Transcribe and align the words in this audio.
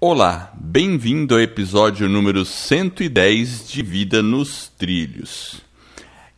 Olá, 0.00 0.52
bem-vindo 0.54 1.34
ao 1.34 1.40
episódio 1.40 2.08
número 2.08 2.44
110 2.44 3.68
de 3.68 3.82
Vida 3.82 4.22
nos 4.22 4.68
Trilhos. 4.68 5.60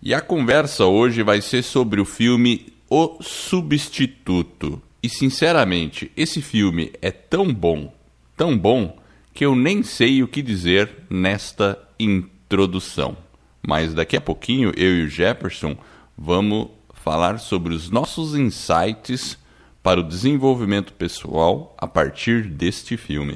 E 0.01 0.15
a 0.15 0.21
conversa 0.23 0.87
hoje 0.87 1.23
vai 1.23 1.43
ser 1.43 1.63
sobre 1.63 2.01
o 2.01 2.07
filme 2.07 2.73
O 2.89 3.19
Substituto. 3.21 4.81
E 5.03 5.11
sinceramente, 5.11 6.11
esse 6.17 6.41
filme 6.41 6.91
é 7.03 7.11
tão 7.11 7.53
bom, 7.53 7.93
tão 8.35 8.57
bom, 8.57 8.99
que 9.35 9.45
eu 9.45 9.55
nem 9.55 9.83
sei 9.83 10.23
o 10.23 10.29
que 10.29 10.41
dizer 10.41 10.91
nesta 11.11 11.79
introdução. 11.99 13.15
Mas 13.61 13.93
daqui 13.93 14.17
a 14.17 14.23
pouquinho 14.23 14.73
eu 14.75 15.01
e 15.01 15.05
o 15.05 15.09
Jefferson 15.11 15.77
vamos 16.17 16.69
falar 16.95 17.39
sobre 17.39 17.75
os 17.75 17.91
nossos 17.91 18.35
insights 18.35 19.37
para 19.83 20.01
o 20.01 20.03
desenvolvimento 20.03 20.93
pessoal 20.93 21.75
a 21.79 21.87
partir 21.87 22.43
deste 22.45 22.97
filme. 22.97 23.35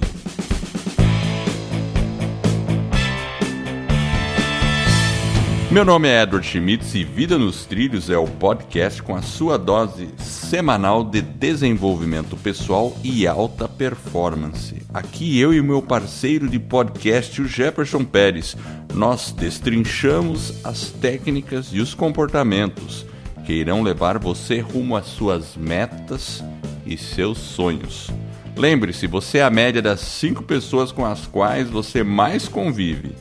Meu 5.70 5.84
nome 5.84 6.06
é 6.08 6.22
Edward 6.22 6.46
Schmitz 6.46 6.94
e 6.94 7.02
Vida 7.02 7.36
nos 7.36 7.66
Trilhos 7.66 8.08
é 8.08 8.16
o 8.16 8.28
podcast 8.28 9.02
com 9.02 9.16
a 9.16 9.22
sua 9.22 9.58
dose 9.58 10.08
semanal 10.18 11.02
de 11.02 11.20
desenvolvimento 11.20 12.36
pessoal 12.36 12.96
e 13.02 13.26
alta 13.26 13.66
performance. 13.66 14.82
Aqui 14.92 15.40
eu 15.40 15.52
e 15.52 15.60
meu 15.60 15.82
parceiro 15.82 16.46
de 16.46 16.60
podcast, 16.60 17.42
o 17.42 17.48
Jefferson 17.48 18.04
Pérez, 18.04 18.56
nós 18.94 19.32
destrinchamos 19.32 20.64
as 20.64 20.90
técnicas 20.90 21.70
e 21.72 21.80
os 21.80 21.92
comportamentos 21.92 23.04
que 23.44 23.52
irão 23.52 23.82
levar 23.82 24.18
você 24.18 24.60
rumo 24.60 24.96
às 24.96 25.06
suas 25.06 25.56
metas 25.56 26.42
e 26.86 26.96
seus 26.96 27.38
sonhos. 27.38 28.10
Lembre-se, 28.56 29.06
você 29.06 29.38
é 29.38 29.42
a 29.42 29.50
média 29.50 29.82
das 29.82 30.00
cinco 30.00 30.42
pessoas 30.42 30.92
com 30.92 31.04
as 31.04 31.26
quais 31.26 31.68
você 31.68 32.02
mais 32.02 32.48
convive. 32.48 33.14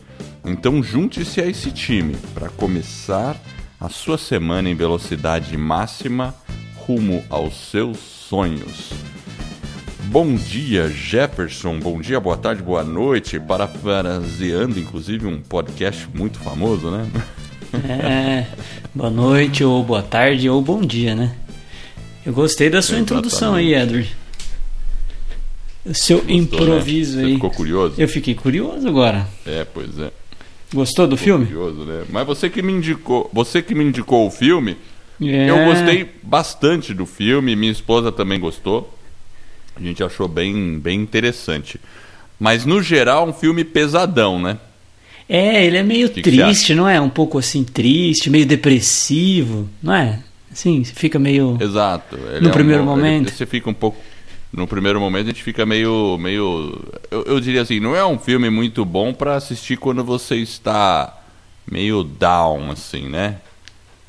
Então 0.45 0.83
junte-se 0.83 1.41
a 1.41 1.47
esse 1.47 1.71
time 1.71 2.15
para 2.33 2.49
começar 2.49 3.35
a 3.79 3.89
sua 3.89 4.17
semana 4.17 4.69
em 4.69 4.75
velocidade 4.75 5.57
máxima 5.57 6.33
rumo 6.75 7.23
aos 7.29 7.55
seus 7.69 7.97
sonhos. 7.97 8.91
Bom 10.05 10.35
dia, 10.35 10.89
Jefferson. 10.89 11.79
Bom 11.79 11.99
dia, 11.99 12.19
boa 12.19 12.37
tarde, 12.37 12.61
boa 12.61 12.83
noite. 12.83 13.39
Parafraseando, 13.39 14.79
inclusive, 14.79 15.25
um 15.25 15.41
podcast 15.41 16.07
muito 16.13 16.37
famoso, 16.39 16.91
né? 16.91 17.09
É, 17.73 18.45
boa 18.93 19.09
noite, 19.09 19.63
ou 19.63 19.83
boa 19.83 20.03
tarde, 20.03 20.47
ou 20.49 20.61
bom 20.61 20.81
dia, 20.81 21.15
né? 21.15 21.35
Eu 22.25 22.31
gostei 22.31 22.69
da 22.69 22.81
sua 22.81 22.97
Exatamente. 22.97 23.03
introdução 23.11 23.55
aí, 23.55 23.73
Edward. 23.73 24.15
O 25.85 25.93
seu 25.93 26.17
Gostou, 26.19 26.35
improviso 26.35 27.17
né? 27.17 27.23
Você 27.23 27.27
aí. 27.29 27.33
ficou 27.35 27.49
curioso? 27.51 27.95
Eu 27.97 28.07
fiquei 28.07 28.35
curioso 28.35 28.87
agora. 28.87 29.27
É, 29.45 29.65
pois 29.65 29.97
é. 29.99 30.11
Gostou 30.73 31.07
do 31.07 31.17
Ficou 31.17 31.39
filme? 31.39 31.45
curioso, 31.47 31.83
né? 31.83 32.03
Mas 32.09 32.25
você 32.25 32.49
que 32.49 32.61
me 32.61 32.71
indicou, 32.71 33.29
você 33.33 33.61
que 33.61 33.75
me 33.75 33.83
indicou 33.83 34.25
o 34.27 34.31
filme, 34.31 34.77
É. 35.21 35.49
eu 35.49 35.65
gostei 35.65 36.09
bastante 36.23 36.93
do 36.93 37.05
filme, 37.05 37.55
minha 37.55 37.71
esposa 37.71 38.11
também 38.11 38.39
gostou. 38.39 38.97
A 39.75 39.81
gente 39.81 40.03
achou 40.03 40.27
bem, 40.27 40.79
bem 40.79 40.99
interessante. 41.01 41.79
Mas 42.39 42.65
no 42.65 42.81
geral, 42.81 43.27
um 43.27 43.33
filme 43.33 43.63
pesadão, 43.63 44.39
né? 44.41 44.57
É, 45.27 45.65
ele 45.65 45.77
é 45.77 45.83
meio 45.83 46.09
Que 46.09 46.21
que 46.21 46.31
triste, 46.31 46.75
não 46.75 46.87
é? 46.87 46.99
Um 46.99 47.09
pouco 47.09 47.37
assim 47.37 47.63
triste, 47.63 48.29
meio 48.29 48.45
depressivo, 48.45 49.69
não 49.81 49.93
é? 49.93 50.19
Assim, 50.51 50.83
você 50.83 50.93
fica 50.93 51.17
meio. 51.17 51.57
Exato. 51.59 52.15
Ele 52.15 52.41
No 52.41 52.47
é 52.47 52.49
um- 52.49 52.53
primeiro 52.53 52.81
ele- 52.81 52.89
momento. 52.89 53.31
você 53.31 53.45
fica 53.45 53.69
um 53.69 53.73
pouco. 53.73 53.97
No 54.51 54.67
primeiro 54.67 54.99
momento 54.99 55.23
a 55.23 55.29
gente 55.29 55.41
fica 55.41 55.65
meio. 55.65 56.15
meio 56.19 56.79
eu, 57.09 57.23
eu 57.23 57.39
diria 57.39 57.61
assim, 57.61 57.79
não 57.79 57.95
é 57.95 58.05
um 58.05 58.19
filme 58.19 58.49
muito 58.51 58.85
bom 58.85 59.11
pra 59.13 59.35
assistir 59.35 59.77
quando 59.77 60.03
você 60.03 60.35
está 60.35 61.17
meio 61.69 62.03
down, 62.03 62.69
assim, 62.69 63.09
né? 63.09 63.37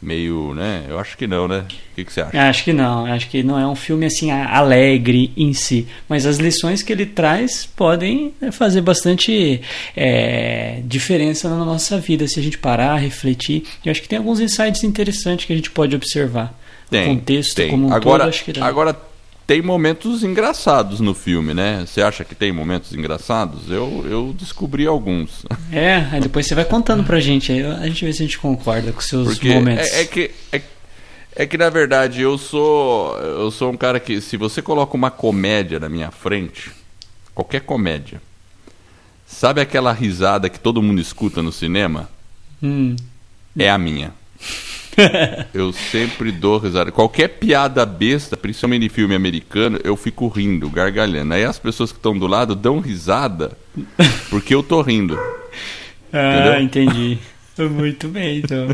Meio, 0.04 0.52
né? 0.52 0.84
Eu 0.86 0.98
acho 0.98 1.16
que 1.16 1.26
não, 1.26 1.48
né? 1.48 1.60
O 1.60 1.94
que, 1.94 2.04
que 2.04 2.12
você 2.12 2.20
acha? 2.20 2.38
Acho 2.38 2.64
que 2.64 2.74
não, 2.74 3.06
acho 3.06 3.30
que 3.30 3.42
não 3.42 3.58
é 3.58 3.66
um 3.66 3.74
filme 3.74 4.04
assim 4.04 4.30
alegre 4.30 5.32
em 5.34 5.54
si, 5.54 5.86
mas 6.06 6.26
as 6.26 6.36
lições 6.36 6.82
que 6.82 6.92
ele 6.92 7.06
traz 7.06 7.64
podem 7.64 8.34
né, 8.38 8.52
fazer 8.52 8.82
bastante 8.82 9.62
é, 9.96 10.82
diferença 10.84 11.48
na 11.48 11.64
nossa 11.64 11.98
vida 11.98 12.28
se 12.28 12.38
a 12.38 12.42
gente 12.42 12.58
parar, 12.58 12.96
refletir. 12.96 13.64
Eu 13.82 13.90
acho 13.90 14.02
que 14.02 14.08
tem 14.08 14.18
alguns 14.18 14.40
insights 14.40 14.84
interessantes 14.84 15.46
que 15.46 15.52
a 15.54 15.56
gente 15.56 15.70
pode 15.70 15.96
observar. 15.96 16.52
Tem, 16.90 17.04
o 17.04 17.14
contexto 17.16 17.56
tem. 17.56 17.70
como 17.70 17.88
um 17.88 17.92
agora, 17.94 18.24
todo, 18.24 18.28
acho 18.28 18.44
que 18.44 18.52
dá. 18.52 18.66
agora 18.66 18.94
tem 19.46 19.60
momentos 19.60 20.22
engraçados 20.22 21.00
no 21.00 21.14
filme, 21.14 21.52
né? 21.52 21.84
Você 21.86 22.00
acha 22.00 22.24
que 22.24 22.34
tem 22.34 22.50
momentos 22.50 22.94
engraçados? 22.94 23.70
Eu, 23.70 24.06
eu 24.08 24.34
descobri 24.38 24.86
alguns. 24.86 25.44
É, 25.72 26.06
aí 26.12 26.20
depois 26.20 26.46
você 26.46 26.54
vai 26.54 26.64
contando 26.64 27.02
pra 27.02 27.18
gente, 27.18 27.50
aí 27.50 27.64
a 27.64 27.86
gente 27.86 28.04
vê 28.04 28.12
se 28.12 28.22
a 28.22 28.26
gente 28.26 28.38
concorda 28.38 28.92
com 28.92 29.00
seus 29.00 29.34
Porque 29.34 29.52
momentos. 29.52 29.90
é, 29.90 30.02
é 30.02 30.04
que 30.06 30.30
é, 30.52 30.62
é 31.34 31.46
que 31.46 31.58
na 31.58 31.68
verdade 31.68 32.20
eu 32.20 32.38
sou 32.38 33.18
eu 33.18 33.50
sou 33.50 33.72
um 33.72 33.76
cara 33.76 33.98
que 33.98 34.20
se 34.20 34.36
você 34.36 34.62
coloca 34.62 34.94
uma 34.94 35.10
comédia 35.10 35.80
na 35.80 35.88
minha 35.88 36.12
frente, 36.12 36.70
qualquer 37.34 37.62
comédia, 37.62 38.22
sabe 39.26 39.60
aquela 39.60 39.92
risada 39.92 40.48
que 40.48 40.60
todo 40.60 40.80
mundo 40.80 41.00
escuta 41.00 41.42
no 41.42 41.50
cinema? 41.50 42.08
Hum. 42.62 42.94
É 43.58 43.68
a 43.68 43.76
minha. 43.76 44.12
Eu 45.52 45.72
sempre 45.72 46.30
dou 46.32 46.58
risada. 46.58 46.92
Qualquer 46.92 47.28
piada 47.28 47.84
besta, 47.84 48.36
principalmente 48.36 48.86
em 48.86 48.88
filme 48.88 49.14
americano, 49.14 49.78
eu 49.84 49.96
fico 49.96 50.28
rindo, 50.28 50.68
gargalhando. 50.68 51.34
Aí 51.34 51.44
as 51.44 51.58
pessoas 51.58 51.90
que 51.92 51.98
estão 51.98 52.16
do 52.18 52.26
lado 52.26 52.54
dão 52.54 52.80
risada 52.80 53.56
porque 54.30 54.54
eu 54.54 54.62
tô 54.62 54.82
rindo. 54.82 55.18
Ah, 56.12 56.34
Entendeu? 56.34 56.60
entendi. 56.60 57.18
Muito 57.58 58.08
bem, 58.08 58.38
então. 58.38 58.68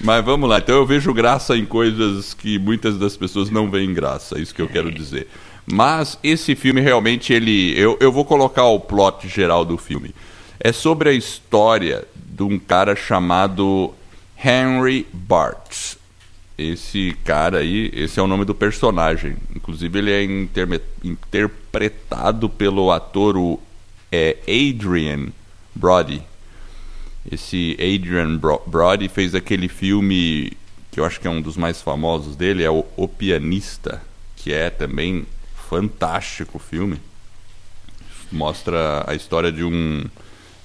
Mas 0.00 0.24
vamos 0.24 0.48
lá, 0.48 0.58
então 0.58 0.74
eu 0.74 0.84
vejo 0.86 1.12
graça 1.14 1.56
em 1.56 1.64
coisas 1.64 2.34
que 2.34 2.58
muitas 2.58 2.98
das 2.98 3.16
pessoas 3.16 3.50
não 3.50 3.70
veem 3.70 3.94
graça, 3.94 4.36
é 4.36 4.40
isso 4.40 4.54
que 4.54 4.60
eu 4.60 4.68
quero 4.68 4.90
dizer. 4.90 5.28
Mas 5.64 6.18
esse 6.24 6.56
filme 6.56 6.80
realmente 6.80 7.32
ele. 7.32 7.78
Eu, 7.78 7.96
eu 8.00 8.10
vou 8.10 8.24
colocar 8.24 8.64
o 8.64 8.80
plot 8.80 9.28
geral 9.28 9.64
do 9.64 9.78
filme. 9.78 10.12
É 10.58 10.72
sobre 10.72 11.08
a 11.10 11.12
história 11.12 12.04
de 12.16 12.42
um 12.42 12.58
cara 12.58 12.96
chamado 12.96 13.94
Henry 14.44 15.06
Bart. 15.12 15.96
Esse 16.58 17.16
cara 17.24 17.58
aí, 17.58 17.90
esse 17.94 18.20
é 18.20 18.22
o 18.22 18.26
nome 18.26 18.44
do 18.44 18.54
personagem. 18.54 19.36
Inclusive 19.54 19.98
ele 19.98 20.12
é 20.12 20.22
interpretado 21.02 22.48
pelo 22.48 22.90
ator 22.90 23.36
o, 23.36 23.60
é, 24.10 24.36
Adrian 24.46 25.28
Brody. 25.74 26.22
Esse 27.30 27.76
Adrian 27.80 28.36
Bro- 28.36 28.62
Brody 28.66 29.08
fez 29.08 29.34
aquele 29.34 29.68
filme 29.68 30.52
que 30.90 31.00
eu 31.00 31.04
acho 31.06 31.20
que 31.20 31.26
é 31.26 31.30
um 31.30 31.40
dos 31.40 31.56
mais 31.56 31.80
famosos 31.80 32.36
dele, 32.36 32.62
é 32.62 32.70
o, 32.70 32.84
o 32.96 33.08
Pianista, 33.08 34.02
que 34.36 34.52
é 34.52 34.68
também 34.68 35.26
fantástico 35.70 36.58
filme. 36.58 37.00
Mostra 38.30 39.04
a 39.06 39.14
história 39.14 39.50
de 39.50 39.64
um 39.64 40.04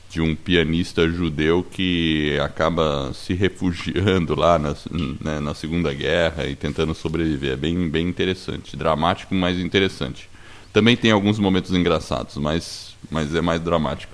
de 0.10 0.22
um 0.22 0.36
pianista 0.36 1.08
judeu 1.10 1.66
que 1.70 2.38
acaba 2.42 3.12
se 3.14 3.34
refugiando 3.34 4.36
lá 4.36 4.58
na, 4.58 4.76
né, 5.22 5.40
na 5.40 5.54
Segunda 5.54 5.94
Guerra 5.94 6.46
e 6.48 6.56
tentando 6.56 6.94
sobreviver. 6.96 7.54
É 7.54 7.56
bem, 7.56 7.90
bem 7.90 8.08
interessante. 8.08 8.78
Dramático, 8.78 9.36
mas 9.36 9.60
interessante. 9.60 10.30
Também 10.72 10.96
tem 10.96 11.12
alguns 11.12 11.40
momentos 11.40 11.74
engraçados, 11.74 12.38
mas, 12.38 12.96
mas 13.10 13.34
é 13.36 13.42
mais 13.42 13.62
dramático. 13.62 14.14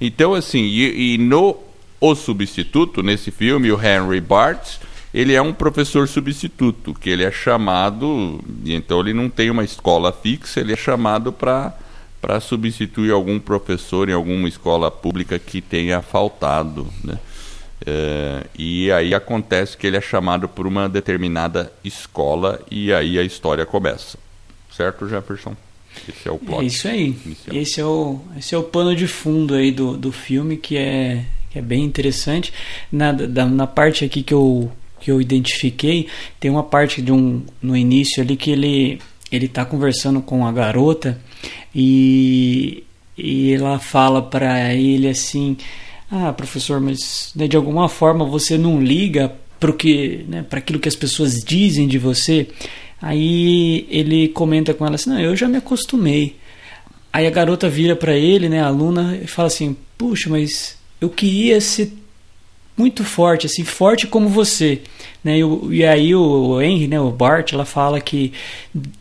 Então, 0.00 0.34
assim, 0.34 0.62
e, 0.62 1.14
e 1.14 1.18
no 1.18 1.56
O 2.00 2.14
Substituto, 2.14 3.02
nesse 3.02 3.30
filme, 3.30 3.72
o 3.72 3.80
Henry 3.80 4.20
Bart, 4.20 4.78
ele 5.12 5.34
é 5.34 5.42
um 5.42 5.52
professor 5.52 6.08
substituto, 6.08 6.94
que 6.94 7.10
ele 7.10 7.22
é 7.22 7.30
chamado, 7.30 8.40
e 8.64 8.74
então 8.74 9.00
ele 9.00 9.12
não 9.12 9.28
tem 9.28 9.50
uma 9.50 9.64
escola 9.64 10.12
fixa, 10.12 10.60
ele 10.60 10.72
é 10.72 10.76
chamado 10.76 11.32
para 11.32 11.76
para 12.22 12.40
substituir 12.40 13.10
algum 13.10 13.38
professor 13.38 14.08
em 14.08 14.12
alguma 14.12 14.48
escola 14.48 14.90
pública 14.90 15.38
que 15.38 15.60
tenha 15.60 16.00
faltado, 16.00 16.86
né? 17.04 17.18
É, 17.84 18.44
e 18.56 18.92
aí 18.92 19.12
acontece 19.12 19.76
que 19.76 19.86
ele 19.88 19.96
é 19.96 20.00
chamado 20.00 20.48
por 20.48 20.68
uma 20.68 20.88
determinada 20.88 21.72
escola 21.82 22.60
e 22.70 22.92
aí 22.92 23.18
a 23.18 23.22
história 23.24 23.66
começa. 23.66 24.16
Certo, 24.74 25.08
Jefferson? 25.08 25.56
Esse 26.08 26.28
é 26.28 26.30
o 26.30 26.38
plot. 26.38 26.62
É 26.62 26.66
isso 26.66 26.86
aí. 26.88 27.16
inicial. 27.26 27.56
Esse 27.56 27.80
é 27.80 27.84
o, 27.84 28.20
esse 28.38 28.54
é 28.54 28.58
o 28.58 28.62
pano 28.62 28.94
de 28.94 29.08
fundo 29.08 29.54
aí 29.54 29.72
do, 29.72 29.96
do 29.96 30.12
filme 30.12 30.56
que 30.56 30.76
é, 30.76 31.24
que 31.50 31.58
é 31.58 31.62
bem 31.62 31.82
interessante. 31.84 32.52
Na, 32.90 33.10
da- 33.10 33.46
na 33.46 33.66
parte 33.66 34.04
aqui 34.04 34.22
que 34.22 34.32
eu, 34.32 34.70
que 35.00 35.10
eu 35.10 35.20
identifiquei, 35.20 36.06
tem 36.38 36.52
uma 36.52 36.62
parte 36.62 37.02
de 37.02 37.10
um, 37.10 37.42
no 37.60 37.76
início 37.76 38.22
ali 38.22 38.36
que 38.36 38.52
ele 38.52 39.00
ele 39.36 39.46
está 39.46 39.64
conversando 39.64 40.20
com 40.20 40.46
a 40.46 40.52
garota 40.52 41.18
e, 41.74 42.84
e 43.16 43.52
ela 43.52 43.78
fala 43.78 44.22
para 44.22 44.74
ele 44.74 45.08
assim: 45.08 45.56
Ah, 46.10 46.32
professor, 46.32 46.80
mas 46.80 47.32
né, 47.34 47.48
de 47.48 47.56
alguma 47.56 47.88
forma 47.88 48.24
você 48.24 48.58
não 48.58 48.80
liga 48.82 49.32
para 49.58 49.72
né, 50.28 50.44
aquilo 50.50 50.80
que 50.80 50.88
as 50.88 50.96
pessoas 50.96 51.42
dizem 51.42 51.86
de 51.86 51.98
você. 51.98 52.48
Aí 53.00 53.86
ele 53.88 54.28
comenta 54.28 54.74
com 54.74 54.84
ela 54.86 54.96
assim: 54.96 55.10
Não, 55.10 55.20
eu 55.20 55.34
já 55.36 55.48
me 55.48 55.56
acostumei. 55.56 56.36
Aí 57.12 57.26
a 57.26 57.30
garota 57.30 57.68
vira 57.68 57.94
para 57.94 58.16
ele, 58.16 58.48
né, 58.48 58.60
a 58.60 58.66
aluna, 58.66 59.18
e 59.22 59.26
fala 59.26 59.48
assim: 59.48 59.76
"Puxa, 59.98 60.30
mas 60.30 60.76
eu 61.00 61.10
queria 61.10 61.60
ser 61.60 61.92
muito 62.76 63.04
forte, 63.04 63.46
assim, 63.46 63.64
forte 63.64 64.06
como 64.06 64.28
você, 64.28 64.80
né? 65.22 65.38
E, 65.38 65.42
e 65.70 65.84
aí 65.84 66.14
o 66.14 66.60
Henry, 66.60 66.88
né, 66.88 67.00
o 67.00 67.10
Bart, 67.10 67.52
ela 67.52 67.64
fala 67.64 68.00
que 68.00 68.32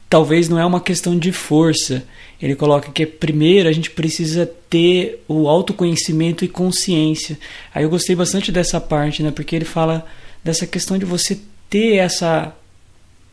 talvez 0.09 0.50
não 0.50 0.59
é 0.59 0.65
uma 0.65 0.81
questão 0.81 1.18
de 1.18 1.31
força. 1.31 2.03
Ele 2.41 2.56
coloca 2.56 2.91
que 2.91 3.06
primeiro 3.06 3.69
a 3.69 3.71
gente 3.71 3.91
precisa 3.91 4.50
ter 4.69 5.23
o 5.27 5.47
autoconhecimento 5.47 6.44
e 6.44 6.47
consciência. 6.47 7.38
Aí 7.73 7.83
eu 7.83 7.89
gostei 7.89 8.15
bastante 8.15 8.51
dessa 8.51 8.81
parte, 8.81 9.21
né? 9.21 9.31
Porque 9.31 9.56
ele 9.56 9.65
fala 9.65 10.06
dessa 10.44 10.65
questão 10.65 10.97
de 10.97 11.06
você 11.06 11.39
ter 11.69 11.95
essa 11.97 12.56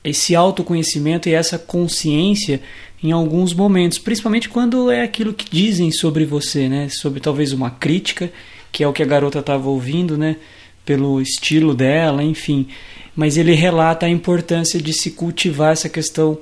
esse 0.05 0.35
autoconhecimento 0.35 1.29
e 1.29 1.35
essa 1.35 1.59
consciência 1.59 2.63
em 3.03 3.13
alguns 3.13 3.53
momentos, 3.53 3.99
principalmente 3.99 4.49
quando 4.49 4.91
é 4.91 5.03
aquilo 5.03 5.33
que 5.33 5.51
dizem 5.51 5.91
sobre 5.91 6.25
você, 6.25 6.69
né? 6.69 6.89
Sobre 6.89 7.21
talvez 7.21 7.53
uma 7.53 7.71
crítica, 7.71 8.31
que 8.73 8.83
é 8.83 8.89
o 8.89 8.93
que 8.93 9.03
a 9.03 9.07
garota 9.07 9.39
estava 9.39 9.69
ouvindo, 9.69 10.17
né? 10.17 10.37
Pelo 10.85 11.21
estilo 11.21 11.75
dela, 11.75 12.23
enfim. 12.23 12.69
Mas 13.15 13.37
ele 13.37 13.55
relata 13.55 14.07
a 14.07 14.11
importância 14.11 14.81
de 14.81 14.93
se 14.93 15.11
cultivar 15.11 15.73
essa 15.73 15.89
questão 15.89 16.39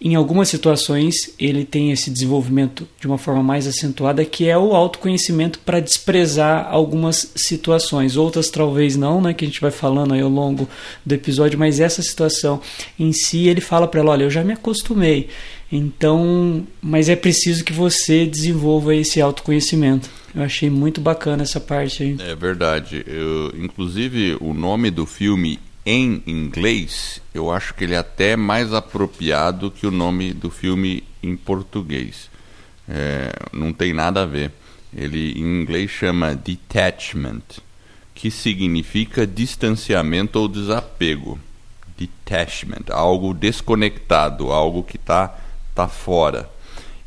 em 0.00 0.14
algumas 0.14 0.48
situações 0.48 1.34
ele 1.38 1.64
tem 1.64 1.90
esse 1.90 2.10
desenvolvimento 2.10 2.86
de 3.00 3.06
uma 3.06 3.16
forma 3.16 3.42
mais 3.42 3.66
acentuada, 3.66 4.24
que 4.24 4.46
é 4.46 4.56
o 4.56 4.74
autoconhecimento 4.74 5.58
para 5.60 5.80
desprezar 5.80 6.68
algumas 6.70 7.32
situações. 7.34 8.16
Outras 8.16 8.50
talvez 8.50 8.94
não, 8.94 9.20
né, 9.20 9.32
que 9.32 9.44
a 9.44 9.48
gente 9.48 9.60
vai 9.60 9.70
falando 9.70 10.12
aí 10.12 10.20
ao 10.20 10.28
longo 10.28 10.68
do 11.04 11.14
episódio, 11.14 11.58
mas 11.58 11.80
essa 11.80 12.02
situação 12.02 12.60
em 12.98 13.10
si 13.12 13.48
ele 13.48 13.60
fala 13.60 13.88
para 13.88 14.00
ela, 14.00 14.12
olha, 14.12 14.24
eu 14.24 14.30
já 14.30 14.44
me 14.44 14.52
acostumei. 14.52 15.28
Então, 15.72 16.64
mas 16.80 17.08
é 17.08 17.16
preciso 17.16 17.64
que 17.64 17.72
você 17.72 18.26
desenvolva 18.26 18.94
esse 18.94 19.20
autoconhecimento. 19.20 20.10
Eu 20.36 20.42
achei 20.42 20.68
muito 20.68 21.00
bacana 21.00 21.44
essa 21.44 21.58
parte 21.58 22.02
aí. 22.02 22.16
É 22.20 22.34
verdade. 22.34 23.02
Eu, 23.06 23.54
inclusive, 23.58 24.36
o 24.38 24.52
nome 24.52 24.90
do 24.90 25.06
filme 25.06 25.58
em 25.86 26.22
inglês, 26.26 27.22
eu 27.32 27.50
acho 27.50 27.72
que 27.72 27.84
ele 27.84 27.94
é 27.94 27.98
até 27.98 28.36
mais 28.36 28.74
apropriado 28.74 29.70
que 29.70 29.86
o 29.86 29.90
nome 29.90 30.34
do 30.34 30.50
filme 30.50 31.02
em 31.22 31.34
português. 31.34 32.28
É, 32.86 33.32
não 33.50 33.72
tem 33.72 33.94
nada 33.94 34.24
a 34.24 34.26
ver. 34.26 34.52
Ele 34.94 35.32
em 35.32 35.62
inglês 35.62 35.90
chama 35.90 36.34
detachment, 36.34 37.42
que 38.14 38.30
significa 38.30 39.26
distanciamento 39.26 40.38
ou 40.38 40.48
desapego. 40.48 41.40
Detachment, 41.96 42.90
algo 42.90 43.32
desconectado, 43.32 44.52
algo 44.52 44.82
que 44.82 44.96
está 44.96 45.34
tá 45.74 45.88
fora. 45.88 46.46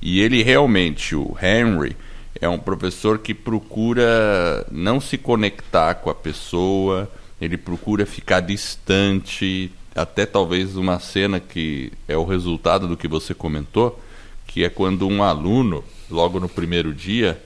E 0.02 0.20
ele 0.20 0.42
realmente, 0.42 1.16
o 1.16 1.38
Henry, 1.40 1.96
é 2.42 2.48
um 2.48 2.60
professor 2.60 3.20
que 3.20 3.34
procura 3.34 4.66
não 4.72 5.02
se 5.02 5.18
conectar 5.18 5.96
com 5.96 6.10
a 6.10 6.16
pessoa, 6.16 7.10
ele 7.40 7.58
procura 7.58 8.06
ficar 8.06 8.40
distante, 8.40 9.72
até 9.96 10.26
talvez 10.26 10.76
uma 10.76 11.00
cena 11.00 11.40
que 11.40 11.92
é 12.08 12.18
o 12.18 12.26
resultado 12.26 12.88
do 12.88 12.96
que 12.96 13.08
você 13.08 13.34
comentou, 13.34 14.00
que 14.48 14.64
é 14.64 14.70
quando 14.70 15.08
um 15.08 15.22
aluno, 15.22 15.84
logo 16.10 16.40
no 16.40 16.50
primeiro 16.50 16.94
dia, 16.94 17.42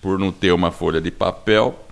por 0.00 0.18
não 0.18 0.32
ter 0.32 0.52
uma 0.52 0.70
folha 0.70 1.00
de 1.00 1.10
papel, 1.10 1.86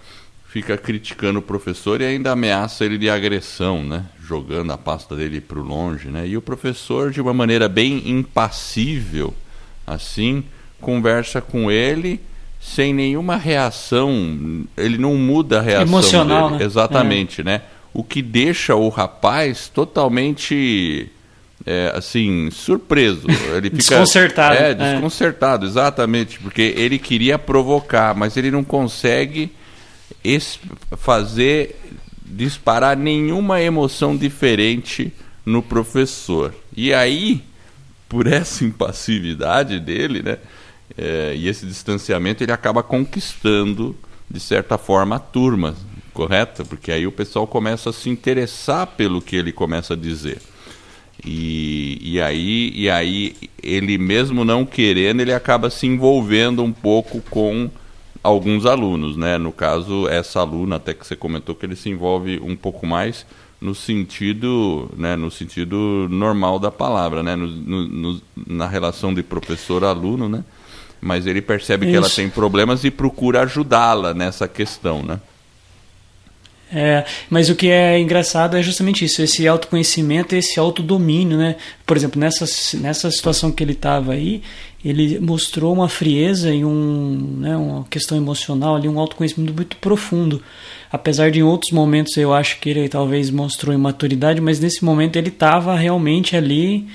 fica 0.48 0.76
criticando 0.76 1.38
o 1.38 1.42
professor 1.42 2.00
e 2.00 2.04
ainda 2.04 2.32
ameaça 2.32 2.84
ele 2.84 2.98
de 2.98 3.08
agressão, 3.08 3.84
né? 3.84 4.06
Jogando 4.20 4.72
a 4.72 4.78
pasta 4.78 5.14
dele 5.14 5.40
para 5.40 5.58
o 5.58 5.62
longe, 5.62 6.08
né? 6.08 6.26
E 6.26 6.36
o 6.36 6.42
professor, 6.42 7.10
de 7.10 7.20
uma 7.20 7.32
maneira 7.32 7.68
bem 7.68 8.08
impassível, 8.08 9.32
assim, 9.86 10.44
conversa 10.80 11.40
com 11.40 11.70
ele 11.70 12.20
sem 12.60 12.92
nenhuma 12.92 13.36
reação, 13.36 14.66
ele 14.76 14.98
não 14.98 15.14
muda 15.14 15.60
a 15.60 15.62
reação 15.62 15.86
Emocional, 15.86 16.48
dele. 16.48 16.58
Né? 16.60 16.66
Exatamente, 16.66 17.40
é. 17.40 17.44
né? 17.44 17.62
O 17.92 18.04
que 18.04 18.20
deixa 18.20 18.74
o 18.74 18.88
rapaz 18.90 19.68
totalmente 19.68 21.10
é, 21.66 21.92
assim, 21.94 22.50
surpreso. 22.50 23.26
Ele 23.56 23.70
fica, 23.70 23.76
desconcertado. 23.76 24.56
É, 24.56 24.74
desconcertado, 24.74 25.64
é. 25.64 25.68
exatamente, 25.68 26.38
porque 26.38 26.74
ele 26.76 26.98
queria 26.98 27.38
provocar, 27.38 28.14
mas 28.14 28.36
ele 28.36 28.50
não 28.50 28.62
consegue 28.62 29.52
fazer 30.98 31.76
disparar 32.24 32.96
nenhuma 32.96 33.60
emoção 33.60 34.16
diferente 34.16 35.12
no 35.44 35.62
professor. 35.62 36.54
E 36.76 36.92
aí, 36.92 37.42
por 38.08 38.26
essa 38.26 38.64
impassividade 38.64 39.80
dele, 39.80 40.22
né? 40.22 40.38
É, 40.96 41.34
e 41.36 41.48
esse 41.48 41.66
distanciamento 41.66 42.42
ele 42.42 42.52
acaba 42.52 42.82
conquistando, 42.82 43.96
de 44.30 44.40
certa 44.40 44.76
forma, 44.76 45.16
a 45.16 45.18
turma, 45.18 45.74
correto? 46.12 46.64
Porque 46.64 46.92
aí 46.92 47.06
o 47.06 47.12
pessoal 47.12 47.46
começa 47.46 47.90
a 47.90 47.92
se 47.92 48.10
interessar 48.10 48.86
pelo 48.86 49.22
que 49.22 49.36
ele 49.36 49.52
começa 49.52 49.94
a 49.94 49.96
dizer. 49.96 50.38
E, 51.24 51.98
e, 52.02 52.20
aí, 52.20 52.72
e 52.74 52.88
aí 52.88 53.36
ele 53.62 53.98
mesmo 53.98 54.44
não 54.44 54.64
querendo, 54.64 55.20
ele 55.20 55.32
acaba 55.32 55.68
se 55.68 55.86
envolvendo 55.86 56.62
um 56.62 56.72
pouco 56.72 57.20
com 57.30 57.70
alguns 58.22 58.66
alunos, 58.66 59.16
né? 59.16 59.38
No 59.38 59.52
caso, 59.52 60.08
essa 60.08 60.40
aluna, 60.40 60.76
até 60.76 60.94
que 60.94 61.06
você 61.06 61.16
comentou 61.16 61.54
que 61.54 61.66
ele 61.66 61.76
se 61.76 61.90
envolve 61.90 62.40
um 62.42 62.56
pouco 62.56 62.86
mais 62.86 63.26
no 63.60 63.74
sentido, 63.74 64.90
né, 64.96 65.16
no 65.16 65.30
sentido 65.30 66.08
normal 66.10 66.58
da 66.58 66.70
palavra, 66.70 67.22
né? 67.22 67.36
No, 67.36 67.46
no, 67.46 68.20
na 68.46 68.66
relação 68.66 69.12
de 69.12 69.22
professor-aluno, 69.22 70.28
né? 70.28 70.44
Mas 71.00 71.26
ele 71.26 71.40
percebe 71.40 71.86
Isso. 71.86 71.92
que 71.92 71.96
ela 71.96 72.10
tem 72.10 72.28
problemas 72.28 72.84
e 72.84 72.90
procura 72.90 73.42
ajudá-la 73.42 74.12
nessa 74.12 74.46
questão, 74.46 75.02
né? 75.02 75.20
É, 76.72 77.04
mas 77.28 77.50
o 77.50 77.56
que 77.56 77.68
é 77.68 77.98
engraçado 77.98 78.56
é 78.56 78.62
justamente 78.62 79.04
isso, 79.04 79.20
esse 79.20 79.46
autoconhecimento, 79.48 80.36
esse 80.36 80.58
autodomínio, 80.60 81.36
né? 81.36 81.56
Por 81.84 81.96
exemplo, 81.96 82.20
nessa, 82.20 82.44
nessa 82.78 83.10
situação 83.10 83.50
que 83.50 83.64
ele 83.64 83.72
estava 83.72 84.12
aí, 84.12 84.40
ele 84.84 85.18
mostrou 85.18 85.72
uma 85.72 85.88
frieza 85.88 86.54
e 86.54 86.64
um, 86.64 87.38
né, 87.38 87.56
uma 87.56 87.84
questão 87.84 88.16
emocional 88.16 88.76
ali, 88.76 88.88
um 88.88 89.00
autoconhecimento 89.00 89.52
muito 89.52 89.76
profundo. 89.78 90.40
Apesar 90.92 91.30
de 91.30 91.40
em 91.40 91.42
outros 91.42 91.72
momentos 91.72 92.16
eu 92.16 92.32
acho 92.32 92.60
que 92.60 92.70
ele 92.70 92.88
talvez 92.88 93.30
mostrou 93.30 93.74
imaturidade, 93.74 94.40
mas 94.40 94.60
nesse 94.60 94.84
momento 94.84 95.16
ele 95.16 95.28
estava 95.28 95.74
realmente 95.76 96.36
ali 96.36 96.86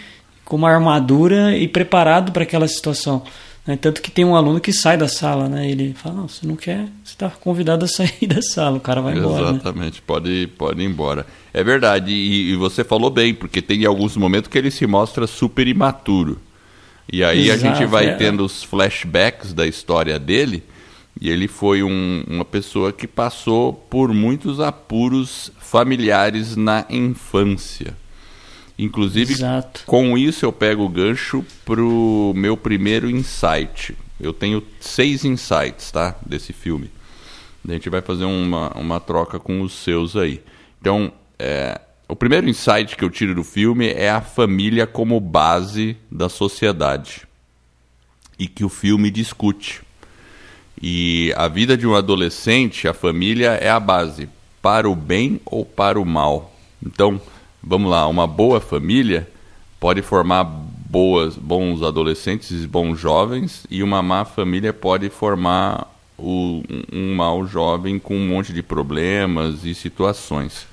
com 0.46 0.56
uma 0.56 0.72
armadura 0.72 1.58
e 1.58 1.68
preparado 1.68 2.32
para 2.32 2.44
aquela 2.44 2.68
situação. 2.68 3.24
Né? 3.66 3.76
Tanto 3.76 4.02
que 4.02 4.12
tem 4.12 4.24
um 4.24 4.36
aluno 4.36 4.60
que 4.60 4.72
sai 4.72 4.98
da 4.98 5.08
sala, 5.08 5.50
né? 5.50 5.70
Ele 5.70 5.94
fala, 5.94 6.16
não, 6.16 6.28
você 6.28 6.46
não 6.46 6.56
quer, 6.56 6.86
você 7.04 7.14
está 7.14 7.30
convidado 7.30 7.86
a 7.86 7.88
sair 7.90 8.28
da 8.28 8.42
sala, 8.42 8.78
o 8.78 8.82
cara 8.82 9.02
vai 9.02 9.18
embora. 9.18 9.46
Né? 9.46 9.50
Exatamente, 9.52 9.96
né? 9.96 10.04
pode, 10.06 10.48
pode 10.58 10.82
ir 10.82 10.86
embora. 10.86 11.26
É 11.54 11.64
verdade, 11.64 12.12
e, 12.12 12.52
e, 12.52 12.56
você 12.56 12.84
falou 12.84 13.10
bem, 13.10 13.34
porque 13.34 13.62
tem 13.62 13.86
alguns 13.86 14.16
momentos 14.16 14.50
que 14.50 14.58
ele 14.58 14.70
se 14.70 14.86
mostra 14.86 15.26
super 15.26 15.68
imaturo. 15.68 16.40
E 17.12 17.24
aí 17.24 17.50
Exato, 17.50 17.68
a 17.68 17.76
gente 17.80 17.86
vai 17.90 18.08
é. 18.08 18.14
tendo 18.16 18.44
os 18.44 18.64
flashbacks 18.64 19.54
da 19.54 19.66
história 19.66 20.20
dele, 20.20 20.64
e 21.20 21.30
ele 21.30 21.48
foi 21.48 21.82
um, 21.82 22.24
uma 22.28 22.44
pessoa 22.44 22.92
que 22.92 23.08
passou 23.08 23.72
por 23.72 24.14
muitos 24.14 24.60
apuros 24.60 25.52
familiares 25.60 26.56
na 26.56 26.86
infância. 26.90 27.96
Inclusive, 28.78 29.34
Exato. 29.34 29.84
com 29.86 30.18
isso 30.18 30.46
eu 30.46 30.52
pego 30.52 30.84
o 30.84 30.90
gancho 30.90 31.46
pro 31.64 32.34
meu 32.36 32.58
primeiro 32.58 33.10
insight. 33.10 33.96
Eu 34.20 34.34
tenho 34.34 34.64
seis 34.80 35.24
insights, 35.24 35.92
tá? 35.92 36.16
Desse 36.26 36.52
filme. 36.52 36.90
A 37.68 37.72
gente 37.72 37.90
vai 37.90 38.02
fazer 38.02 38.26
uma, 38.26 38.70
uma 38.78 39.00
troca 39.00 39.40
com 39.40 39.62
os 39.62 39.74
seus 39.74 40.16
aí. 40.16 40.42
Então, 40.80 41.12
é, 41.40 41.80
o 42.08 42.16
primeiro 42.16 42.48
insight 42.48 42.96
que 42.96 43.04
eu 43.04 43.10
tiro 43.10 43.34
do 43.34 43.44
filme 43.44 43.88
é 43.88 44.10
a 44.10 44.22
família 44.22 44.86
como 44.86 45.20
base 45.20 45.98
da 46.12 46.30
sociedade. 46.30 47.24
E 48.38 48.48
que 48.48 48.64
o 48.64 48.70
filme 48.70 49.10
discute. 49.10 49.82
E 50.82 51.34
a 51.36 51.48
vida 51.48 51.78
de 51.78 51.88
um 51.88 51.96
adolescente, 51.96 52.88
a 52.88 52.94
família 52.94 53.52
é 53.52 53.70
a 53.70 53.80
base, 53.80 54.30
para 54.62 54.90
o 54.90 54.96
bem 54.96 55.40
ou 55.46 55.66
para 55.66 56.00
o 56.00 56.06
mal. 56.06 56.54
Então, 56.86 57.20
vamos 57.66 57.90
lá, 57.90 58.08
uma 58.08 58.28
boa 58.28 58.62
família 58.62 59.28
pode 59.80 60.02
formar 60.02 60.44
boas, 60.44 61.36
bons 61.36 61.82
adolescentes 61.82 62.64
e 62.64 62.68
bons 62.68 63.00
jovens, 63.00 63.66
e 63.70 63.82
uma 63.82 64.02
má 64.02 64.24
família 64.24 64.72
pode 64.72 65.10
formar 65.10 65.92
o, 66.18 66.64
um 66.94 67.16
mau 67.16 67.46
jovem 67.46 68.00
com 68.00 68.16
um 68.16 68.28
monte 68.28 68.54
de 68.54 68.62
problemas 68.62 69.66
e 69.66 69.74
situações. 69.74 70.68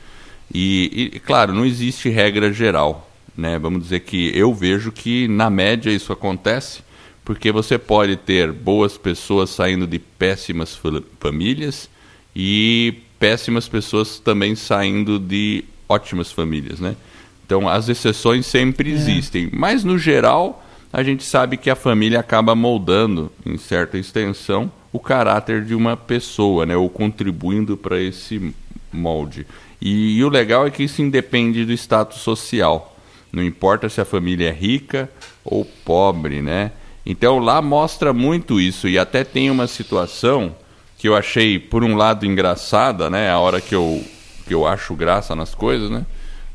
E, 0.54 1.10
e, 1.14 1.20
claro, 1.20 1.52
não 1.52 1.64
existe 1.64 2.08
regra 2.08 2.52
geral. 2.52 3.10
Né? 3.36 3.58
Vamos 3.58 3.84
dizer 3.84 4.00
que 4.00 4.30
eu 4.36 4.52
vejo 4.52 4.92
que, 4.92 5.26
na 5.26 5.48
média, 5.48 5.90
isso 5.90 6.12
acontece, 6.12 6.82
porque 7.24 7.50
você 7.50 7.78
pode 7.78 8.16
ter 8.16 8.52
boas 8.52 8.98
pessoas 8.98 9.50
saindo 9.50 9.86
de 9.86 9.98
péssimas 9.98 10.78
famílias 11.18 11.88
e 12.36 12.94
péssimas 13.18 13.68
pessoas 13.68 14.18
também 14.18 14.54
saindo 14.54 15.18
de 15.18 15.64
ótimas 15.92 16.32
famílias, 16.32 16.80
né? 16.80 16.96
Então 17.44 17.68
as 17.68 17.88
exceções 17.88 18.46
sempre 18.46 18.90
é. 18.90 18.94
existem, 18.94 19.50
mas 19.52 19.84
no 19.84 19.98
geral 19.98 20.64
a 20.92 21.02
gente 21.02 21.24
sabe 21.24 21.56
que 21.56 21.70
a 21.70 21.76
família 21.76 22.20
acaba 22.20 22.54
moldando, 22.54 23.32
em 23.46 23.56
certa 23.56 23.96
extensão, 23.96 24.70
o 24.92 25.00
caráter 25.00 25.64
de 25.64 25.74
uma 25.74 25.96
pessoa, 25.96 26.66
né? 26.66 26.76
ou 26.76 26.88
contribuindo 26.90 27.78
para 27.78 27.98
esse 27.98 28.54
molde. 28.92 29.46
E, 29.80 30.18
e 30.18 30.24
o 30.24 30.28
legal 30.28 30.66
é 30.66 30.70
que 30.70 30.82
isso 30.82 31.00
independe 31.00 31.64
do 31.64 31.72
status 31.72 32.20
social. 32.20 32.94
Não 33.32 33.42
importa 33.42 33.88
se 33.88 34.00
a 34.02 34.04
família 34.04 34.50
é 34.50 34.52
rica 34.52 35.10
ou 35.42 35.64
pobre, 35.64 36.42
né? 36.42 36.72
Então 37.04 37.38
lá 37.38 37.62
mostra 37.62 38.12
muito 38.12 38.60
isso 38.60 38.86
e 38.86 38.98
até 38.98 39.24
tem 39.24 39.50
uma 39.50 39.66
situação 39.66 40.54
que 40.98 41.08
eu 41.08 41.16
achei 41.16 41.58
por 41.58 41.82
um 41.82 41.96
lado 41.96 42.26
engraçada, 42.26 43.08
né? 43.08 43.30
A 43.30 43.38
hora 43.38 43.60
que 43.60 43.74
eu 43.74 44.04
que 44.42 44.54
eu 44.54 44.66
acho 44.66 44.94
graça 44.94 45.34
nas 45.34 45.54
coisas, 45.54 45.90
né? 45.90 46.04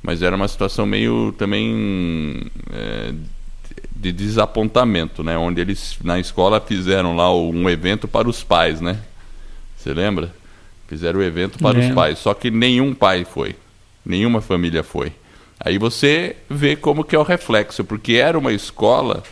Mas 0.02 0.22
era 0.22 0.36
uma 0.36 0.48
situação 0.48 0.86
meio 0.86 1.34
também 1.38 2.50
é, 2.72 3.14
de 3.96 4.12
desapontamento, 4.12 5.24
né? 5.24 5.38
Onde 5.38 5.60
eles 5.62 5.98
na 6.04 6.20
escola 6.20 6.62
fizeram 6.62 7.16
lá 7.16 7.34
um 7.34 7.70
evento 7.70 8.08
para 8.08 8.30
os 8.30 8.44
pais, 8.44 8.80
né? 8.80 9.00
Você 9.76 9.94
lembra? 9.94 10.34
Fizeram 10.88 11.20
o 11.20 11.24
evento 11.24 11.58
para 11.60 11.78
os 11.80 11.90
pais, 11.94 12.20
só 12.20 12.34
que 12.34 12.50
nenhum 12.50 12.94
pai 12.94 13.26
foi, 13.26 13.56
nenhuma 14.06 14.40
família 14.40 14.84
foi. 14.84 15.12
Aí 15.60 15.78
você 15.78 16.36
vê 16.50 16.76
como 16.76 17.04
que 17.04 17.16
é 17.16 17.20
o 17.20 17.24
reflexo, 17.24 17.84
porque 17.84 18.14
era 18.14 18.38
uma 18.38 18.54
escola 18.54 19.24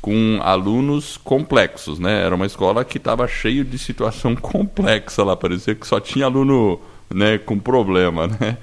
com 0.00 0.40
alunos 0.42 1.16
complexos, 1.16 1.98
né? 1.98 2.24
Era 2.24 2.34
uma 2.34 2.46
escola 2.46 2.84
que 2.84 2.98
estava 2.98 3.26
cheio 3.28 3.64
de 3.64 3.78
situação 3.78 4.34
complexa 4.36 5.22
lá, 5.22 5.36
parecia 5.36 5.74
que 5.74 5.86
só 5.86 6.00
tinha 6.00 6.26
aluno, 6.26 6.80
né, 7.14 7.38
com 7.38 7.58
problema, 7.58 8.26
né? 8.26 8.56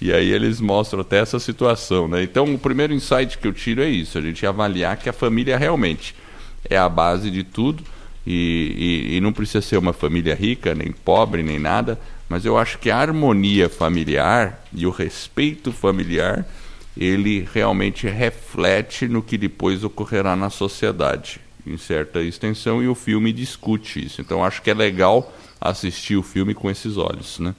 E 0.00 0.12
aí 0.12 0.32
eles 0.32 0.60
mostram 0.60 1.00
até 1.00 1.18
essa 1.18 1.38
situação, 1.38 2.06
né? 2.06 2.22
Então 2.22 2.52
o 2.52 2.58
primeiro 2.58 2.92
insight 2.92 3.38
que 3.38 3.46
eu 3.46 3.52
tiro 3.52 3.82
é 3.82 3.88
isso, 3.88 4.18
a 4.18 4.20
gente 4.20 4.44
avaliar 4.46 4.96
que 4.96 5.08
a 5.08 5.12
família 5.12 5.56
realmente 5.56 6.14
é 6.68 6.76
a 6.76 6.88
base 6.88 7.30
de 7.30 7.42
tudo 7.42 7.82
e, 8.26 9.08
e, 9.10 9.16
e 9.16 9.20
não 9.20 9.32
precisa 9.32 9.62
ser 9.62 9.78
uma 9.78 9.92
família 9.92 10.34
rica, 10.34 10.74
nem 10.74 10.92
pobre, 10.92 11.42
nem 11.42 11.58
nada, 11.58 11.98
mas 12.28 12.44
eu 12.44 12.58
acho 12.58 12.78
que 12.78 12.90
a 12.90 12.98
harmonia 12.98 13.68
familiar 13.68 14.62
e 14.72 14.86
o 14.86 14.90
respeito 14.90 15.72
familiar 15.72 16.46
ele 16.96 17.48
realmente 17.52 18.06
reflete 18.06 19.08
no 19.08 19.22
que 19.22 19.36
depois 19.36 19.82
ocorrerá 19.84 20.36
na 20.36 20.48
sociedade, 20.48 21.40
em 21.66 21.76
certa 21.76 22.20
extensão, 22.22 22.82
e 22.82 22.88
o 22.88 22.94
filme 22.94 23.32
discute 23.32 24.04
isso. 24.04 24.20
Então 24.20 24.44
acho 24.44 24.62
que 24.62 24.70
é 24.70 24.74
legal 24.74 25.32
assistir 25.60 26.16
o 26.16 26.22
filme 26.22 26.54
com 26.54 26.70
esses 26.70 26.96
olhos, 26.96 27.38
né? 27.38 27.54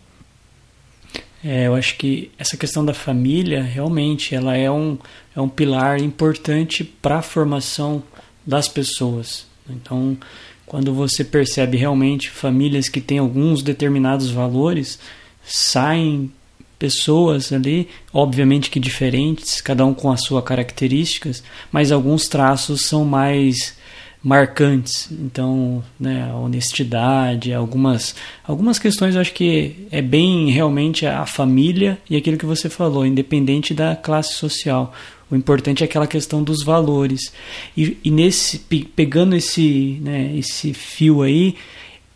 É, 1.47 1.67
eu 1.67 1.75
acho 1.75 1.95
que 1.97 2.31
essa 2.39 2.57
questão 2.57 2.83
da 2.83 2.91
família 2.91 3.61
realmente 3.61 4.33
ela 4.33 4.57
é 4.57 4.71
um, 4.71 4.97
é 5.35 5.39
um 5.39 5.47
pilar 5.47 6.01
importante 6.01 6.83
para 6.83 7.19
a 7.19 7.21
formação 7.21 8.01
das 8.43 8.67
pessoas. 8.67 9.45
Então, 9.69 10.17
quando 10.65 10.91
você 10.91 11.23
percebe 11.23 11.77
realmente 11.77 12.31
famílias 12.31 12.89
que 12.89 12.99
têm 12.99 13.19
alguns 13.19 13.61
determinados 13.61 14.31
valores, 14.31 14.97
saem 15.43 16.31
pessoas 16.79 17.53
ali, 17.53 17.89
obviamente 18.11 18.71
que 18.71 18.79
diferentes, 18.79 19.61
cada 19.61 19.85
um 19.85 19.93
com 19.93 20.11
as 20.11 20.23
suas 20.23 20.43
características, 20.43 21.43
mas 21.71 21.91
alguns 21.91 22.27
traços 22.27 22.87
são 22.87 23.05
mais 23.05 23.77
marcantes. 24.25 25.07
Então, 25.11 25.83
né, 25.99 26.27
a 26.31 26.35
honestidade, 26.35 27.53
algumas 27.53 28.15
algumas 28.43 28.79
questões 28.79 29.15
acho 29.15 29.31
que 29.31 29.87
é 29.91 30.01
bem 30.01 30.49
realmente 30.49 31.05
a 31.05 31.27
família 31.27 31.99
e 32.09 32.17
aquilo 32.17 32.35
que 32.35 32.45
você 32.45 32.67
falou, 32.67 33.05
independente 33.05 33.71
da 33.71 33.95
classe 33.95 34.33
social. 34.33 34.91
O 35.29 35.35
importante 35.35 35.83
é 35.83 35.85
aquela 35.85 36.07
questão 36.07 36.41
dos 36.41 36.63
valores. 36.63 37.31
E, 37.77 37.99
e 38.03 38.09
nesse 38.09 38.57
pegando 38.95 39.35
esse, 39.35 39.99
né, 40.01 40.35
esse 40.35 40.73
fio 40.73 41.21
aí, 41.21 41.55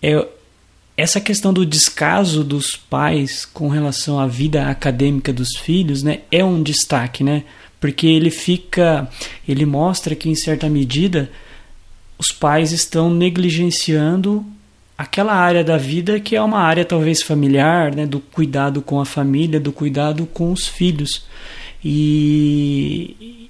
é 0.02 0.28
essa 0.98 1.22
questão 1.22 1.54
do 1.54 1.64
descaso 1.64 2.44
dos 2.44 2.76
pais 2.76 3.46
com 3.46 3.70
relação 3.70 4.20
à 4.20 4.26
vida 4.26 4.68
acadêmica 4.68 5.32
dos 5.32 5.56
filhos, 5.56 6.02
né, 6.02 6.22
é 6.32 6.44
um 6.44 6.62
destaque, 6.62 7.24
né? 7.24 7.44
Porque 7.80 8.08
ele 8.08 8.32
fica, 8.32 9.08
ele 9.48 9.66
mostra 9.66 10.16
que 10.16 10.28
em 10.28 10.36
certa 10.36 10.68
medida 10.68 11.30
os 12.20 12.32
pais 12.32 12.72
estão 12.72 13.10
negligenciando 13.10 14.46
aquela 14.96 15.34
área 15.34 15.64
da 15.64 15.78
vida 15.78 16.20
que 16.20 16.36
é 16.36 16.42
uma 16.42 16.60
área 16.60 16.86
talvez 16.86 17.22
familiar, 17.22 17.96
né, 17.96 18.06
do 18.06 18.20
cuidado 18.20 18.82
com 18.82 19.00
a 19.00 19.06
família, 19.06 19.60
do 19.60 19.72
cuidado 19.72 20.26
com 20.28 20.52
os 20.52 20.68
filhos. 20.68 21.26
E, 21.84 23.50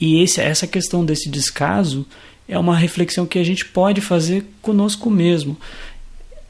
e 0.00 0.20
esse, 0.20 0.40
essa 0.40 0.66
questão 0.66 1.04
desse 1.04 1.30
descaso 1.30 2.04
é 2.48 2.58
uma 2.58 2.76
reflexão 2.76 3.24
que 3.24 3.38
a 3.38 3.44
gente 3.44 3.64
pode 3.64 4.00
fazer 4.00 4.44
conosco 4.60 5.08
mesmo 5.08 5.56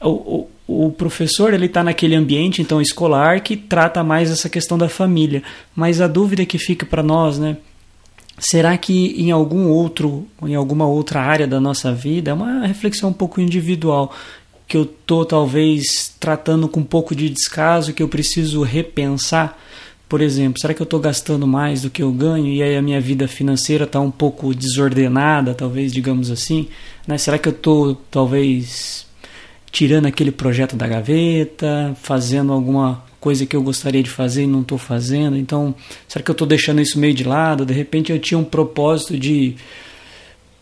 o, 0.01 0.47
o, 0.67 0.85
o 0.87 0.91
professor 0.91 1.53
ele 1.53 1.65
está 1.65 1.83
naquele 1.83 2.15
ambiente 2.15 2.61
então 2.61 2.81
escolar 2.81 3.41
que 3.41 3.55
trata 3.55 4.03
mais 4.03 4.29
essa 4.29 4.49
questão 4.49 4.77
da 4.77 4.89
família, 4.89 5.43
mas 5.75 6.01
a 6.01 6.07
dúvida 6.07 6.45
que 6.45 6.57
fica 6.57 6.85
para 6.85 7.03
nós, 7.03 7.39
né? 7.39 7.57
Será 8.37 8.77
que 8.77 9.15
em 9.17 9.31
algum 9.31 9.69
outro, 9.69 10.27
em 10.43 10.55
alguma 10.55 10.85
outra 10.85 11.21
área 11.21 11.47
da 11.47 11.59
nossa 11.59 11.93
vida, 11.93 12.31
é 12.31 12.33
uma 12.33 12.65
reflexão 12.67 13.09
um 13.09 13.13
pouco 13.13 13.39
individual, 13.39 14.13
que 14.67 14.75
eu 14.75 14.83
estou 14.83 15.25
talvez 15.25 16.13
tratando 16.19 16.67
com 16.67 16.81
um 16.81 16.85
pouco 16.85 17.15
de 17.15 17.29
descaso, 17.29 17.93
que 17.93 18.03
eu 18.03 18.09
preciso 18.09 18.61
repensar? 18.63 19.57
Por 20.07 20.21
exemplo, 20.21 20.59
será 20.59 20.73
que 20.73 20.81
eu 20.81 20.85
estou 20.85 20.99
gastando 20.99 21.47
mais 21.47 21.81
do 21.81 21.89
que 21.89 22.03
eu 22.03 22.11
ganho 22.11 22.47
e 22.47 22.61
aí 22.61 22.75
a 22.75 22.81
minha 22.81 23.01
vida 23.01 23.27
financeira 23.27 23.85
está 23.85 23.99
um 23.99 24.11
pouco 24.11 24.53
desordenada, 24.53 25.53
talvez, 25.53 25.91
digamos 25.91 26.29
assim? 26.29 26.67
Né? 27.07 27.17
Será 27.17 27.37
que 27.37 27.47
eu 27.47 27.53
estou 27.53 27.95
talvez 28.11 29.05
tirando 29.71 30.05
aquele 30.05 30.31
projeto 30.31 30.75
da 30.75 30.87
gaveta, 30.87 31.95
fazendo 32.01 32.53
alguma 32.53 33.03
coisa 33.25 33.43
que 33.43 33.55
eu 33.55 33.63
gostaria 33.63 34.03
de 34.03 34.09
fazer 34.11 34.43
e 34.43 34.47
não 34.47 34.61
estou 34.61 34.77
fazendo. 34.77 35.35
Então, 35.35 35.73
será 36.07 36.23
que 36.23 36.29
eu 36.29 36.33
estou 36.33 36.45
deixando 36.45 36.79
isso 36.79 36.99
meio 36.99 37.11
de 37.11 37.23
lado? 37.23 37.65
De 37.65 37.73
repente 37.73 38.11
eu 38.11 38.19
tinha 38.19 38.37
um 38.37 38.43
propósito 38.43 39.17
de 39.17 39.55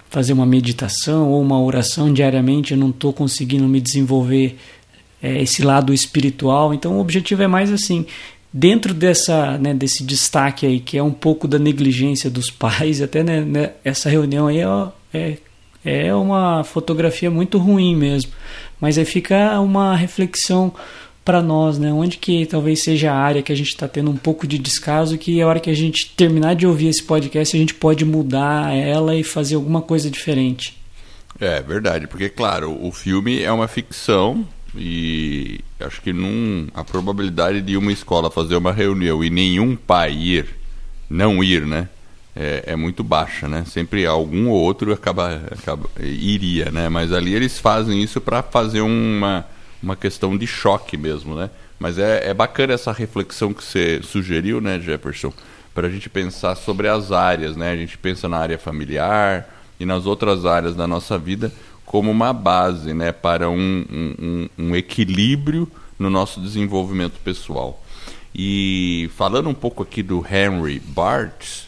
fazer 0.10 0.32
uma 0.32 0.46
meditação 0.46 1.30
ou 1.30 1.42
uma 1.42 1.62
oração 1.62 2.14
diariamente, 2.14 2.72
eu 2.72 2.78
não 2.78 2.92
estou 2.92 3.12
conseguindo 3.12 3.68
me 3.68 3.82
desenvolver 3.82 4.56
é, 5.22 5.42
esse 5.42 5.62
lado 5.62 5.94
espiritual. 5.94 6.74
Então, 6.74 6.96
o 6.96 7.02
objetivo 7.02 7.44
é 7.44 7.48
mais 7.48 7.70
assim. 7.70 8.06
Dentro 8.54 8.94
dessa, 8.94 9.58
né, 9.58 9.74
desse 9.74 10.02
destaque 10.02 10.66
aí, 10.66 10.80
que 10.80 10.98
é 10.98 11.04
um 11.04 11.12
pouco 11.12 11.50
da 11.50 11.60
negligência 11.60 12.30
dos 12.30 12.48
pais, 12.58 13.02
até 13.02 13.24
né, 13.26 13.42
né, 13.42 13.72
essa 13.84 14.10
reunião 14.10 14.48
aí 14.48 14.60
é, 14.62 15.38
é, 15.84 16.08
é 16.08 16.16
uma 16.16 16.64
fotografia 16.64 17.30
muito 17.30 17.58
ruim 17.58 17.94
mesmo. 17.94 18.32
Mas 18.80 18.98
aí 18.98 19.04
fica 19.04 19.60
uma 19.60 19.98
reflexão 19.98 20.74
para 21.24 21.42
nós, 21.42 21.78
né? 21.78 21.92
Onde 21.92 22.18
que 22.18 22.46
talvez 22.46 22.84
seja 22.84 23.12
a 23.12 23.16
área 23.16 23.42
que 23.42 23.52
a 23.52 23.56
gente 23.56 23.70
está 23.70 23.88
tendo 23.88 24.12
um 24.12 24.18
pouco 24.18 24.46
de 24.46 24.58
descaso, 24.58 25.18
que 25.18 25.42
a 25.42 25.48
hora 25.48 25.60
que 25.60 25.70
a 25.70 25.76
gente 25.76 26.12
terminar 26.16 26.56
de 26.56 26.68
ouvir 26.68 26.88
esse 26.88 27.04
podcast, 27.04 27.56
a 27.56 27.60
gente 27.60 27.74
pode 27.74 28.04
mudar 28.04 28.76
ela 28.76 29.16
e 29.16 29.24
fazer 29.24 29.56
alguma 29.56 29.82
coisa 29.82 30.10
diferente. 30.10 30.78
É 31.40 31.62
verdade, 31.62 32.08
porque 32.08 32.30
claro, 32.30 32.78
o 32.86 32.92
filme 32.92 33.42
é 33.42 33.52
uma 33.52 33.68
ficção 33.68 34.48
e 34.76 35.60
acho 35.80 36.02
que 36.02 36.14
num, 36.14 36.68
a 36.74 36.84
probabilidade 36.84 37.62
de 37.62 37.76
uma 37.76 37.92
escola 37.92 38.30
fazer 38.30 38.56
uma 38.56 38.72
reunião 38.72 39.24
e 39.24 39.30
nenhum 39.30 39.76
pai 39.76 40.14
ir, 40.14 40.48
não 41.10 41.44
ir, 41.44 41.66
né? 41.66 41.90
é, 42.36 42.64
é, 42.68 42.76
muito 42.76 43.04
baixa, 43.04 43.48
né? 43.48 43.64
Sempre 43.66 44.06
algum 44.06 44.50
ou 44.50 44.60
outro 44.60 44.92
acaba, 44.92 45.42
acaba 45.52 45.88
iria, 46.00 46.72
né? 46.72 46.90
Mas 46.90 47.12
ali 47.12 47.34
eles 47.34 47.60
fazem 47.60 48.02
isso 48.02 48.20
para 48.20 48.42
fazer 48.42 48.82
uma, 48.82 49.46
uma 49.84 49.96
questão 49.98 50.38
de 50.38 50.48
choque 50.48 50.96
mesmo, 50.96 51.36
né? 51.36 51.50
Mas 51.78 52.00
é, 52.00 52.30
é 52.30 52.34
bacana 52.34 52.74
essa 52.74 52.94
reflexão 52.94 53.54
que 53.54 53.64
você 53.64 54.00
sugeriu, 54.02 54.62
né, 54.62 54.80
Jefferson? 54.80 55.34
Para 55.76 55.88
a 55.88 55.90
gente 55.90 56.10
pensar 56.10 56.56
sobre 56.56 56.88
as 56.88 57.12
áreas, 57.12 57.58
né? 57.58 57.72
A 57.72 57.76
gente 57.76 57.98
pensa 57.98 58.30
na 58.30 58.38
área 58.38 58.58
familiar 58.58 59.50
e 59.80 59.86
nas 59.86 60.06
outras 60.06 60.46
áreas 60.46 60.76
da 60.76 60.88
nossa 60.88 61.18
vida 61.18 61.52
como 61.86 62.10
uma 62.10 62.32
base, 62.32 62.94
né? 62.94 63.12
Para 63.12 63.50
um, 63.50 63.86
um, 63.92 64.50
um 64.58 64.76
equilíbrio 64.76 65.70
no 66.00 66.10
nosso 66.10 66.40
desenvolvimento 66.40 67.20
pessoal. 67.20 67.84
E 68.34 69.10
falando 69.16 69.50
um 69.50 69.54
pouco 69.54 69.84
aqui 69.84 70.02
do 70.02 70.26
Henry 70.26 70.80
Barthes, 70.80 71.68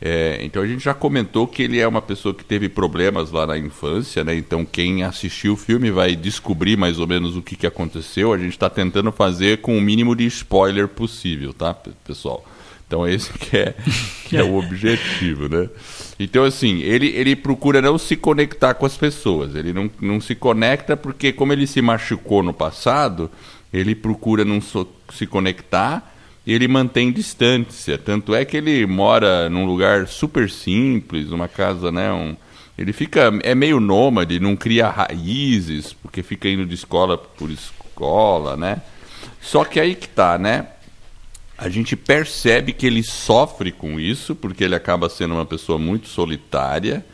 é, 0.00 0.38
então 0.42 0.62
a 0.62 0.66
gente 0.66 0.84
já 0.84 0.92
comentou 0.92 1.46
que 1.46 1.62
ele 1.62 1.78
é 1.78 1.88
uma 1.88 2.02
pessoa 2.02 2.34
que 2.34 2.44
teve 2.44 2.68
problemas 2.68 3.30
lá 3.30 3.46
na 3.46 3.56
infância, 3.56 4.22
né? 4.22 4.34
Então 4.36 4.64
quem 4.64 5.02
assistiu 5.02 5.54
o 5.54 5.56
filme 5.56 5.90
vai 5.90 6.14
descobrir 6.14 6.76
mais 6.76 6.98
ou 6.98 7.06
menos 7.06 7.36
o 7.36 7.42
que, 7.42 7.56
que 7.56 7.66
aconteceu. 7.66 8.32
A 8.32 8.38
gente 8.38 8.50
está 8.50 8.68
tentando 8.68 9.10
fazer 9.10 9.58
com 9.58 9.76
o 9.76 9.80
mínimo 9.80 10.14
de 10.14 10.26
spoiler 10.26 10.86
possível, 10.86 11.54
tá, 11.54 11.72
pessoal? 12.06 12.44
Então 12.86 13.08
esse 13.08 13.32
que 13.32 13.56
é, 13.56 13.74
que 14.28 14.36
é 14.36 14.42
o 14.44 14.56
objetivo, 14.56 15.48
né? 15.48 15.68
Então 16.20 16.44
assim, 16.44 16.80
ele, 16.82 17.08
ele 17.08 17.34
procura 17.34 17.80
não 17.80 17.96
se 17.96 18.16
conectar 18.16 18.74
com 18.74 18.84
as 18.84 18.98
pessoas. 18.98 19.54
Ele 19.54 19.72
não, 19.72 19.90
não 19.98 20.20
se 20.20 20.34
conecta 20.34 20.94
porque 20.94 21.32
como 21.32 21.54
ele 21.54 21.66
se 21.66 21.80
machucou 21.80 22.42
no 22.42 22.52
passado, 22.52 23.30
ele 23.72 23.94
procura 23.94 24.44
não 24.44 24.60
so, 24.60 24.86
se 25.10 25.26
conectar 25.26 26.14
ele 26.54 26.68
mantém 26.68 27.10
distância. 27.10 27.98
Tanto 27.98 28.34
é 28.34 28.44
que 28.44 28.56
ele 28.56 28.86
mora 28.86 29.50
num 29.50 29.66
lugar 29.66 30.06
super 30.06 30.48
simples, 30.48 31.30
uma 31.30 31.48
casa, 31.48 31.90
né? 31.90 32.12
Um, 32.12 32.36
ele 32.78 32.92
fica 32.92 33.32
é 33.42 33.54
meio 33.54 33.80
nômade, 33.80 34.38
não 34.38 34.54
cria 34.54 34.88
raízes, 34.88 35.92
porque 35.92 36.22
fica 36.22 36.48
indo 36.48 36.64
de 36.66 36.74
escola 36.74 37.16
por 37.16 37.50
escola, 37.50 38.56
né? 38.56 38.82
Só 39.40 39.64
que 39.64 39.80
aí 39.80 39.94
que 39.94 40.08
tá, 40.08 40.38
né? 40.38 40.68
A 41.58 41.68
gente 41.68 41.96
percebe 41.96 42.72
que 42.72 42.86
ele 42.86 43.02
sofre 43.02 43.72
com 43.72 43.98
isso, 43.98 44.34
porque 44.34 44.62
ele 44.62 44.74
acaba 44.74 45.08
sendo 45.08 45.34
uma 45.34 45.46
pessoa 45.46 45.78
muito 45.78 46.06
solitária 46.06 47.04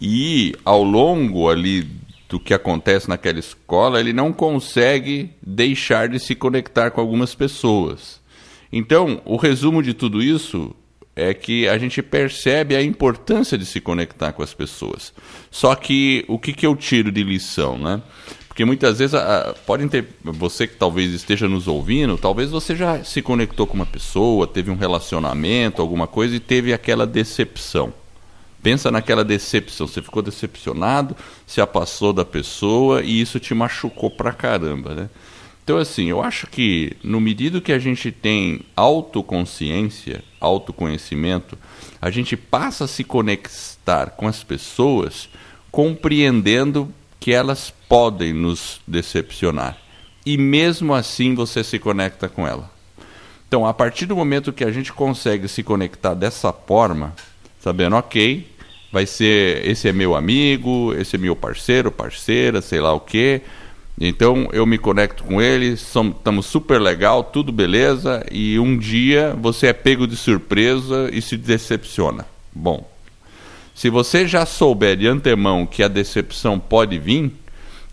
e 0.00 0.54
ao 0.64 0.82
longo 0.82 1.50
ali 1.50 1.86
do 2.28 2.40
que 2.40 2.54
acontece 2.54 3.10
naquela 3.10 3.38
escola, 3.38 4.00
ele 4.00 4.14
não 4.14 4.32
consegue 4.32 5.30
deixar 5.42 6.08
de 6.08 6.18
se 6.18 6.34
conectar 6.34 6.90
com 6.90 7.00
algumas 7.02 7.34
pessoas. 7.34 8.21
Então, 8.72 9.20
o 9.24 9.36
resumo 9.36 9.82
de 9.82 9.92
tudo 9.92 10.22
isso 10.22 10.74
é 11.14 11.34
que 11.34 11.68
a 11.68 11.76
gente 11.76 12.02
percebe 12.02 12.74
a 12.74 12.82
importância 12.82 13.58
de 13.58 13.66
se 13.66 13.80
conectar 13.80 14.32
com 14.32 14.42
as 14.42 14.54
pessoas. 14.54 15.12
Só 15.50 15.74
que 15.74 16.24
o 16.26 16.38
que, 16.38 16.52
que 16.52 16.66
eu 16.66 16.74
tiro 16.74 17.12
de 17.12 17.22
lição, 17.22 17.76
né? 17.76 18.00
Porque 18.48 18.64
muitas 18.64 18.98
vezes 18.98 19.18
podem 19.66 19.88
ter 19.88 20.06
você 20.22 20.66
que 20.66 20.76
talvez 20.76 21.12
esteja 21.12 21.48
nos 21.48 21.68
ouvindo, 21.68 22.18
talvez 22.18 22.50
você 22.50 22.76
já 22.76 23.02
se 23.02 23.22
conectou 23.22 23.66
com 23.66 23.74
uma 23.74 23.86
pessoa, 23.86 24.46
teve 24.46 24.70
um 24.70 24.76
relacionamento, 24.76 25.80
alguma 25.80 26.06
coisa 26.06 26.36
e 26.36 26.40
teve 26.40 26.72
aquela 26.72 27.06
decepção. 27.06 27.94
Pensa 28.62 28.90
naquela 28.90 29.24
decepção, 29.24 29.86
você 29.86 30.02
ficou 30.02 30.22
decepcionado, 30.22 31.16
se 31.46 31.60
apassou 31.60 32.12
da 32.12 32.24
pessoa 32.24 33.02
e 33.02 33.20
isso 33.20 33.40
te 33.40 33.54
machucou 33.54 34.10
pra 34.10 34.32
caramba, 34.32 34.94
né? 34.94 35.10
Então, 35.64 35.78
assim, 35.78 36.06
eu 36.06 36.20
acho 36.20 36.48
que 36.48 36.96
no 37.04 37.20
medida 37.20 37.60
que 37.60 37.72
a 37.72 37.78
gente 37.78 38.10
tem 38.10 38.62
autoconsciência, 38.74 40.24
autoconhecimento, 40.40 41.56
a 42.00 42.10
gente 42.10 42.36
passa 42.36 42.84
a 42.84 42.88
se 42.88 43.04
conectar 43.04 44.10
com 44.10 44.26
as 44.26 44.42
pessoas 44.42 45.28
compreendendo 45.70 46.92
que 47.20 47.32
elas 47.32 47.72
podem 47.88 48.32
nos 48.32 48.80
decepcionar. 48.86 49.78
E 50.26 50.36
mesmo 50.36 50.94
assim 50.94 51.34
você 51.34 51.62
se 51.62 51.78
conecta 51.78 52.28
com 52.28 52.46
ela. 52.46 52.68
Então, 53.46 53.64
a 53.64 53.72
partir 53.72 54.06
do 54.06 54.16
momento 54.16 54.52
que 54.52 54.64
a 54.64 54.72
gente 54.72 54.92
consegue 54.92 55.46
se 55.46 55.62
conectar 55.62 56.14
dessa 56.14 56.52
forma, 56.52 57.14
sabendo, 57.60 57.94
ok, 57.96 58.50
vai 58.90 59.06
ser, 59.06 59.64
esse 59.64 59.88
é 59.88 59.92
meu 59.92 60.16
amigo, 60.16 60.92
esse 60.94 61.14
é 61.14 61.18
meu 61.18 61.36
parceiro, 61.36 61.92
parceira, 61.92 62.60
sei 62.60 62.80
lá 62.80 62.92
o 62.92 63.00
quê 63.00 63.42
então 64.04 64.48
eu 64.52 64.66
me 64.66 64.78
conecto 64.78 65.22
com 65.22 65.40
ele, 65.40 65.66
estamos 65.66 66.46
super 66.46 66.80
legal, 66.80 67.22
tudo 67.22 67.52
beleza, 67.52 68.26
e 68.30 68.58
um 68.58 68.76
dia 68.76 69.36
você 69.40 69.68
é 69.68 69.72
pego 69.72 70.06
de 70.06 70.16
surpresa 70.16 71.08
e 71.12 71.22
se 71.22 71.36
decepciona. 71.36 72.26
Bom, 72.52 72.90
se 73.74 73.88
você 73.88 74.26
já 74.26 74.44
souber 74.44 74.96
de 74.96 75.06
antemão 75.06 75.64
que 75.64 75.82
a 75.82 75.88
decepção 75.88 76.58
pode 76.58 76.98
vir, 76.98 77.32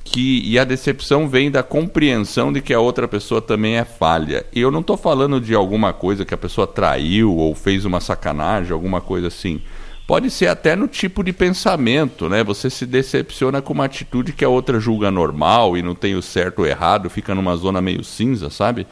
que 0.03 0.41
e 0.43 0.57
a 0.57 0.63
decepção 0.63 1.29
vem 1.29 1.51
da 1.51 1.61
compreensão 1.61 2.51
de 2.51 2.61
que 2.61 2.73
a 2.73 2.79
outra 2.79 3.07
pessoa 3.07 3.41
também 3.41 3.77
é 3.77 3.85
falha. 3.85 4.45
E 4.51 4.59
eu 4.59 4.71
não 4.71 4.79
estou 4.79 4.97
falando 4.97 5.39
de 5.39 5.53
alguma 5.53 5.93
coisa 5.93 6.25
que 6.25 6.33
a 6.33 6.37
pessoa 6.37 6.65
traiu 6.65 7.35
ou 7.35 7.53
fez 7.53 7.85
uma 7.85 7.99
sacanagem, 7.99 8.71
alguma 8.71 9.01
coisa 9.01 9.27
assim. 9.27 9.61
Pode 10.09 10.31
ser 10.31 10.47
até 10.47 10.75
no 10.75 10.87
tipo 10.87 11.23
de 11.23 11.31
pensamento, 11.31 12.27
né? 12.27 12.43
Você 12.43 12.67
se 12.67 12.83
decepciona 12.87 13.61
com 13.61 13.73
uma 13.73 13.85
atitude 13.85 14.33
que 14.33 14.43
a 14.43 14.49
outra 14.49 14.79
julga 14.79 15.11
normal 15.11 15.77
e 15.77 15.83
não 15.83 15.93
tem 15.93 16.15
o 16.15 16.21
certo 16.23 16.63
ou 16.63 16.65
errado, 16.65 17.11
fica 17.11 17.35
numa 17.35 17.55
zona 17.55 17.79
meio 17.79 18.03
cinza, 18.03 18.49
sabe? 18.49 18.87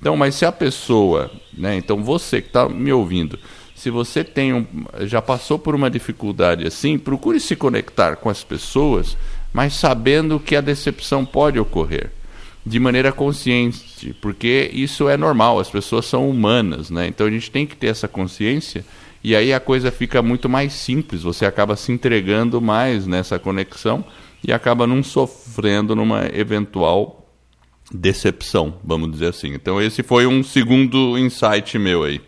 Então, 0.00 0.16
mas 0.16 0.34
se 0.34 0.46
a 0.46 0.50
pessoa, 0.50 1.30
né? 1.52 1.76
Então 1.76 2.02
você 2.02 2.40
que 2.40 2.46
está 2.46 2.70
me 2.70 2.90
ouvindo, 2.90 3.38
se 3.74 3.90
você 3.90 4.24
tem 4.24 4.54
um, 4.54 4.66
já 5.00 5.20
passou 5.20 5.58
por 5.58 5.74
uma 5.74 5.90
dificuldade 5.90 6.66
assim, 6.66 6.96
procure 6.96 7.38
se 7.38 7.54
conectar 7.54 8.16
com 8.16 8.30
as 8.30 8.42
pessoas, 8.42 9.14
mas 9.52 9.74
sabendo 9.74 10.40
que 10.40 10.56
a 10.56 10.62
decepção 10.62 11.22
pode 11.22 11.58
ocorrer 11.58 12.10
de 12.64 12.80
maneira 12.80 13.12
consciente, 13.12 14.16
porque 14.22 14.70
isso 14.72 15.06
é 15.06 15.18
normal, 15.18 15.60
as 15.60 15.68
pessoas 15.68 16.06
são 16.06 16.30
humanas, 16.30 16.88
né? 16.88 17.08
Então 17.08 17.26
a 17.26 17.30
gente 17.30 17.50
tem 17.50 17.66
que 17.66 17.76
ter 17.76 17.88
essa 17.88 18.08
consciência 18.08 18.82
e 19.24 19.36
aí 19.36 19.52
a 19.52 19.60
coisa 19.60 19.90
fica 19.90 20.20
muito 20.20 20.48
mais 20.48 20.72
simples, 20.72 21.22
você 21.22 21.46
acaba 21.46 21.76
se 21.76 21.92
entregando 21.92 22.60
mais 22.60 23.06
nessa 23.06 23.38
conexão 23.38 24.04
e 24.42 24.52
acaba 24.52 24.86
não 24.86 25.02
sofrendo 25.02 25.94
numa 25.94 26.26
eventual 26.34 27.28
decepção, 27.92 28.74
vamos 28.82 29.12
dizer 29.12 29.28
assim. 29.28 29.54
Então 29.54 29.80
esse 29.80 30.02
foi 30.02 30.26
um 30.26 30.42
segundo 30.42 31.16
insight 31.18 31.78
meu 31.78 32.02
aí. 32.02 32.20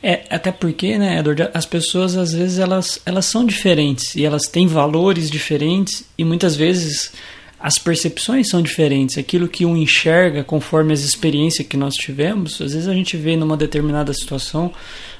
É, 0.00 0.24
até 0.30 0.52
porque, 0.52 0.96
né, 0.96 1.18
Edward, 1.18 1.48
as 1.52 1.66
pessoas 1.66 2.16
às 2.16 2.32
vezes 2.32 2.58
elas, 2.58 3.00
elas 3.04 3.26
são 3.26 3.44
diferentes 3.44 4.14
e 4.14 4.24
elas 4.24 4.42
têm 4.42 4.66
valores 4.66 5.28
diferentes 5.28 6.04
e 6.16 6.24
muitas 6.24 6.54
vezes 6.54 7.12
as 7.58 7.78
percepções 7.78 8.48
são 8.48 8.62
diferentes. 8.62 9.18
Aquilo 9.18 9.48
que 9.48 9.64
um 9.64 9.76
enxerga 9.76 10.44
conforme 10.44 10.92
as 10.92 11.00
experiências 11.00 11.66
que 11.66 11.76
nós 11.76 11.94
tivemos, 11.94 12.60
às 12.60 12.72
vezes 12.72 12.86
a 12.86 12.94
gente 12.94 13.16
vê 13.16 13.36
numa 13.36 13.56
determinada 13.56 14.12
situação 14.12 14.72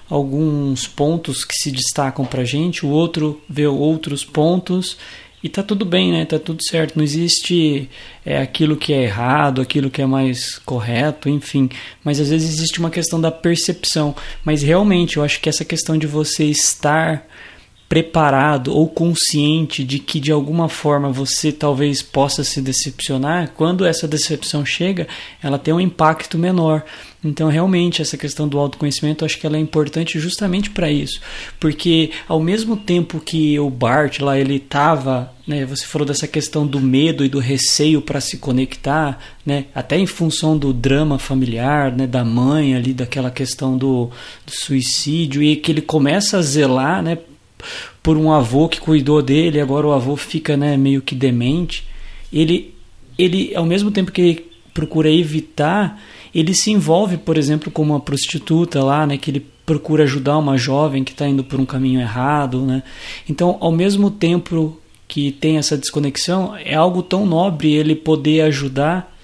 alguns 0.08 0.86
pontos 0.86 1.44
que 1.44 1.54
se 1.54 1.70
destacam 1.70 2.24
para 2.24 2.44
gente, 2.44 2.84
o 2.84 2.88
outro 2.88 3.40
vê 3.48 3.66
outros 3.66 4.24
pontos 4.24 4.96
e 5.42 5.48
tá 5.48 5.62
tudo 5.62 5.84
bem, 5.84 6.10
né? 6.10 6.24
Tá 6.24 6.38
tudo 6.38 6.62
certo. 6.64 6.96
Não 6.96 7.04
existe 7.04 7.88
é, 8.26 8.38
aquilo 8.42 8.76
que 8.76 8.92
é 8.92 9.04
errado, 9.04 9.60
aquilo 9.60 9.90
que 9.90 10.02
é 10.02 10.06
mais 10.06 10.58
correto, 10.58 11.28
enfim. 11.28 11.70
Mas 12.02 12.18
às 12.18 12.30
vezes 12.30 12.54
existe 12.54 12.80
uma 12.80 12.90
questão 12.90 13.20
da 13.20 13.30
percepção. 13.30 14.16
Mas 14.44 14.62
realmente 14.62 15.16
eu 15.16 15.22
acho 15.22 15.40
que 15.40 15.48
essa 15.48 15.64
questão 15.64 15.96
de 15.96 16.08
você 16.08 16.44
estar 16.44 17.24
preparado 17.88 18.74
ou 18.74 18.86
consciente 18.86 19.82
de 19.82 19.98
que 19.98 20.20
de 20.20 20.30
alguma 20.30 20.68
forma 20.68 21.10
você 21.10 21.50
talvez 21.50 22.02
possa 22.02 22.44
se 22.44 22.60
decepcionar, 22.60 23.52
quando 23.56 23.86
essa 23.86 24.06
decepção 24.06 24.64
chega, 24.64 25.08
ela 25.42 25.58
tem 25.58 25.72
um 25.72 25.80
impacto 25.80 26.36
menor. 26.36 26.84
Então, 27.24 27.48
realmente, 27.48 28.00
essa 28.00 28.16
questão 28.16 28.46
do 28.46 28.58
autoconhecimento, 28.58 29.24
acho 29.24 29.40
que 29.40 29.46
ela 29.46 29.56
é 29.56 29.60
importante 29.60 30.20
justamente 30.20 30.70
para 30.70 30.88
isso. 30.88 31.20
Porque, 31.58 32.10
ao 32.28 32.38
mesmo 32.38 32.76
tempo 32.76 33.18
que 33.18 33.58
o 33.58 33.68
Bart 33.68 34.20
lá, 34.20 34.38
ele 34.38 34.56
estava, 34.56 35.32
né, 35.44 35.64
você 35.64 35.84
falou 35.84 36.06
dessa 36.06 36.28
questão 36.28 36.64
do 36.64 36.78
medo 36.78 37.24
e 37.24 37.28
do 37.28 37.40
receio 37.40 38.00
para 38.00 38.20
se 38.20 38.36
conectar, 38.36 39.18
né, 39.44 39.64
até 39.74 39.98
em 39.98 40.06
função 40.06 40.56
do 40.56 40.72
drama 40.72 41.18
familiar, 41.18 41.90
né, 41.90 42.06
da 42.06 42.24
mãe 42.24 42.76
ali, 42.76 42.92
daquela 42.92 43.32
questão 43.32 43.76
do, 43.76 44.10
do 44.46 44.52
suicídio, 44.52 45.42
e 45.42 45.56
que 45.56 45.72
ele 45.72 45.82
começa 45.82 46.38
a 46.38 46.42
zelar, 46.42 47.02
né, 47.02 47.18
por 48.02 48.16
um 48.16 48.32
avô 48.32 48.68
que 48.68 48.80
cuidou 48.80 49.22
dele, 49.22 49.60
agora 49.60 49.86
o 49.86 49.92
avô 49.92 50.16
fica, 50.16 50.56
né, 50.56 50.76
meio 50.76 51.02
que 51.02 51.14
demente. 51.14 51.86
Ele, 52.32 52.74
ele 53.18 53.54
ao 53.54 53.66
mesmo 53.66 53.90
tempo 53.90 54.12
que 54.12 54.20
ele 54.20 54.46
procura 54.72 55.10
evitar 55.10 56.00
ele 56.34 56.54
se 56.54 56.70
envolve, 56.70 57.16
por 57.16 57.36
exemplo, 57.36 57.70
com 57.70 57.82
uma 57.82 58.00
prostituta 58.00 58.82
lá, 58.82 59.06
né, 59.06 59.16
que 59.16 59.30
ele 59.30 59.46
procura 59.64 60.04
ajudar 60.04 60.38
uma 60.38 60.56
jovem 60.56 61.04
que 61.04 61.12
está 61.12 61.26
indo 61.26 61.44
por 61.44 61.60
um 61.60 61.66
caminho 61.66 62.00
errado, 62.00 62.62
né? 62.62 62.82
Então, 63.28 63.58
ao 63.60 63.70
mesmo 63.70 64.10
tempo 64.10 64.80
que 65.06 65.32
tem 65.32 65.58
essa 65.58 65.76
desconexão, 65.76 66.56
é 66.56 66.74
algo 66.74 67.02
tão 67.02 67.26
nobre 67.26 67.74
ele 67.74 67.94
poder 67.94 68.42
ajudar 68.42 69.14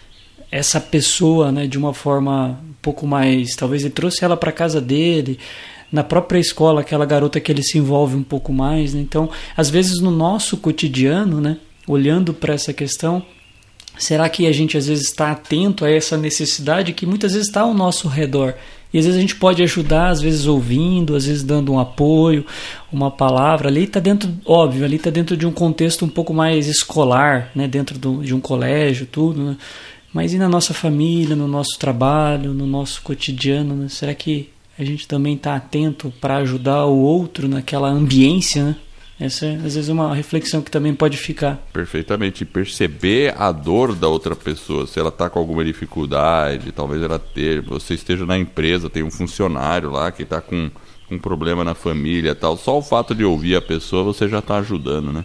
essa 0.51 0.81
pessoa, 0.81 1.51
né, 1.51 1.67
de 1.67 1.77
uma 1.77 1.93
forma 1.93 2.61
um 2.63 2.75
pouco 2.81 3.07
mais, 3.07 3.57
talvez 3.57 3.83
ele 3.83 3.93
trouxe 3.93 4.25
ela 4.25 4.37
para 4.37 4.53
casa 4.53 4.81
dele, 4.81 5.39
na 5.95 6.03
própria 6.03 6.41
escola, 6.41 6.81
aquela 6.81 7.07
garota 7.07 7.39
que 7.39 7.53
ele 7.53 7.63
se 7.63 7.79
envolve 7.79 8.17
um 8.17 8.23
pouco 8.25 8.53
mais, 8.53 8.93
né? 8.93 9.01
Então, 9.01 9.31
às 9.57 9.71
vezes 9.71 10.01
no 10.01 10.11
nosso 10.11 10.57
cotidiano, 10.57 11.41
né, 11.41 11.57
olhando 11.87 12.35
para 12.35 12.53
essa 12.53 12.73
questão, 12.73 13.23
Será 13.97 14.29
que 14.29 14.49
a 14.49 14.51
gente 14.51 14.77
às 14.77 14.89
vezes 14.89 15.05
está 15.05 15.31
atento 15.31 15.85
a 15.85 15.89
essa 15.89 16.17
necessidade 16.17 16.93
que 16.93 17.07
muitas 17.07 17.33
vezes 17.33 17.47
está 17.47 17.61
ao 17.61 17.73
nosso 17.73 18.09
redor? 18.09 18.55
E 18.93 18.99
às 18.99 19.05
vezes 19.05 19.17
a 19.17 19.21
gente 19.21 19.37
pode 19.37 19.63
ajudar, 19.63 20.09
às 20.09 20.21
vezes 20.21 20.47
ouvindo, 20.47 21.15
às 21.15 21.27
vezes 21.27 21.45
dando 21.45 21.73
um 21.73 21.79
apoio, 21.79 22.45
uma 22.93 23.09
palavra. 23.09 23.69
Ali 23.69 23.85
está 23.85 24.01
dentro, 24.01 24.29
óbvio, 24.45 24.85
ali 24.85 24.97
está 24.97 25.11
dentro 25.11 25.37
de 25.37 25.47
um 25.47 25.53
contexto 25.53 26.05
um 26.05 26.09
pouco 26.09 26.35
mais 26.35 26.67
escolar, 26.67 27.53
né? 27.55 27.69
dentro 27.69 27.97
do, 27.97 28.21
de 28.21 28.35
um 28.35 28.41
colégio, 28.41 29.07
tudo. 29.07 29.45
Né? 29.45 29.57
Mas 30.13 30.33
e 30.33 30.39
na 30.39 30.49
nossa 30.49 30.75
família, 30.75 31.37
no 31.37 31.47
nosso 31.47 31.79
trabalho, 31.79 32.53
no 32.53 32.67
nosso 32.67 33.01
cotidiano? 33.01 33.77
Né? 33.77 33.89
Será 33.89 34.13
que 34.13 34.49
a 34.79 34.85
gente 34.85 35.07
também 35.07 35.35
está 35.35 35.57
atento 35.57 36.13
para 36.21 36.37
ajudar 36.39 36.85
o 36.87 36.99
outro 36.99 37.49
naquela 37.49 37.89
ambiência? 37.89 38.65
Né? 38.65 38.77
Essa 39.19 39.47
é, 39.47 39.55
às 39.55 39.75
vezes, 39.75 39.89
uma 39.89 40.15
reflexão 40.15 40.61
que 40.61 40.71
também 40.71 40.93
pode 40.93 41.17
ficar. 41.17 41.57
Perfeitamente. 41.73 42.45
Perceber 42.45 43.35
a 43.39 43.53
dor 43.53 43.95
da 43.95 44.09
outra 44.09 44.35
pessoa. 44.35 44.87
Se 44.87 44.99
ela 44.99 45.11
está 45.11 45.31
com 45.31 45.39
alguma 45.39 45.65
dificuldade, 45.65 46.73
talvez 46.73 47.01
ela 47.01 47.19
ter. 47.19 47.63
Você 47.63 47.95
esteja 47.95 48.27
na 48.27 48.37
empresa, 48.37 48.91
tem 48.91 49.03
um 49.03 49.11
funcionário 49.11 49.91
lá 49.91 50.11
que 50.11 50.25
está 50.25 50.41
com 50.41 50.71
um 51.11 51.19
problema 51.19 51.63
na 51.63 51.75
família 51.75 52.35
tal. 52.35 52.57
Só 52.57 52.79
o 52.79 52.83
fato 52.83 53.15
de 53.15 53.25
ouvir 53.25 53.57
a 53.57 53.63
pessoa, 53.63 54.03
você 54.03 54.29
já 54.29 54.41
está 54.41 54.57
ajudando, 54.57 55.13
né? 55.13 55.25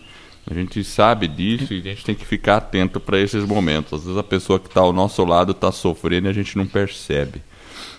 A 0.50 0.54
gente 0.54 0.84
sabe 0.84 1.28
disso 1.28 1.74
e 1.74 1.80
a 1.80 1.84
gente 1.84 2.04
tem 2.04 2.16
que 2.16 2.26
ficar 2.26 2.58
atento 2.58 3.00
para 3.00 3.20
esses 3.20 3.44
momentos. 3.46 3.94
Às 3.94 4.04
vezes 4.04 4.18
a 4.18 4.24
pessoa 4.24 4.60
que 4.60 4.68
está 4.68 4.82
ao 4.82 4.92
nosso 4.92 5.24
lado 5.24 5.52
está 5.52 5.72
sofrendo 5.72 6.28
e 6.28 6.30
a 6.30 6.34
gente 6.34 6.58
não 6.58 6.66
percebe. 6.66 7.42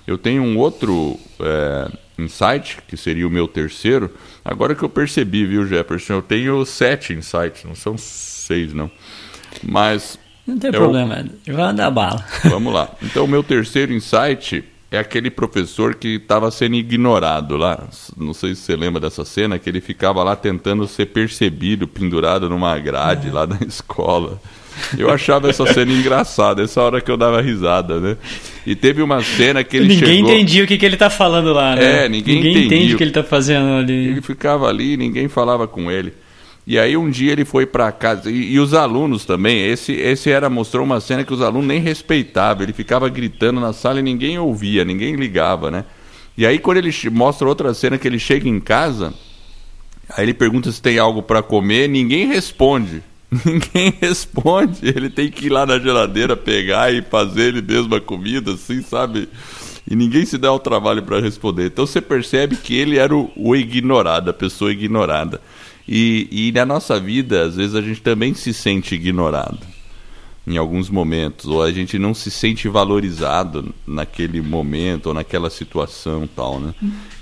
Eu 0.06 0.18
tenho 0.18 0.42
um 0.42 0.58
outro 0.58 1.18
é, 1.40 1.90
insight, 2.18 2.78
que 2.86 2.96
seria 2.96 3.26
o 3.26 3.30
meu 3.30 3.46
terceiro. 3.46 4.10
Agora 4.44 4.74
que 4.74 4.82
eu 4.82 4.88
percebi, 4.88 5.46
viu, 5.46 5.66
Jefferson? 5.66 6.14
Eu 6.14 6.22
tenho 6.22 6.64
sete 6.64 7.12
insights, 7.12 7.64
não 7.64 7.74
são 7.74 7.96
seis, 7.96 8.72
não. 8.72 8.90
Mas. 9.62 10.18
Não 10.46 10.58
tem 10.58 10.68
eu... 10.68 10.80
problema, 10.80 11.24
vai 11.46 11.74
dar 11.74 11.90
bala. 11.90 12.24
Vamos 12.44 12.72
lá. 12.72 12.90
Então, 13.02 13.24
o 13.24 13.28
meu 13.28 13.42
terceiro 13.42 13.92
insight 13.92 14.64
é 14.90 14.98
aquele 14.98 15.30
professor 15.30 15.94
que 15.94 16.16
estava 16.16 16.50
sendo 16.50 16.74
ignorado 16.74 17.56
lá. 17.56 17.88
Não 18.16 18.34
sei 18.34 18.54
se 18.54 18.62
você 18.62 18.76
lembra 18.76 19.00
dessa 19.00 19.24
cena, 19.24 19.58
que 19.58 19.68
ele 19.68 19.80
ficava 19.80 20.22
lá 20.24 20.34
tentando 20.34 20.86
ser 20.88 21.06
percebido, 21.06 21.86
pendurado 21.86 22.50
numa 22.50 22.76
grade 22.78 23.28
é. 23.28 23.32
lá 23.32 23.46
na 23.46 23.58
escola. 23.66 24.40
Eu 24.96 25.11
achava 25.11 25.48
essa 25.48 25.66
cena 25.72 25.92
engraçada, 25.92 26.62
essa 26.62 26.80
hora 26.83 27.00
que 27.00 27.11
eu 27.11 27.16
dava 27.16 27.40
risada, 27.40 28.00
né? 28.00 28.16
E 28.66 28.74
teve 28.74 29.02
uma 29.02 29.22
cena 29.22 29.62
que 29.62 29.76
ele 29.76 29.88
ninguém 29.88 30.16
chegou... 30.16 30.30
entendia 30.30 30.64
o 30.64 30.66
que, 30.66 30.78
que 30.78 30.87
ele 30.87 30.96
tá 30.96 31.11
falando 31.11 31.52
lá, 31.52 31.76
né? 31.76 32.04
É, 32.04 32.09
ninguém, 32.09 32.37
ninguém 32.37 32.66
entende 32.66 32.94
o 32.94 32.96
que 32.96 33.04
ele 33.04 33.11
tá 33.11 33.22
fazendo 33.22 33.74
ali. 33.74 34.09
Ele 34.09 34.22
ficava 34.22 34.68
ali, 34.68 34.96
ninguém 34.96 35.28
falava 35.28 35.66
com 35.66 35.90
ele. 35.90 36.12
E 36.66 36.78
aí 36.78 36.96
um 36.96 37.11
dia 37.11 37.33
ele 37.33 37.44
foi 37.44 37.66
para 37.66 37.90
casa 37.90 38.30
e, 38.30 38.52
e, 38.52 38.61
os 38.61 38.74
alunos 38.74 39.24
também. 39.24 39.66
Esse 39.66 39.92
esse 39.92 40.30
era 40.30 40.48
mostrou 40.50 40.85
uma 40.85 41.00
cena 41.00 41.24
que 41.24 41.33
os 41.33 41.40
alunos 41.40 41.66
nem 41.66 41.80
respeitavam. 41.80 42.62
Ele 42.62 42.72
ficava 42.72 43.09
gritando 43.09 43.61
na 43.61 43.72
sala 43.72 43.98
e 43.98 44.02
ninguém 44.02 44.38
ouvia, 44.38 44.85
ninguém 44.85 45.16
ligava, 45.16 45.70
né? 45.70 45.85
E 46.37 46.46
aí 46.46 46.59
quando 46.59 46.76
ele 46.78 46.94
mostra 47.11 47.48
outra 47.48 47.74
cena 47.74 47.98
que 47.98 48.06
ele 48.06 48.18
chega 48.18 48.48
em 48.48 48.61
casa, 48.61 49.12
aí 50.11 50.24
ele 50.24 50.35
pergunta 50.35 50.70
se 50.70 50.80
tem 50.80 50.98
algo 50.98 51.22
para 51.22 51.42
comer, 51.42 51.88
ninguém 51.88 52.28
responde. 52.28 53.02
Ninguém 53.44 53.94
responde. 54.00 54.78
Ele 54.82 55.08
tem 55.08 55.30
que 55.30 55.46
ir 55.46 55.50
lá 55.50 55.64
na 55.64 55.78
geladeira 55.78 56.36
pegar 56.36 56.92
e 56.92 57.02
fazer 57.02 57.54
ele 57.54 57.62
mesmo 57.62 57.94
a 57.94 58.00
comida, 58.00 58.52
assim, 58.52 58.82
sabe? 58.82 59.28
E 59.88 59.96
ninguém 59.96 60.24
se 60.24 60.36
dá 60.36 60.52
o 60.52 60.58
trabalho 60.58 61.02
para 61.02 61.20
responder. 61.20 61.66
Então 61.66 61.86
você 61.86 62.00
percebe 62.00 62.56
que 62.56 62.74
ele 62.74 62.98
era 62.98 63.14
o, 63.14 63.30
o 63.36 63.54
ignorado, 63.54 64.30
a 64.30 64.34
pessoa 64.34 64.72
ignorada. 64.72 65.40
E, 65.88 66.28
e 66.30 66.52
na 66.52 66.64
nossa 66.64 67.00
vida, 67.00 67.42
às 67.46 67.56
vezes, 67.56 67.74
a 67.74 67.82
gente 67.82 68.00
também 68.00 68.34
se 68.34 68.52
sente 68.52 68.94
ignorado 68.94 69.58
em 70.46 70.56
alguns 70.56 70.88
momentos, 70.88 71.46
ou 71.46 71.62
a 71.62 71.70
gente 71.70 71.98
não 71.98 72.14
se 72.14 72.30
sente 72.30 72.68
valorizado 72.68 73.72
naquele 73.86 74.40
momento 74.40 75.06
ou 75.06 75.14
naquela 75.14 75.50
situação 75.50 76.28
tal, 76.34 76.58
né? 76.58 76.74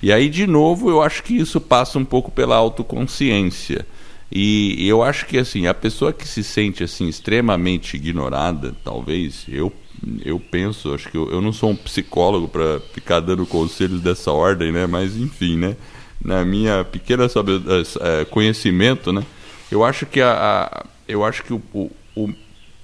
E 0.02 0.12
aí, 0.12 0.28
de 0.28 0.46
novo, 0.46 0.88
eu 0.88 1.02
acho 1.02 1.22
que 1.22 1.36
isso 1.36 1.60
passa 1.60 1.98
um 1.98 2.04
pouco 2.04 2.30
pela 2.30 2.56
autoconsciência. 2.56 3.86
E 4.30 4.86
eu 4.86 5.02
acho 5.02 5.26
que 5.26 5.38
assim, 5.38 5.66
a 5.66 5.74
pessoa 5.74 6.12
que 6.12 6.28
se 6.28 6.44
sente 6.44 6.84
assim 6.84 7.08
extremamente 7.08 7.96
ignorada, 7.96 8.74
talvez, 8.84 9.44
eu 9.48 9.72
eu 10.24 10.38
penso, 10.38 10.94
acho 10.94 11.10
que 11.10 11.16
eu, 11.16 11.28
eu 11.28 11.40
não 11.40 11.52
sou 11.52 11.70
um 11.70 11.76
psicólogo 11.76 12.46
para 12.46 12.78
ficar 12.92 13.18
dando 13.18 13.44
conselhos 13.44 14.00
dessa 14.00 14.30
ordem, 14.30 14.70
né? 14.70 14.86
Mas 14.86 15.16
enfim, 15.16 15.56
né? 15.56 15.76
na 16.22 16.44
minha 16.44 16.84
pequena 16.84 17.28
sabe, 17.28 17.62
é, 18.00 18.24
conhecimento, 18.24 19.12
né? 19.12 19.24
Eu 19.70 19.84
acho 19.84 20.06
que 20.06 20.20
a, 20.20 20.32
a 20.32 20.86
eu 21.06 21.24
acho 21.24 21.42
que 21.42 21.52
o, 21.52 21.62
o, 21.72 21.90
o, 22.14 22.34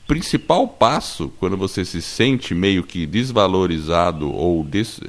principal 0.07 0.69
passo 0.69 1.31
quando 1.39 1.57
você 1.57 1.85
se 1.85 2.01
sente 2.01 2.55
meio 2.55 2.83
que 2.83 3.07
desvalorizado 3.07 4.31
ou 4.31 4.63
des, 4.63 5.01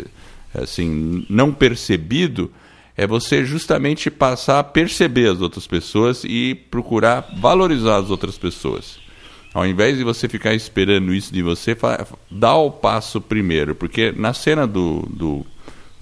assim 0.54 1.26
não 1.30 1.54
percebido 1.54 2.52
é 2.98 3.06
você 3.06 3.46
justamente 3.46 4.10
passar 4.10 4.60
a 4.60 4.64
perceber 4.64 5.30
as 5.30 5.42
outras 5.42 5.68
pessoas 5.68 6.24
e 6.24 6.56
procurar 6.56 7.34
valorizar 7.38 7.98
as 7.98 8.10
outras 8.10 8.38
pessoas. 8.38 9.00
Ao 9.54 9.66
invés 9.66 9.98
de 9.98 10.04
você 10.04 10.28
ficar 10.28 10.54
esperando 10.54 11.14
isso 11.14 11.34
de 11.34 11.42
você, 11.42 11.78
dá 12.30 12.56
o 12.56 12.72
passo 12.72 13.22
primeiro, 13.22 13.74
porque 13.74 14.12
na 14.12 14.34
cena 14.34 14.68
do, 14.68 15.08
do 15.10 15.46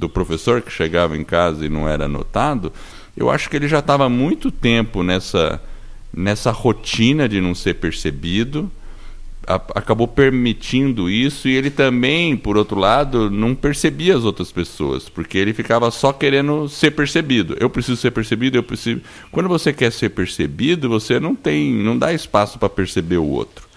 do 0.03 0.09
professor 0.09 0.61
que 0.61 0.71
chegava 0.71 1.17
em 1.17 1.23
casa 1.23 1.65
e 1.65 1.69
não 1.69 1.87
era 1.87 2.07
notado, 2.07 2.73
eu 3.15 3.29
acho 3.29 3.49
que 3.49 3.55
ele 3.55 3.67
já 3.67 3.79
estava 3.79 4.09
muito 4.09 4.51
tempo 4.51 5.03
nessa, 5.03 5.61
nessa 6.13 6.51
rotina 6.51 7.29
de 7.29 7.39
não 7.39 7.55
ser 7.55 7.75
percebido, 7.75 8.71
a, 9.47 9.55
acabou 9.55 10.07
permitindo 10.07 11.09
isso 11.09 11.47
e 11.47 11.55
ele 11.55 11.69
também, 11.69 12.35
por 12.35 12.57
outro 12.57 12.79
lado, 12.79 13.29
não 13.29 13.53
percebia 13.53 14.15
as 14.15 14.23
outras 14.23 14.51
pessoas, 14.51 15.09
porque 15.09 15.37
ele 15.37 15.53
ficava 15.53 15.89
só 15.91 16.13
querendo 16.13 16.67
ser 16.69 16.91
percebido. 16.91 17.55
Eu 17.59 17.69
preciso 17.69 17.97
ser 17.97 18.11
percebido, 18.11 18.57
eu 18.57 18.63
preciso. 18.63 19.01
Quando 19.31 19.49
você 19.49 19.73
quer 19.73 19.91
ser 19.91 20.09
percebido, 20.09 20.89
você 20.89 21.19
não 21.19 21.35
tem, 21.35 21.73
não 21.73 21.97
dá 21.97 22.13
espaço 22.13 22.57
para 22.57 22.69
perceber 22.69 23.17
o 23.17 23.27
outro. 23.27 23.67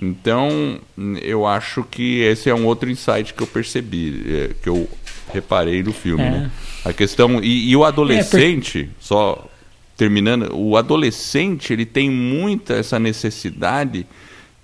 Então, 0.00 0.80
eu 1.22 1.46
acho 1.46 1.84
que 1.84 2.20
esse 2.20 2.50
é 2.50 2.54
um 2.54 2.66
outro 2.66 2.90
insight 2.90 3.32
que 3.32 3.42
eu 3.42 3.46
percebi, 3.46 4.24
é, 4.26 4.50
que 4.60 4.68
eu 4.68 4.88
reparei 5.32 5.82
no 5.82 5.92
filme, 5.92 6.24
é. 6.24 6.30
né? 6.30 6.50
A 6.84 6.92
questão 6.92 7.42
e, 7.42 7.70
e 7.70 7.76
o 7.76 7.84
adolescente, 7.84 8.90
é, 8.90 8.94
só 9.00 9.48
terminando, 9.96 10.54
o 10.54 10.76
adolescente 10.76 11.72
ele 11.72 11.86
tem 11.86 12.10
muita 12.10 12.74
essa 12.74 12.98
necessidade 12.98 14.04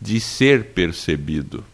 de 0.00 0.20
ser 0.20 0.66
percebido. 0.66 1.64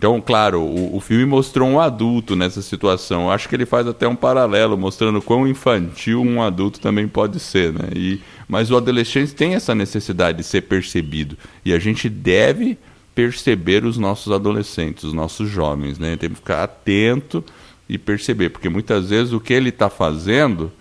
Então, 0.00 0.18
claro, 0.18 0.62
o, 0.62 0.96
o, 0.96 1.00
filme 1.00 1.26
mostrou 1.26 1.68
um 1.68 1.78
adulto 1.78 2.34
nessa 2.34 2.62
situação. 2.62 3.30
Acho 3.30 3.46
que 3.46 3.54
ele 3.54 3.66
faz 3.66 3.86
até 3.86 4.08
um 4.08 4.16
paralelo, 4.16 4.78
mostrando 4.78 5.20
quão 5.20 5.46
infantil 5.46 6.22
um 6.22 6.42
adulto 6.42 6.80
também 6.80 7.06
pode 7.06 7.38
ser, 7.38 7.70
né? 7.70 7.90
E, 7.94 8.18
mas 8.48 8.70
o 8.70 8.76
adolescente 8.78 9.34
tem 9.34 9.54
essa 9.54 9.74
necessidade 9.74 10.38
de 10.38 10.44
ser 10.44 10.62
percebido. 10.62 11.36
E 11.62 11.74
a 11.74 11.78
gente 11.78 12.08
deve 12.08 12.78
perceber 13.14 13.84
os 13.84 13.98
nossos 13.98 14.32
adolescentes, 14.32 15.04
os 15.04 15.12
nossos 15.12 15.50
jovens, 15.50 15.98
né? 15.98 16.16
Tem 16.16 16.30
que 16.30 16.36
ficar 16.36 16.64
atento 16.64 17.44
e 17.86 17.98
perceber, 17.98 18.48
porque 18.48 18.70
muitas 18.70 19.10
vezes 19.10 19.34
o 19.34 19.40
que 19.40 19.52
ele 19.52 19.68
está 19.68 19.90
fazendo 19.90 20.72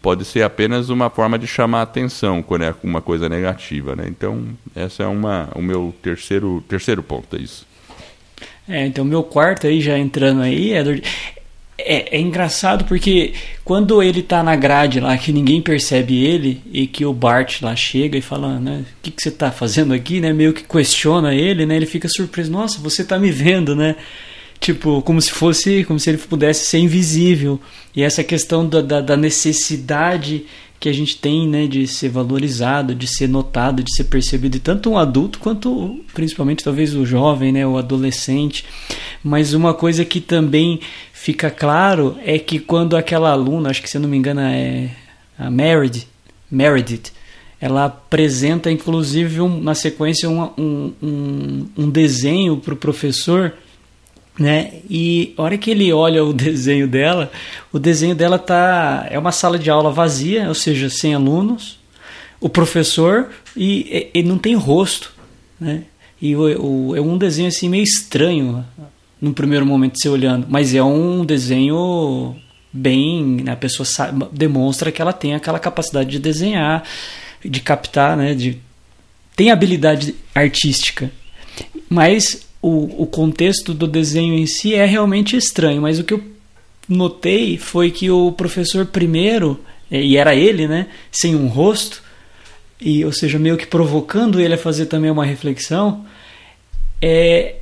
pode 0.00 0.24
ser 0.24 0.42
apenas 0.42 0.88
uma 0.88 1.10
forma 1.10 1.38
de 1.38 1.46
chamar 1.46 1.82
atenção 1.82 2.42
quando 2.42 2.62
é 2.62 2.74
uma 2.82 3.00
coisa 3.00 3.28
negativa, 3.28 3.96
né? 3.96 4.06
Então, 4.08 4.46
essa 4.74 5.02
é 5.02 5.06
uma, 5.06 5.48
o 5.54 5.62
meu 5.62 5.94
terceiro, 6.02 6.62
terceiro 6.68 7.02
ponto, 7.02 7.36
é 7.36 7.40
isso. 7.40 7.66
É, 8.68 8.86
então 8.86 9.04
meu 9.04 9.22
quarto 9.22 9.66
aí, 9.66 9.80
já 9.80 9.98
entrando 9.98 10.42
aí, 10.42 10.72
é, 10.72 10.82
é, 11.78 12.16
é, 12.16 12.20
engraçado 12.20 12.84
porque 12.84 13.32
quando 13.64 14.02
ele 14.02 14.22
tá 14.22 14.42
na 14.42 14.54
grade 14.54 15.00
lá, 15.00 15.16
que 15.16 15.32
ninguém 15.32 15.62
percebe 15.62 16.22
ele, 16.22 16.60
e 16.70 16.86
que 16.86 17.04
o 17.06 17.12
Bart 17.14 17.62
lá 17.62 17.74
chega 17.74 18.18
e 18.18 18.20
fala, 18.20 18.60
né, 18.60 18.84
o 18.98 19.02
que, 19.02 19.10
que 19.10 19.22
você 19.22 19.30
tá 19.30 19.50
fazendo 19.50 19.94
aqui, 19.94 20.20
né, 20.20 20.32
meio 20.32 20.52
que 20.52 20.64
questiona 20.64 21.34
ele, 21.34 21.64
né, 21.64 21.76
ele 21.76 21.86
fica 21.86 22.08
surpreso, 22.08 22.50
nossa, 22.50 22.78
você 22.78 23.02
tá 23.02 23.18
me 23.18 23.30
vendo, 23.30 23.74
né, 23.74 23.96
tipo, 24.60 25.02
como 25.02 25.20
se 25.20 25.30
fosse, 25.30 25.84
como 25.84 25.98
se 25.98 26.10
ele 26.10 26.18
pudesse 26.18 26.66
ser 26.66 26.78
invisível. 26.78 27.60
E 27.94 28.02
essa 28.02 28.22
questão 28.24 28.66
da, 28.66 28.80
da, 28.80 29.00
da 29.00 29.16
necessidade 29.16 30.44
que 30.80 30.88
a 30.88 30.92
gente 30.92 31.16
tem, 31.16 31.48
né, 31.48 31.66
de 31.66 31.86
ser 31.88 32.08
valorizado, 32.08 32.94
de 32.94 33.06
ser 33.06 33.28
notado, 33.28 33.82
de 33.82 33.92
ser 33.94 34.04
percebido, 34.04 34.56
e 34.56 34.60
tanto 34.60 34.90
um 34.90 34.98
adulto 34.98 35.40
quanto, 35.40 35.98
principalmente, 36.14 36.62
talvez 36.62 36.94
o 36.94 37.04
jovem, 37.04 37.50
né, 37.50 37.66
o 37.66 37.76
adolescente. 37.76 38.64
Mas 39.22 39.54
uma 39.54 39.74
coisa 39.74 40.04
que 40.04 40.20
também 40.20 40.80
fica 41.12 41.50
claro 41.50 42.16
é 42.24 42.38
que 42.38 42.60
quando 42.60 42.96
aquela 42.96 43.30
aluna, 43.30 43.70
acho 43.70 43.82
que 43.82 43.90
se 43.90 43.96
eu 43.96 44.00
não 44.00 44.08
me 44.08 44.16
engano 44.16 44.40
é 44.40 44.90
a 45.36 45.50
Meredith, 45.50 46.06
Meredith 46.50 47.12
ela 47.60 47.86
apresenta 47.86 48.70
inclusive 48.70 49.40
um, 49.40 49.60
na 49.60 49.74
sequência 49.74 50.30
um, 50.30 50.42
um, 50.56 50.92
um, 51.02 51.66
um 51.76 51.90
desenho 51.90 52.58
para 52.58 52.74
o 52.74 52.76
professor 52.76 53.52
né? 54.38 54.74
E 54.88 55.34
a 55.36 55.42
hora 55.42 55.58
que 55.58 55.70
ele 55.70 55.92
olha 55.92 56.24
o 56.24 56.32
desenho 56.34 56.86
dela, 56.86 57.30
o 57.72 57.78
desenho 57.78 58.14
dela 58.14 58.38
tá 58.38 59.06
é 59.10 59.18
uma 59.18 59.32
sala 59.32 59.58
de 59.58 59.70
aula 59.70 59.90
vazia, 59.90 60.48
ou 60.48 60.54
seja, 60.54 60.88
sem 60.88 61.14
alunos, 61.14 61.78
o 62.40 62.48
professor 62.48 63.30
e 63.56 64.10
ele 64.14 64.28
não 64.28 64.38
tem 64.38 64.54
rosto, 64.54 65.12
né? 65.60 65.84
E 66.20 66.34
o, 66.34 66.90
o, 66.90 66.96
é 66.96 67.00
um 67.00 67.16
desenho 67.16 67.48
assim 67.48 67.68
meio 67.68 67.84
estranho 67.84 68.64
no 69.20 69.32
primeiro 69.32 69.66
momento 69.66 69.98
você 70.00 70.08
olhando, 70.08 70.46
mas 70.48 70.74
é 70.74 70.82
um 70.82 71.24
desenho 71.24 72.36
bem, 72.72 73.42
né? 73.42 73.52
a 73.52 73.56
pessoa 73.56 73.86
sabe, 73.86 74.26
demonstra 74.32 74.92
que 74.92 75.00
ela 75.00 75.12
tem 75.12 75.34
aquela 75.34 75.58
capacidade 75.58 76.10
de 76.10 76.18
desenhar, 76.18 76.84
de 77.44 77.60
captar, 77.60 78.16
né? 78.16 78.34
De 78.34 78.58
tem 79.36 79.52
habilidade 79.52 80.16
artística, 80.34 81.12
mas 81.88 82.47
o, 82.60 83.02
o 83.02 83.06
contexto 83.06 83.72
do 83.72 83.86
desenho 83.86 84.34
em 84.34 84.46
si 84.46 84.74
é 84.74 84.84
realmente 84.84 85.36
estranho, 85.36 85.82
mas 85.82 85.98
o 85.98 86.04
que 86.04 86.14
eu 86.14 86.22
notei 86.88 87.56
foi 87.56 87.90
que 87.90 88.10
o 88.10 88.32
professor 88.32 88.86
primeiro, 88.86 89.60
e 89.90 90.16
era 90.16 90.34
ele, 90.34 90.66
né, 90.66 90.86
sem 91.10 91.36
um 91.36 91.46
rosto, 91.46 92.02
e 92.80 93.04
ou 93.04 93.12
seja, 93.12 93.38
meio 93.38 93.56
que 93.56 93.66
provocando 93.66 94.40
ele 94.40 94.54
a 94.54 94.58
fazer 94.58 94.86
também 94.86 95.10
uma 95.10 95.24
reflexão, 95.24 96.04
é 97.00 97.56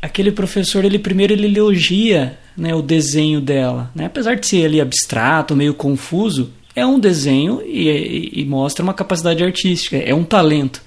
aquele 0.00 0.32
professor, 0.32 0.84
ele 0.84 0.98
primeiro 0.98 1.32
ele 1.32 1.46
elogia, 1.46 2.38
né, 2.56 2.74
o 2.74 2.82
desenho 2.82 3.40
dela, 3.40 3.90
né, 3.94 4.06
apesar 4.06 4.34
de 4.34 4.46
ser 4.46 4.64
ali 4.64 4.80
abstrato, 4.80 5.54
meio 5.54 5.74
confuso, 5.74 6.50
é 6.74 6.84
um 6.84 6.98
desenho 6.98 7.62
e, 7.64 7.88
e, 7.88 8.40
e 8.40 8.44
mostra 8.44 8.82
uma 8.82 8.94
capacidade 8.94 9.44
artística, 9.44 9.96
é 9.96 10.14
um 10.14 10.24
talento. 10.24 10.82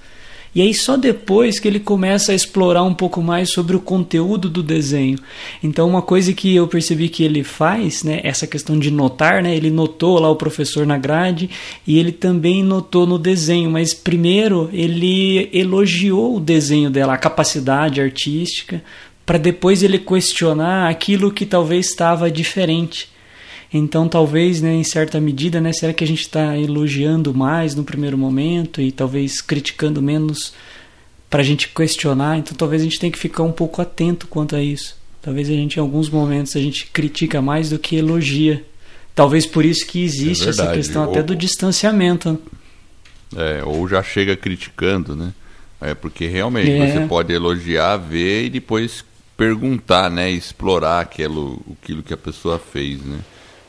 E 0.55 0.61
aí 0.61 0.73
só 0.73 0.95
depois 0.95 1.59
que 1.59 1.67
ele 1.67 1.81
começa 1.81 2.31
a 2.31 2.35
explorar 2.35 2.83
um 2.83 2.93
pouco 2.93 3.21
mais 3.21 3.51
sobre 3.51 3.75
o 3.75 3.79
conteúdo 3.81 4.49
do 4.49 4.63
desenho. 4.63 5.19
Então 5.61 5.89
uma 5.89 6.01
coisa 6.01 6.31
que 6.31 6.55
eu 6.55 6.65
percebi 6.65 7.09
que 7.09 7.23
ele 7.23 7.43
faz, 7.43 8.05
né, 8.05 8.21
essa 8.23 8.47
questão 8.47 8.79
de 8.79 8.89
notar, 8.89 9.43
né, 9.43 9.53
ele 9.53 9.69
notou 9.69 10.17
lá 10.17 10.29
o 10.29 10.37
professor 10.37 10.85
na 10.85 10.97
grade 10.97 11.49
e 11.85 11.99
ele 11.99 12.13
também 12.13 12.63
notou 12.63 13.05
no 13.05 13.19
desenho, 13.19 13.69
mas 13.69 13.93
primeiro 13.93 14.69
ele 14.71 15.49
elogiou 15.51 16.37
o 16.37 16.39
desenho 16.39 16.89
dela, 16.89 17.15
a 17.15 17.17
capacidade 17.17 17.99
artística, 17.99 18.81
para 19.25 19.37
depois 19.37 19.83
ele 19.83 19.99
questionar 19.99 20.89
aquilo 20.89 21.33
que 21.33 21.45
talvez 21.45 21.89
estava 21.89 22.31
diferente. 22.31 23.13
Então, 23.77 24.07
talvez, 24.07 24.61
né, 24.61 24.73
em 24.73 24.85
certa 24.85 25.19
medida, 25.19 25.59
né, 25.59 25.73
será 25.73 25.91
que 25.91 26.01
a 26.01 26.07
gente 26.07 26.21
está 26.21 26.57
elogiando 26.57 27.33
mais 27.33 27.75
no 27.75 27.83
primeiro 27.83 28.17
momento 28.17 28.79
e 28.79 28.89
talvez 28.89 29.41
criticando 29.41 30.01
menos 30.01 30.53
para 31.29 31.41
a 31.41 31.43
gente 31.43 31.67
questionar? 31.67 32.38
Então, 32.38 32.55
talvez 32.55 32.81
a 32.81 32.85
gente 32.85 32.97
tenha 32.97 33.11
que 33.11 33.19
ficar 33.19 33.43
um 33.43 33.51
pouco 33.51 33.81
atento 33.81 34.27
quanto 34.27 34.55
a 34.55 34.63
isso. 34.63 34.95
Talvez 35.21 35.49
a 35.49 35.51
gente, 35.51 35.75
em 35.75 35.81
alguns 35.81 36.09
momentos, 36.09 36.55
a 36.55 36.61
gente 36.61 36.85
critica 36.85 37.41
mais 37.41 37.69
do 37.69 37.77
que 37.77 37.97
elogia. 37.97 38.63
Talvez 39.13 39.45
por 39.45 39.65
isso 39.65 39.85
que 39.85 40.01
existe 40.01 40.47
é 40.47 40.51
essa 40.51 40.71
questão 40.71 41.03
ou, 41.03 41.11
até 41.11 41.21
do 41.21 41.35
distanciamento. 41.35 42.41
É, 43.35 43.61
ou 43.65 43.85
já 43.89 44.01
chega 44.01 44.38
criticando, 44.38 45.17
né? 45.17 45.33
É 45.81 45.93
porque 45.93 46.27
realmente 46.27 46.71
é. 46.71 46.93
você 46.93 47.05
pode 47.07 47.33
elogiar, 47.33 47.97
ver 47.97 48.45
e 48.45 48.49
depois 48.49 49.03
perguntar, 49.35 50.09
né? 50.09 50.31
Explorar 50.31 51.01
aquilo, 51.01 51.61
aquilo 51.73 52.01
que 52.01 52.13
a 52.13 52.17
pessoa 52.17 52.57
fez, 52.57 53.01
né? 53.01 53.19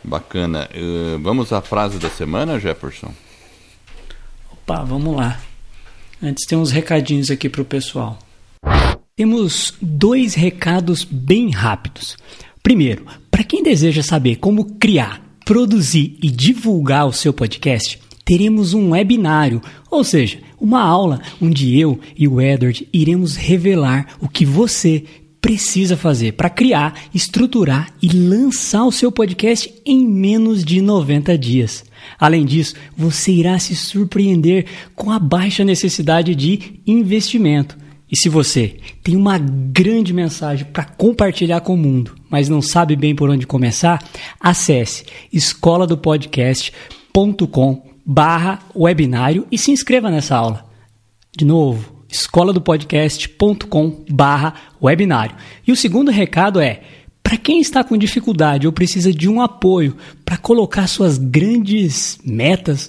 Bacana. 0.07 0.69
Uh, 0.73 1.19
vamos 1.19 1.53
à 1.53 1.61
frase 1.61 1.99
da 1.99 2.09
semana, 2.09 2.61
Jefferson? 2.61 3.13
Opa, 4.53 4.85
vamos 4.85 5.17
lá. 5.17 5.41
Antes 6.23 6.47
tem 6.47 6.57
uns 6.57 6.71
recadinhos 6.71 7.31
aqui 7.31 7.49
para 7.49 7.63
o 7.63 7.65
pessoal. 7.65 8.19
Temos 9.17 9.75
dois 9.83 10.35
recados 10.35 11.03
bem 11.05 11.51
rápidos. 11.51 12.17
Primeiro, 12.63 13.07
para 13.31 13.45
quem 13.45 13.63
deseja 13.63 14.03
saber 14.03 14.37
como 14.37 14.77
criar, 14.77 15.23
produzir 15.45 16.17
e 16.23 16.31
divulgar 16.31 17.07
o 17.07 17.13
seu 17.13 17.33
podcast, 17.33 17.99
teremos 18.25 18.75
um 18.75 18.91
webinário, 18.91 19.61
ou 19.91 20.03
seja, 20.03 20.39
uma 20.61 20.83
aula 20.83 21.21
onde 21.41 21.79
eu 21.79 21.99
e 22.17 22.27
o 22.27 22.41
Edward 22.41 22.89
iremos 22.93 23.37
revelar 23.37 24.17
o 24.21 24.29
que 24.29 24.45
você 24.45 25.05
precisa 25.47 25.97
fazer 25.97 26.33
para 26.33 26.51
criar, 26.51 27.03
estruturar 27.15 27.93
e 28.03 28.09
lançar 28.09 28.85
o 28.85 28.91
seu 28.91 29.13
podcast 29.13 29.73
em 29.87 30.05
menos 30.05 30.65
de 30.65 30.81
90 30.81 31.39
dias. 31.39 31.85
Além 32.19 32.45
disso, 32.45 32.75
você 32.97 33.31
irá 33.31 33.57
se 33.61 33.77
surpreender 33.77 34.67
com 34.97 35.09
a 35.09 35.21
baixa 35.21 35.63
necessidade 35.63 36.35
de 36.35 36.81
investimento. 36.85 37.79
E 38.11 38.19
se 38.19 38.29
você 38.29 38.79
tem 39.05 39.15
uma 39.15 39.39
grande 39.39 40.13
mensagem 40.13 40.67
para 40.67 40.83
compartilhar 40.83 41.61
com 41.61 41.75
o 41.75 41.79
mundo, 41.79 42.17
mas 42.29 42.49
não 42.49 42.61
sabe 42.61 42.97
bem 42.97 43.15
por 43.15 43.31
onde 43.31 43.47
começar, 43.47 44.03
acesse 44.41 45.05
escola 45.33 45.87
do 45.87 45.97
podcast.com 45.97 47.87
barra 48.05 48.59
webinário 48.75 49.47
e 49.53 49.57
se 49.57 49.71
inscreva 49.71 50.11
nessa 50.11 50.35
aula. 50.35 50.67
De 51.39 51.45
novo, 51.45 51.96
escola 52.17 52.53
do 52.53 52.61
podcast.com 52.61 54.05
barra 54.11 54.55
webinário. 54.83 55.37
E 55.67 55.73
o 55.73 55.77
segundo 55.77 56.11
recado 56.11 56.61
é, 56.61 56.81
para 57.23 57.37
quem 57.37 57.61
está 57.61 57.83
com 57.83 57.97
dificuldade 57.97 58.67
ou 58.67 58.73
precisa 58.73 59.13
de 59.13 59.29
um 59.29 59.41
apoio 59.43 59.97
para 60.25 60.37
colocar 60.37 60.87
suas 60.87 61.19
grandes 61.19 62.19
metas 62.25 62.89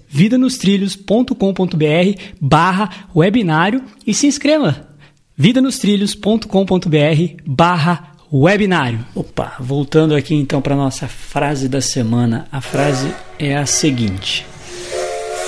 vidanostrilhos.com.br 0.11 2.21
barra 2.39 3.07
webinário 3.15 3.83
e 4.05 4.13
se 4.13 4.27
inscreva 4.27 4.89
vidanostrilhos.com.br 5.37 7.41
barra 7.47 8.11
webinário. 8.31 9.03
Opa, 9.15 9.55
voltando 9.59 10.13
aqui 10.13 10.35
então 10.35 10.61
para 10.61 10.75
nossa 10.75 11.07
frase 11.07 11.69
da 11.69 11.81
semana. 11.81 12.47
A 12.51 12.61
frase 12.61 13.11
é 13.39 13.55
a 13.55 13.65
seguinte: 13.65 14.45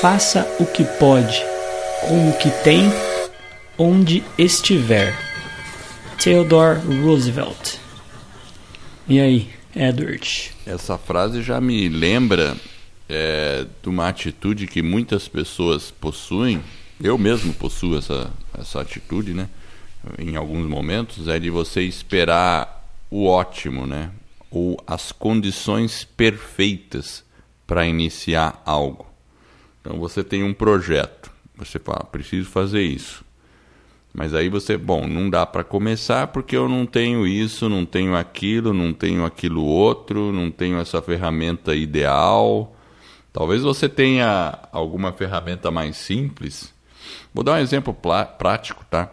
Faça 0.01 0.47
o 0.59 0.65
que 0.65 0.83
pode 0.83 1.43
com 2.07 2.29
o 2.29 2.37
que 2.37 2.49
tem, 2.63 2.91
onde 3.77 4.23
estiver. 4.37 5.13
Theodore 6.21 6.79
Roosevelt. 7.01 7.77
E 9.07 9.19
aí, 9.19 9.49
Edward? 9.75 10.51
Essa 10.65 10.97
frase 10.97 11.41
já 11.41 11.59
me 11.59 11.89
lembra 11.89 12.55
é, 13.09 13.65
de 13.81 13.89
uma 13.89 14.07
atitude 14.07 14.67
que 14.67 14.81
muitas 14.81 15.27
pessoas 15.27 15.91
possuem. 15.91 16.61
Eu 17.01 17.17
mesmo 17.17 17.53
possuo 17.53 17.97
essa, 17.97 18.31
essa 18.57 18.81
atitude, 18.81 19.33
né? 19.33 19.49
em 20.17 20.35
alguns 20.35 20.67
momentos, 20.67 21.27
é 21.27 21.39
de 21.39 21.49
você 21.49 21.81
esperar 21.81 22.87
o 23.09 23.25
ótimo, 23.25 23.85
né? 23.85 24.11
Ou 24.51 24.77
as 24.85 25.11
condições 25.11 26.03
perfeitas 26.03 27.23
para 27.65 27.87
iniciar 27.87 28.61
algo. 28.65 29.05
Então 29.81 29.99
você 29.99 30.23
tem 30.23 30.43
um 30.43 30.53
projeto, 30.53 31.31
você 31.55 31.79
fala, 31.79 32.03
preciso 32.03 32.49
fazer 32.49 32.81
isso. 32.81 33.23
Mas 34.13 34.33
aí 34.35 34.47
você, 34.47 34.77
bom, 34.77 35.07
não 35.07 35.27
dá 35.27 35.43
para 35.43 35.63
começar 35.63 36.27
porque 36.27 36.55
eu 36.55 36.69
não 36.69 36.85
tenho 36.85 37.25
isso, 37.25 37.67
não 37.67 37.83
tenho 37.83 38.15
aquilo, 38.15 38.71
não 38.71 38.93
tenho 38.93 39.25
aquilo 39.25 39.63
outro, 39.63 40.31
não 40.31 40.51
tenho 40.51 40.77
essa 40.77 41.01
ferramenta 41.01 41.75
ideal. 41.75 42.75
Talvez 43.33 43.63
você 43.63 43.89
tenha 43.89 44.59
alguma 44.71 45.11
ferramenta 45.11 45.71
mais 45.71 45.97
simples. 45.97 46.71
Vou 47.33 47.43
dar 47.43 47.53
um 47.53 47.57
exemplo 47.57 47.93
prático, 48.37 48.85
tá? 48.89 49.11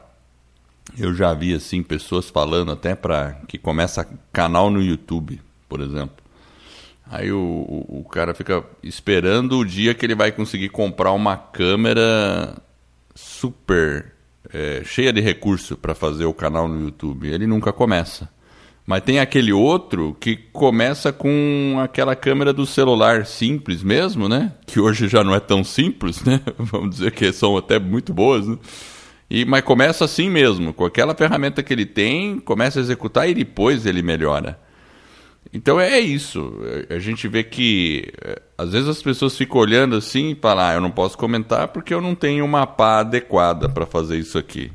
Eu 0.99 1.15
já 1.15 1.33
vi 1.33 1.55
assim 1.55 1.83
pessoas 1.83 2.29
falando 2.29 2.71
até 2.71 2.95
para 2.95 3.41
que 3.49 3.57
começa 3.57 4.07
canal 4.31 4.71
no 4.71 4.83
YouTube, 4.83 5.41
por 5.67 5.81
exemplo. 5.81 6.17
Aí 7.11 7.33
o, 7.33 7.87
o, 7.89 8.05
cara 8.05 8.35
fica 8.35 8.63
esperando 8.83 9.59
o 9.59 9.65
dia 9.65 9.95
que 9.95 10.07
ele 10.07 10.15
vai 10.15 10.31
conseguir 10.31 10.69
comprar 10.69 11.11
uma 11.13 11.37
câmera 11.37 12.57
super 13.15 14.13
é, 14.53 14.83
cheia 14.85 15.13
de 15.13 15.21
recurso 15.21 15.77
para 15.77 15.95
fazer 15.95 16.27
o 16.27 16.35
canal 16.35 16.69
no 16.69 16.81
YouTube. 16.81 17.29
Ele 17.29 17.47
nunca 17.47 17.73
começa. 17.73 18.29
Mas 18.87 19.03
tem 19.03 19.21
aquele 19.21 19.53
outro 19.53 20.17
que 20.19 20.37
começa 20.37 21.13
com 21.13 21.79
aquela 21.83 22.17
câmera 22.17 22.53
do 22.53 22.67
celular 22.67 23.25
simples 23.25 23.83
mesmo, 23.83 24.29
né? 24.29 24.53
Que 24.67 24.81
hoje 24.81 25.07
já 25.07 25.23
não 25.23 25.35
é 25.35 25.41
tão 25.41 25.63
simples, 25.63 26.25
né? 26.25 26.41
Vamos 26.59 26.97
dizer 26.97 27.13
que 27.13 27.33
são 27.33 27.57
até 27.57 27.79
muito 27.79 28.13
boas, 28.13 28.47
né? 28.47 28.59
E, 29.31 29.45
mas 29.45 29.63
começa 29.63 30.05
assim 30.05 30.29
mesmo, 30.29 30.75
com 30.75 30.85
aquela 30.85 31.15
ferramenta 31.15 31.63
que 31.63 31.73
ele 31.73 31.87
tem, 31.87 32.41
começa 32.41 32.81
a 32.81 32.83
executar 32.83 33.29
e 33.29 33.35
depois 33.35 33.87
ele 33.87 34.03
melhora. 34.03 34.59
Então 35.53 35.81
é 35.81 35.99
isso. 35.99 36.53
A 36.89 36.99
gente 36.99 37.27
vê 37.29 37.43
que 37.43 38.13
é, 38.23 38.43
às 38.59 38.73
vezes 38.73 38.89
as 38.89 39.03
pessoas 39.03 39.37
ficam 39.37 39.61
olhando 39.61 39.97
assim 39.97 40.33
e 40.33 40.35
falam: 40.35 40.65
ah, 40.65 40.75
eu 40.75 40.81
não 40.81 40.91
posso 40.91 41.17
comentar 41.17 41.69
porque 41.69 41.95
eu 41.95 42.01
não 42.01 42.15
tenho 42.15 42.45
uma 42.45 42.67
pá 42.67 43.01
adequada 43.01 43.69
para 43.69 43.87
fazer 43.87 44.19
isso 44.19 44.37
aqui. 44.39 44.71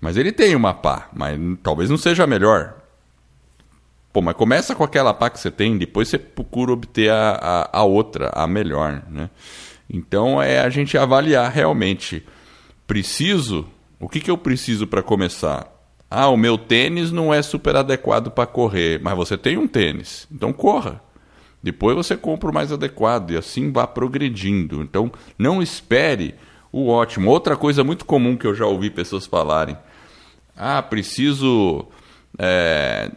Mas 0.00 0.16
ele 0.16 0.32
tem 0.32 0.54
uma 0.54 0.72
pá, 0.72 1.08
mas 1.12 1.38
talvez 1.62 1.90
não 1.90 1.96
seja 1.96 2.24
a 2.24 2.26
melhor. 2.26 2.77
Pô, 4.12 4.22
mas 4.22 4.36
começa 4.36 4.74
com 4.74 4.84
aquela 4.84 5.12
pá 5.12 5.30
que 5.30 5.38
você 5.38 5.50
tem, 5.50 5.76
depois 5.76 6.08
você 6.08 6.18
procura 6.18 6.72
obter 6.72 7.10
a, 7.10 7.30
a, 7.72 7.80
a 7.80 7.84
outra, 7.84 8.30
a 8.34 8.46
melhor. 8.46 9.02
Né? 9.10 9.30
Então 9.88 10.42
é 10.42 10.60
a 10.60 10.70
gente 10.70 10.96
avaliar 10.96 11.50
realmente. 11.50 12.24
Preciso 12.86 13.66
o 14.00 14.08
que, 14.08 14.20
que 14.20 14.30
eu 14.30 14.38
preciso 14.38 14.86
para 14.86 15.02
começar? 15.02 15.66
Ah, 16.08 16.28
o 16.28 16.36
meu 16.36 16.56
tênis 16.56 17.10
não 17.10 17.34
é 17.34 17.42
super 17.42 17.74
adequado 17.74 18.30
para 18.30 18.46
correr, 18.46 19.00
mas 19.02 19.16
você 19.16 19.36
tem 19.36 19.58
um 19.58 19.66
tênis, 19.66 20.26
então 20.30 20.52
corra. 20.52 21.02
Depois 21.60 21.96
você 21.96 22.16
compra 22.16 22.50
o 22.50 22.54
mais 22.54 22.70
adequado 22.70 23.32
e 23.32 23.36
assim 23.36 23.72
vá 23.72 23.86
progredindo. 23.86 24.80
Então 24.80 25.10
não 25.36 25.60
espere 25.60 26.36
o 26.70 26.88
ótimo. 26.88 27.28
Outra 27.28 27.56
coisa 27.56 27.82
muito 27.82 28.04
comum 28.04 28.36
que 28.36 28.46
eu 28.46 28.54
já 28.54 28.64
ouvi 28.64 28.88
pessoas 28.88 29.26
falarem: 29.26 29.76
ah, 30.56 30.80
preciso. 30.80 31.86
É, 32.38 33.10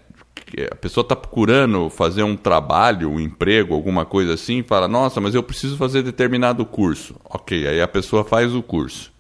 a 0.72 0.76
pessoa 0.76 1.04
está 1.04 1.16
procurando 1.16 1.90
fazer 1.90 2.24
um 2.24 2.36
trabalho, 2.36 3.10
um 3.10 3.20
emprego, 3.20 3.74
alguma 3.74 4.06
coisa 4.06 4.34
assim, 4.34 4.60
e 4.60 4.64
fala: 4.64 4.88
nossa, 4.88 5.22
mas 5.22 5.36
eu 5.36 5.44
preciso 5.44 5.78
fazer 5.78 6.02
determinado 6.02 6.66
curso. 6.66 7.16
Ok, 7.26 7.68
aí 7.68 7.82
a 7.82 7.88
pessoa 7.88 8.24
faz 8.24 8.54
o 8.54 8.62
curso. 8.62 9.12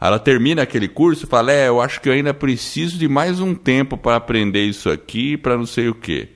Ela 0.00 0.18
termina 0.18 0.62
aquele 0.62 0.88
curso 0.88 1.26
e 1.26 1.28
fala: 1.28 1.52
É, 1.52 1.68
eu 1.68 1.80
acho 1.80 2.00
que 2.00 2.08
eu 2.08 2.12
ainda 2.12 2.32
preciso 2.32 2.98
de 2.98 3.08
mais 3.08 3.40
um 3.40 3.54
tempo 3.54 3.96
para 3.96 4.16
aprender 4.16 4.64
isso 4.64 4.88
aqui, 4.88 5.36
para 5.36 5.56
não 5.56 5.66
sei 5.66 5.88
o 5.88 5.94
quê. 5.94 6.28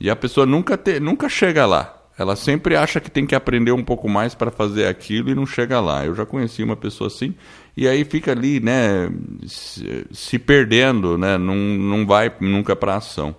E 0.00 0.10
a 0.10 0.16
pessoa 0.16 0.44
nunca, 0.44 0.76
te, 0.76 0.98
nunca 0.98 1.28
chega 1.28 1.64
lá. 1.64 1.94
Ela 2.18 2.34
sempre 2.34 2.74
acha 2.74 2.98
que 2.98 3.10
tem 3.10 3.24
que 3.24 3.34
aprender 3.34 3.70
um 3.70 3.84
pouco 3.84 4.08
mais 4.08 4.34
para 4.34 4.50
fazer 4.50 4.86
aquilo 4.86 5.30
e 5.30 5.36
não 5.36 5.46
chega 5.46 5.80
lá. 5.80 6.04
Eu 6.04 6.16
já 6.16 6.26
conheci 6.26 6.64
uma 6.64 6.74
pessoa 6.74 7.06
assim, 7.06 7.32
e 7.76 7.86
aí 7.86 8.04
fica 8.04 8.32
ali, 8.32 8.58
né, 8.58 9.08
se, 9.46 10.04
se 10.10 10.36
perdendo, 10.36 11.16
né, 11.16 11.38
não, 11.38 11.54
não 11.54 12.04
vai 12.04 12.32
nunca 12.40 12.74
para 12.74 12.96
ação. 12.96 13.36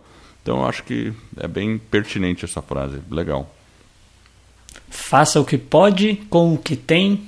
Então 0.50 0.62
eu 0.62 0.66
acho 0.66 0.84
que 0.84 1.14
é 1.38 1.48
bem 1.48 1.78
pertinente 1.78 2.44
essa 2.44 2.60
frase, 2.60 2.98
legal. 3.12 3.54
Faça 4.90 5.40
o 5.40 5.46
que 5.46 5.60
pode 5.60 6.16
com 6.28 6.56
o 6.56 6.58
que 6.58 6.76
tem, 6.76 7.22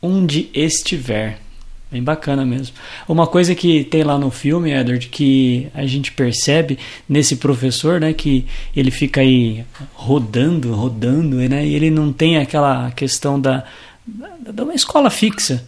onde 0.00 0.48
estiver. 0.54 1.40
Bem 1.90 2.04
bacana 2.04 2.46
mesmo. 2.46 2.76
Uma 3.08 3.26
coisa 3.26 3.52
que 3.52 3.82
tem 3.82 4.04
lá 4.04 4.16
no 4.16 4.30
filme, 4.30 4.72
Edward, 4.72 5.08
que 5.08 5.66
a 5.74 5.84
gente 5.86 6.12
percebe 6.12 6.78
nesse 7.08 7.34
professor, 7.34 8.00
né, 8.00 8.12
que 8.12 8.46
ele 8.76 8.92
fica 8.92 9.22
aí 9.22 9.64
rodando, 9.92 10.72
rodando, 10.72 11.38
né, 11.38 11.66
e 11.66 11.74
ele 11.74 11.90
não 11.90 12.12
tem 12.12 12.38
aquela 12.38 12.92
questão 12.92 13.40
da, 13.40 13.64
da 14.38 14.62
uma 14.62 14.72
escola 14.72 15.10
fixa. 15.10 15.66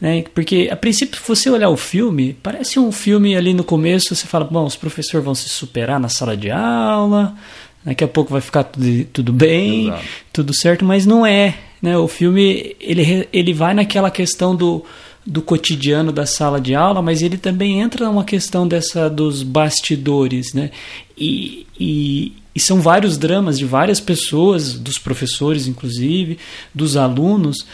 Né? 0.00 0.24
Porque, 0.34 0.68
a 0.72 0.76
princípio, 0.76 1.20
se 1.20 1.28
você 1.28 1.50
olhar 1.50 1.68
o 1.68 1.76
filme, 1.76 2.36
parece 2.42 2.78
um 2.78 2.90
filme 2.90 3.36
ali 3.36 3.52
no 3.52 3.62
começo, 3.62 4.14
você 4.14 4.26
fala, 4.26 4.44
bom, 4.44 4.64
os 4.64 4.76
professores 4.76 5.24
vão 5.24 5.34
se 5.34 5.48
superar 5.48 6.00
na 6.00 6.08
sala 6.08 6.36
de 6.36 6.50
aula, 6.50 7.34
daqui 7.84 8.02
a 8.02 8.08
pouco 8.08 8.32
vai 8.32 8.40
ficar 8.40 8.64
tudo, 8.64 9.04
tudo 9.12 9.32
bem, 9.32 9.88
Exato. 9.88 10.04
tudo 10.32 10.54
certo, 10.54 10.84
mas 10.84 11.04
não 11.04 11.26
é. 11.26 11.54
Né? 11.82 11.98
O 11.98 12.08
filme, 12.08 12.74
ele, 12.80 13.28
ele 13.32 13.52
vai 13.52 13.74
naquela 13.74 14.10
questão 14.10 14.56
do 14.56 14.84
do 15.26 15.42
cotidiano 15.42 16.10
da 16.10 16.24
sala 16.24 16.60
de 16.60 16.74
aula, 16.74 17.02
mas 17.02 17.22
ele 17.22 17.36
também 17.36 17.80
entra 17.80 18.06
numa 18.06 18.24
questão 18.24 18.66
dessa 18.66 19.08
dos 19.08 19.42
bastidores, 19.42 20.54
né? 20.54 20.70
E, 21.16 21.66
e, 21.78 22.32
e, 22.54 22.60
são 22.60 22.80
vários 22.80 23.18
dramas 23.18 23.58
de 23.58 23.66
várias 23.66 24.00
pessoas, 24.00 24.74
dos 24.74 24.98
professores 24.98 25.66
inclusive, 25.66 26.38
dos 26.74 26.96
alunos. 26.96 27.66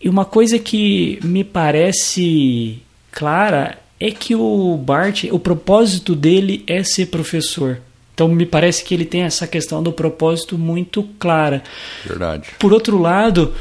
E 0.00 0.08
uma 0.08 0.24
coisa 0.24 0.58
que 0.58 1.18
me 1.22 1.42
parece 1.42 2.80
clara 3.10 3.78
é 3.98 4.10
que 4.10 4.34
o 4.34 4.76
Bart, 4.76 5.24
o 5.30 5.38
propósito 5.38 6.14
dele 6.14 6.62
é 6.66 6.82
ser 6.84 7.06
professor. 7.06 7.80
Então 8.14 8.28
me 8.28 8.46
parece 8.46 8.84
que 8.84 8.94
ele 8.94 9.04
tem 9.04 9.22
essa 9.22 9.46
questão 9.46 9.82
do 9.82 9.92
propósito 9.92 10.58
muito 10.58 11.04
clara. 11.18 11.62
Verdade. 12.04 12.48
Por 12.58 12.72
outro 12.72 12.98
lado, 12.98 13.54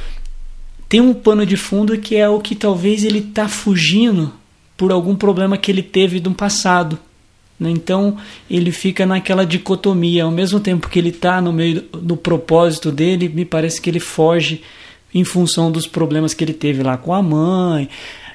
tem 0.87 1.01
um 1.01 1.13
pano 1.13 1.45
de 1.45 1.57
fundo 1.57 1.97
que 1.97 2.15
é 2.15 2.29
o 2.29 2.39
que 2.39 2.55
talvez 2.55 3.03
ele 3.03 3.19
está 3.19 3.47
fugindo 3.47 4.33
por 4.75 4.91
algum 4.91 5.15
problema 5.15 5.57
que 5.57 5.71
ele 5.71 5.83
teve 5.83 6.19
no 6.19 6.33
passado. 6.33 6.99
Né? 7.59 7.69
Então 7.71 8.17
ele 8.49 8.71
fica 8.71 9.05
naquela 9.05 9.45
dicotomia. 9.45 10.23
Ao 10.23 10.31
mesmo 10.31 10.59
tempo 10.59 10.89
que 10.89 10.99
ele 10.99 11.09
está 11.09 11.41
no 11.41 11.51
meio 11.51 11.81
do 11.91 12.15
propósito 12.15 12.91
dele, 12.91 13.27
me 13.29 13.45
parece 13.45 13.81
que 13.81 13.89
ele 13.89 13.99
foge 13.99 14.61
em 15.13 15.23
função 15.23 15.71
dos 15.71 15.87
problemas 15.87 16.33
que 16.33 16.43
ele 16.43 16.53
teve 16.53 16.83
lá 16.83 16.97
com 16.97 17.13
a 17.13 17.21
mãe. 17.21 17.89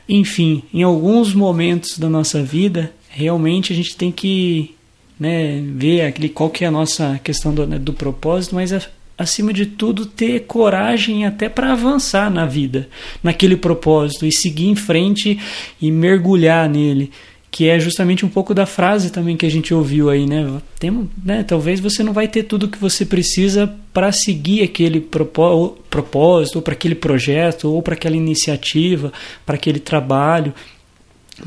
Enfim, 0.08 0.62
em 0.72 0.82
alguns 0.82 1.35
momentos 1.35 1.98
da 1.98 2.08
nossa 2.08 2.42
vida, 2.42 2.92
realmente 3.08 3.72
a 3.72 3.76
gente 3.76 3.96
tem 3.96 4.11
que 4.11 4.74
né, 5.18 5.62
ver 5.74 6.02
aquele, 6.02 6.28
qual 6.28 6.50
que 6.50 6.64
é 6.64 6.68
a 6.68 6.70
nossa 6.70 7.20
questão 7.22 7.54
do, 7.54 7.66
né, 7.66 7.78
do 7.78 7.92
propósito, 7.92 8.54
mas 8.54 8.72
acima 9.16 9.52
de 9.52 9.66
tudo, 9.66 10.06
ter 10.06 10.40
coragem 10.40 11.24
até 11.24 11.48
para 11.48 11.72
avançar 11.72 12.30
na 12.30 12.44
vida, 12.44 12.88
naquele 13.22 13.56
propósito 13.56 14.26
e 14.26 14.32
seguir 14.32 14.68
em 14.68 14.74
frente 14.74 15.38
e 15.80 15.90
mergulhar 15.90 16.68
nele. 16.68 17.11
Que 17.53 17.69
é 17.69 17.79
justamente 17.79 18.27
um 18.27 18.29
pouco 18.29 18.53
da 18.53 18.67
frase 18.67 19.11
também 19.11 19.37
que 19.37 19.47
a 19.47 19.51
gente 19.51 19.73
ouviu 19.73 20.11
aí, 20.11 20.27
né? 20.27 20.61
Tem, 20.79 21.09
né? 21.25 21.45
Talvez 21.45 21.79
você 21.79 22.03
não 22.03 22.12
vai 22.12 22.27
ter 22.27 22.45
tudo 22.45 22.67
que 22.67 22.79
você 22.79 23.05
precisa 23.05 23.73
para 23.93 24.11
seguir 24.11 24.62
aquele 24.62 25.01
propósito, 25.01 26.57
ou 26.57 26.62
para 26.62 26.73
aquele 26.73 26.95
projeto, 26.95 27.71
ou 27.71 27.83
para 27.83 27.95
aquela 27.95 28.17
iniciativa, 28.17 29.12
para 29.47 29.55
aquele 29.55 29.79
trabalho 29.79 30.53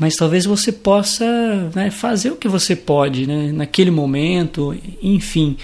mas 0.00 0.16
talvez 0.16 0.44
você 0.44 0.72
possa 0.72 1.70
né, 1.74 1.90
fazer 1.90 2.30
o 2.30 2.36
que 2.36 2.48
você 2.48 2.74
pode 2.74 3.24
né, 3.24 3.52
naquele 3.52 3.90
momento, 3.90 4.76
enfim 5.00 5.56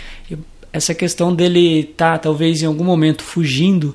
essa 0.73 0.95
questão 0.95 1.35
dele 1.35 1.85
tá 1.97 2.17
talvez 2.17 2.63
em 2.63 2.67
algum 2.67 2.85
momento 2.85 3.23
fugindo 3.23 3.95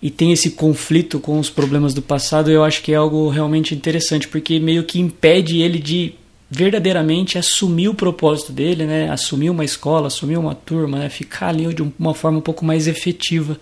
e 0.00 0.10
tem 0.10 0.32
esse 0.32 0.50
conflito 0.50 1.18
com 1.18 1.38
os 1.38 1.50
problemas 1.50 1.92
do 1.92 2.00
passado, 2.00 2.50
eu 2.50 2.62
acho 2.62 2.82
que 2.82 2.92
é 2.92 2.96
algo 2.96 3.28
realmente 3.28 3.74
interessante, 3.74 4.28
porque 4.28 4.60
meio 4.60 4.84
que 4.84 5.00
impede 5.00 5.60
ele 5.60 5.78
de 5.78 6.14
verdadeiramente 6.50 7.36
assumir 7.36 7.88
o 7.88 7.94
propósito 7.94 8.52
dele, 8.52 8.86
né? 8.86 9.10
Assumir 9.10 9.50
uma 9.50 9.64
escola, 9.64 10.06
assumir 10.06 10.38
uma 10.38 10.54
turma, 10.54 10.98
né? 10.98 11.08
Ficar 11.08 11.48
ali 11.48 11.72
de 11.74 11.82
uma 11.98 12.14
forma 12.14 12.38
um 12.38 12.42
pouco 12.42 12.64
mais 12.64 12.86
efetiva. 12.86 13.58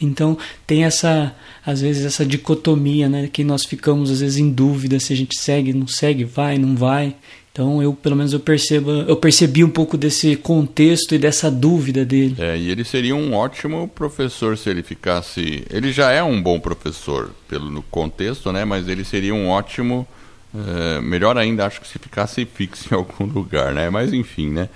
Então 0.00 0.36
tem 0.66 0.84
essa, 0.84 1.34
às 1.64 1.80
vezes 1.80 2.04
essa 2.04 2.26
dicotomia, 2.26 3.08
né? 3.08 3.28
Que 3.32 3.42
nós 3.42 3.64
ficamos 3.64 4.10
às 4.10 4.20
vezes 4.20 4.36
em 4.36 4.50
dúvida 4.50 5.00
se 5.00 5.12
a 5.12 5.16
gente 5.16 5.38
segue, 5.38 5.72
não 5.72 5.86
segue, 5.86 6.24
vai, 6.24 6.58
não 6.58 6.76
vai. 6.76 7.14
Então 7.58 7.82
eu, 7.82 7.92
pelo 7.92 8.14
menos 8.14 8.32
eu 8.32 8.38
percebo, 8.38 8.88
eu 8.92 9.16
percebi 9.16 9.64
um 9.64 9.68
pouco 9.68 9.98
desse 9.98 10.36
contexto 10.36 11.12
e 11.16 11.18
dessa 11.18 11.50
dúvida 11.50 12.04
dele. 12.04 12.36
É, 12.38 12.56
e 12.56 12.70
ele 12.70 12.84
seria 12.84 13.16
um 13.16 13.34
ótimo 13.34 13.88
professor 13.88 14.56
se 14.56 14.70
ele 14.70 14.80
ficasse, 14.80 15.64
ele 15.68 15.90
já 15.90 16.12
é 16.12 16.22
um 16.22 16.40
bom 16.40 16.60
professor 16.60 17.32
pelo 17.48 17.82
contexto, 17.90 18.52
né? 18.52 18.64
Mas 18.64 18.86
ele 18.86 19.02
seria 19.02 19.34
um 19.34 19.48
ótimo 19.48 20.06
é, 20.54 21.00
melhor 21.00 21.36
ainda, 21.36 21.66
acho 21.66 21.80
que 21.80 21.88
se 21.88 21.98
ficasse 21.98 22.44
fixo 22.44 22.94
em 22.94 22.94
algum 22.96 23.24
lugar, 23.24 23.74
né? 23.74 23.90
Mas 23.90 24.12
enfim, 24.12 24.50
né? 24.50 24.68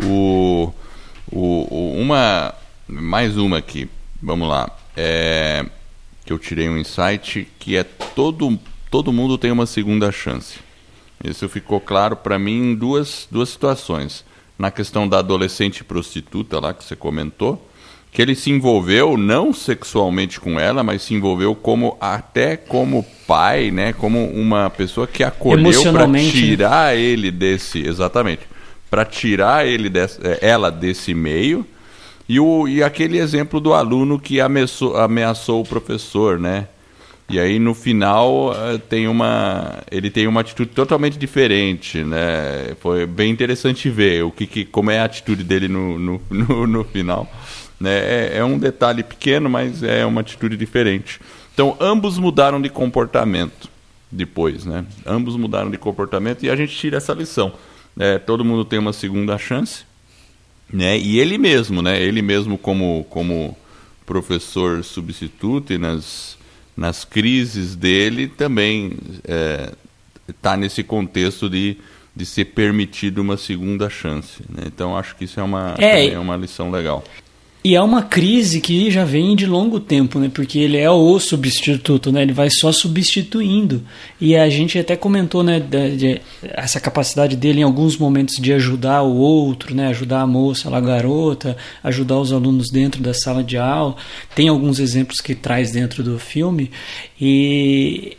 O, 0.00 0.72
o, 1.32 1.66
o 1.74 2.00
uma 2.00 2.54
mais 2.86 3.36
uma 3.36 3.58
aqui, 3.58 3.90
vamos 4.22 4.48
lá. 4.48 4.70
É, 4.96 5.66
que 6.24 6.32
eu 6.32 6.38
tirei 6.38 6.68
um 6.68 6.78
insight 6.78 7.48
que 7.58 7.76
é 7.76 7.82
todo 7.82 8.56
todo 8.92 9.12
mundo 9.12 9.36
tem 9.36 9.50
uma 9.50 9.66
segunda 9.66 10.12
chance. 10.12 10.67
Isso 11.22 11.48
ficou 11.48 11.80
claro 11.80 12.16
para 12.16 12.38
mim 12.38 12.70
em 12.70 12.74
duas, 12.74 13.26
duas 13.30 13.48
situações. 13.48 14.24
Na 14.58 14.70
questão 14.70 15.08
da 15.08 15.18
adolescente 15.18 15.84
prostituta 15.84 16.58
lá 16.60 16.74
que 16.74 16.84
você 16.84 16.96
comentou, 16.96 17.68
que 18.10 18.22
ele 18.22 18.34
se 18.34 18.50
envolveu 18.50 19.16
não 19.16 19.52
sexualmente 19.52 20.40
com 20.40 20.58
ela, 20.58 20.82
mas 20.82 21.02
se 21.02 21.14
envolveu 21.14 21.54
como 21.54 21.96
até 22.00 22.56
como 22.56 23.06
pai, 23.26 23.70
né, 23.70 23.92
como 23.92 24.24
uma 24.30 24.70
pessoa 24.70 25.06
que 25.06 25.22
acolheu 25.22 25.92
para 25.92 26.06
né? 26.06 26.28
tirar 26.30 26.96
ele 26.96 27.30
desse, 27.30 27.86
exatamente, 27.86 28.42
para 28.90 29.04
tirar 29.04 29.66
ele 29.66 29.88
desse, 29.88 30.18
eh, 30.22 30.38
ela 30.40 30.70
desse 30.70 31.14
meio. 31.14 31.66
E, 32.28 32.40
o, 32.40 32.66
e 32.68 32.82
aquele 32.82 33.18
exemplo 33.18 33.60
do 33.60 33.72
aluno 33.72 34.18
que 34.18 34.40
ameaçou, 34.40 34.96
ameaçou 34.96 35.62
o 35.62 35.66
professor, 35.66 36.38
né? 36.38 36.68
E 37.30 37.38
aí 37.38 37.58
no 37.58 37.74
final 37.74 38.54
eh, 38.54 38.78
tem 38.78 39.06
uma, 39.06 39.82
ele 39.90 40.10
tem 40.10 40.26
uma 40.26 40.40
atitude 40.40 40.70
totalmente 40.70 41.18
diferente, 41.18 42.02
né? 42.02 42.74
Foi 42.80 43.06
bem 43.06 43.30
interessante 43.30 43.90
ver 43.90 44.24
o 44.24 44.30
que, 44.30 44.46
que 44.46 44.64
como 44.64 44.90
é 44.90 44.98
a 44.98 45.04
atitude 45.04 45.44
dele 45.44 45.68
no, 45.68 45.98
no, 45.98 46.22
no, 46.30 46.66
no 46.66 46.84
final. 46.84 47.30
Né? 47.78 47.90
É, 47.90 48.38
é 48.38 48.44
um 48.44 48.58
detalhe 48.58 49.02
pequeno, 49.02 49.50
mas 49.50 49.82
é 49.82 50.06
uma 50.06 50.22
atitude 50.22 50.56
diferente. 50.56 51.20
Então 51.52 51.76
ambos 51.78 52.18
mudaram 52.18 52.62
de 52.62 52.70
comportamento 52.70 53.68
depois, 54.10 54.64
né? 54.64 54.86
Ambos 55.04 55.36
mudaram 55.36 55.70
de 55.70 55.76
comportamento 55.76 56.44
e 56.44 56.50
a 56.50 56.56
gente 56.56 56.74
tira 56.74 56.96
essa 56.96 57.12
lição. 57.12 57.52
É, 57.98 58.18
todo 58.18 58.42
mundo 58.42 58.64
tem 58.64 58.78
uma 58.78 58.94
segunda 58.94 59.36
chance, 59.36 59.84
né? 60.72 60.96
E 60.96 61.18
ele 61.18 61.36
mesmo, 61.36 61.82
né? 61.82 62.00
Ele 62.00 62.22
mesmo 62.22 62.56
como 62.56 63.04
como 63.10 63.54
professor 64.06 64.82
substituto 64.82 65.74
e 65.74 65.78
nas 65.78 66.37
nas 66.78 67.04
crises 67.04 67.74
dele 67.74 68.28
também 68.28 68.92
está 69.16 69.34
é, 69.34 69.72
tá 70.40 70.56
nesse 70.56 70.84
contexto 70.84 71.50
de, 71.50 71.76
de 72.14 72.24
ser 72.24 72.44
permitido 72.44 73.18
uma 73.18 73.36
segunda 73.36 73.90
chance. 73.90 74.44
Né? 74.48 74.62
Então 74.66 74.96
acho 74.96 75.16
que 75.16 75.24
isso 75.24 75.40
é 75.40 75.42
uma, 75.42 75.74
é, 75.76 76.10
é 76.10 76.18
uma 76.20 76.36
lição 76.36 76.70
legal. 76.70 77.02
E 77.62 77.74
é 77.74 77.82
uma 77.82 78.02
crise 78.02 78.60
que 78.60 78.88
já 78.88 79.04
vem 79.04 79.34
de 79.34 79.44
longo 79.44 79.80
tempo, 79.80 80.20
né? 80.20 80.30
Porque 80.32 80.60
ele 80.60 80.76
é 80.76 80.88
o 80.88 81.18
substituto, 81.18 82.12
né? 82.12 82.22
Ele 82.22 82.32
vai 82.32 82.48
só 82.50 82.70
substituindo. 82.70 83.82
E 84.20 84.36
a 84.36 84.48
gente 84.48 84.78
até 84.78 84.96
comentou, 84.96 85.42
né? 85.42 85.58
De, 85.58 85.96
de, 85.96 86.20
essa 86.42 86.78
capacidade 86.78 87.34
dele 87.34 87.60
em 87.60 87.64
alguns 87.64 87.96
momentos 87.96 88.36
de 88.36 88.52
ajudar 88.52 89.02
o 89.02 89.16
outro, 89.16 89.74
né? 89.74 89.88
Ajudar 89.88 90.20
a 90.20 90.26
moça, 90.26 90.74
a 90.74 90.80
garota, 90.80 91.56
ajudar 91.82 92.18
os 92.18 92.32
alunos 92.32 92.70
dentro 92.70 93.02
da 93.02 93.12
sala 93.12 93.42
de 93.42 93.58
aula. 93.58 93.96
Tem 94.36 94.48
alguns 94.48 94.78
exemplos 94.78 95.20
que 95.20 95.34
traz 95.34 95.72
dentro 95.72 96.04
do 96.04 96.18
filme. 96.18 96.70
E 97.20 98.16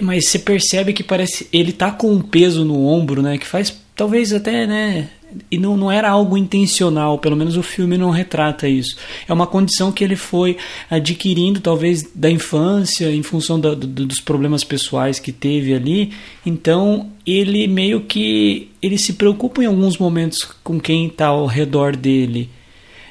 mas 0.00 0.28
você 0.28 0.38
percebe 0.38 0.92
que 0.92 1.02
parece 1.02 1.48
ele 1.52 1.72
tá 1.72 1.90
com 1.90 2.12
um 2.12 2.20
peso 2.20 2.64
no 2.64 2.86
ombro, 2.86 3.22
né? 3.22 3.38
Que 3.38 3.46
faz 3.46 3.74
talvez 3.96 4.32
até, 4.32 4.66
né, 4.66 5.08
e 5.50 5.58
não, 5.58 5.76
não 5.76 5.90
era 5.90 6.08
algo 6.10 6.36
intencional, 6.36 7.18
pelo 7.18 7.36
menos 7.36 7.56
o 7.56 7.62
filme 7.62 7.96
não 7.98 8.10
retrata 8.10 8.68
isso. 8.68 8.96
É 9.28 9.32
uma 9.32 9.46
condição 9.46 9.92
que 9.92 10.02
ele 10.02 10.16
foi 10.16 10.56
adquirindo, 10.90 11.60
talvez 11.60 12.02
da 12.14 12.30
infância, 12.30 13.10
em 13.10 13.22
função 13.22 13.58
da, 13.58 13.74
do, 13.74 13.86
dos 13.86 14.20
problemas 14.20 14.64
pessoais 14.64 15.18
que 15.18 15.32
teve 15.32 15.74
ali. 15.74 16.12
Então 16.44 17.10
ele 17.26 17.66
meio 17.66 18.02
que 18.02 18.70
ele 18.82 18.98
se 18.98 19.14
preocupa 19.14 19.62
em 19.62 19.66
alguns 19.66 19.98
momentos 19.98 20.38
com 20.62 20.80
quem 20.80 21.06
está 21.06 21.26
ao 21.26 21.46
redor 21.46 21.96
dele. 21.96 22.50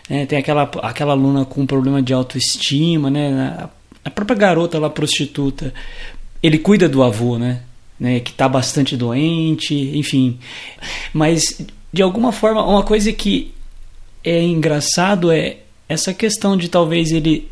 É, 0.10 0.26
tem 0.26 0.38
aquela, 0.38 0.64
aquela 0.84 1.14
aluna 1.14 1.46
com 1.46 1.66
problema 1.66 2.02
de 2.02 2.14
autoestima, 2.14 3.10
né? 3.10 3.68
A 4.04 4.10
própria 4.10 4.38
garota 4.38 4.78
lá 4.78 4.90
prostituta, 4.90 5.74
ele 6.44 6.60
cuida 6.60 6.88
do 6.88 7.02
avô, 7.02 7.40
né? 7.40 7.62
né 8.00 8.20
que 8.20 8.30
está 8.30 8.48
bastante 8.48 8.96
doente, 8.96 9.74
enfim. 9.98 10.38
Mas 11.12 11.66
de 11.96 12.02
alguma 12.02 12.34
forma, 12.34 12.62
uma 12.62 12.84
coisa 12.84 13.14
que 13.14 13.54
é 14.22 14.44
engraçado 14.44 15.32
é 15.32 15.60
essa 15.88 16.14
questão 16.14 16.58
de 16.58 16.68
talvez 16.68 17.10
ele, 17.10 17.50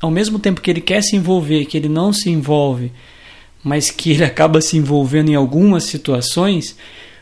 ao 0.00 0.10
mesmo 0.10 0.38
tempo 0.38 0.62
que 0.62 0.70
ele 0.70 0.80
quer 0.80 1.02
se 1.02 1.14
envolver, 1.14 1.66
que 1.66 1.76
ele 1.76 1.90
não 1.90 2.10
se 2.10 2.30
envolve, 2.30 2.90
mas 3.62 3.90
que 3.90 4.12
ele 4.12 4.24
acaba 4.24 4.62
se 4.62 4.78
envolvendo 4.78 5.30
em 5.30 5.34
algumas 5.34 5.84
situações, 5.84 6.74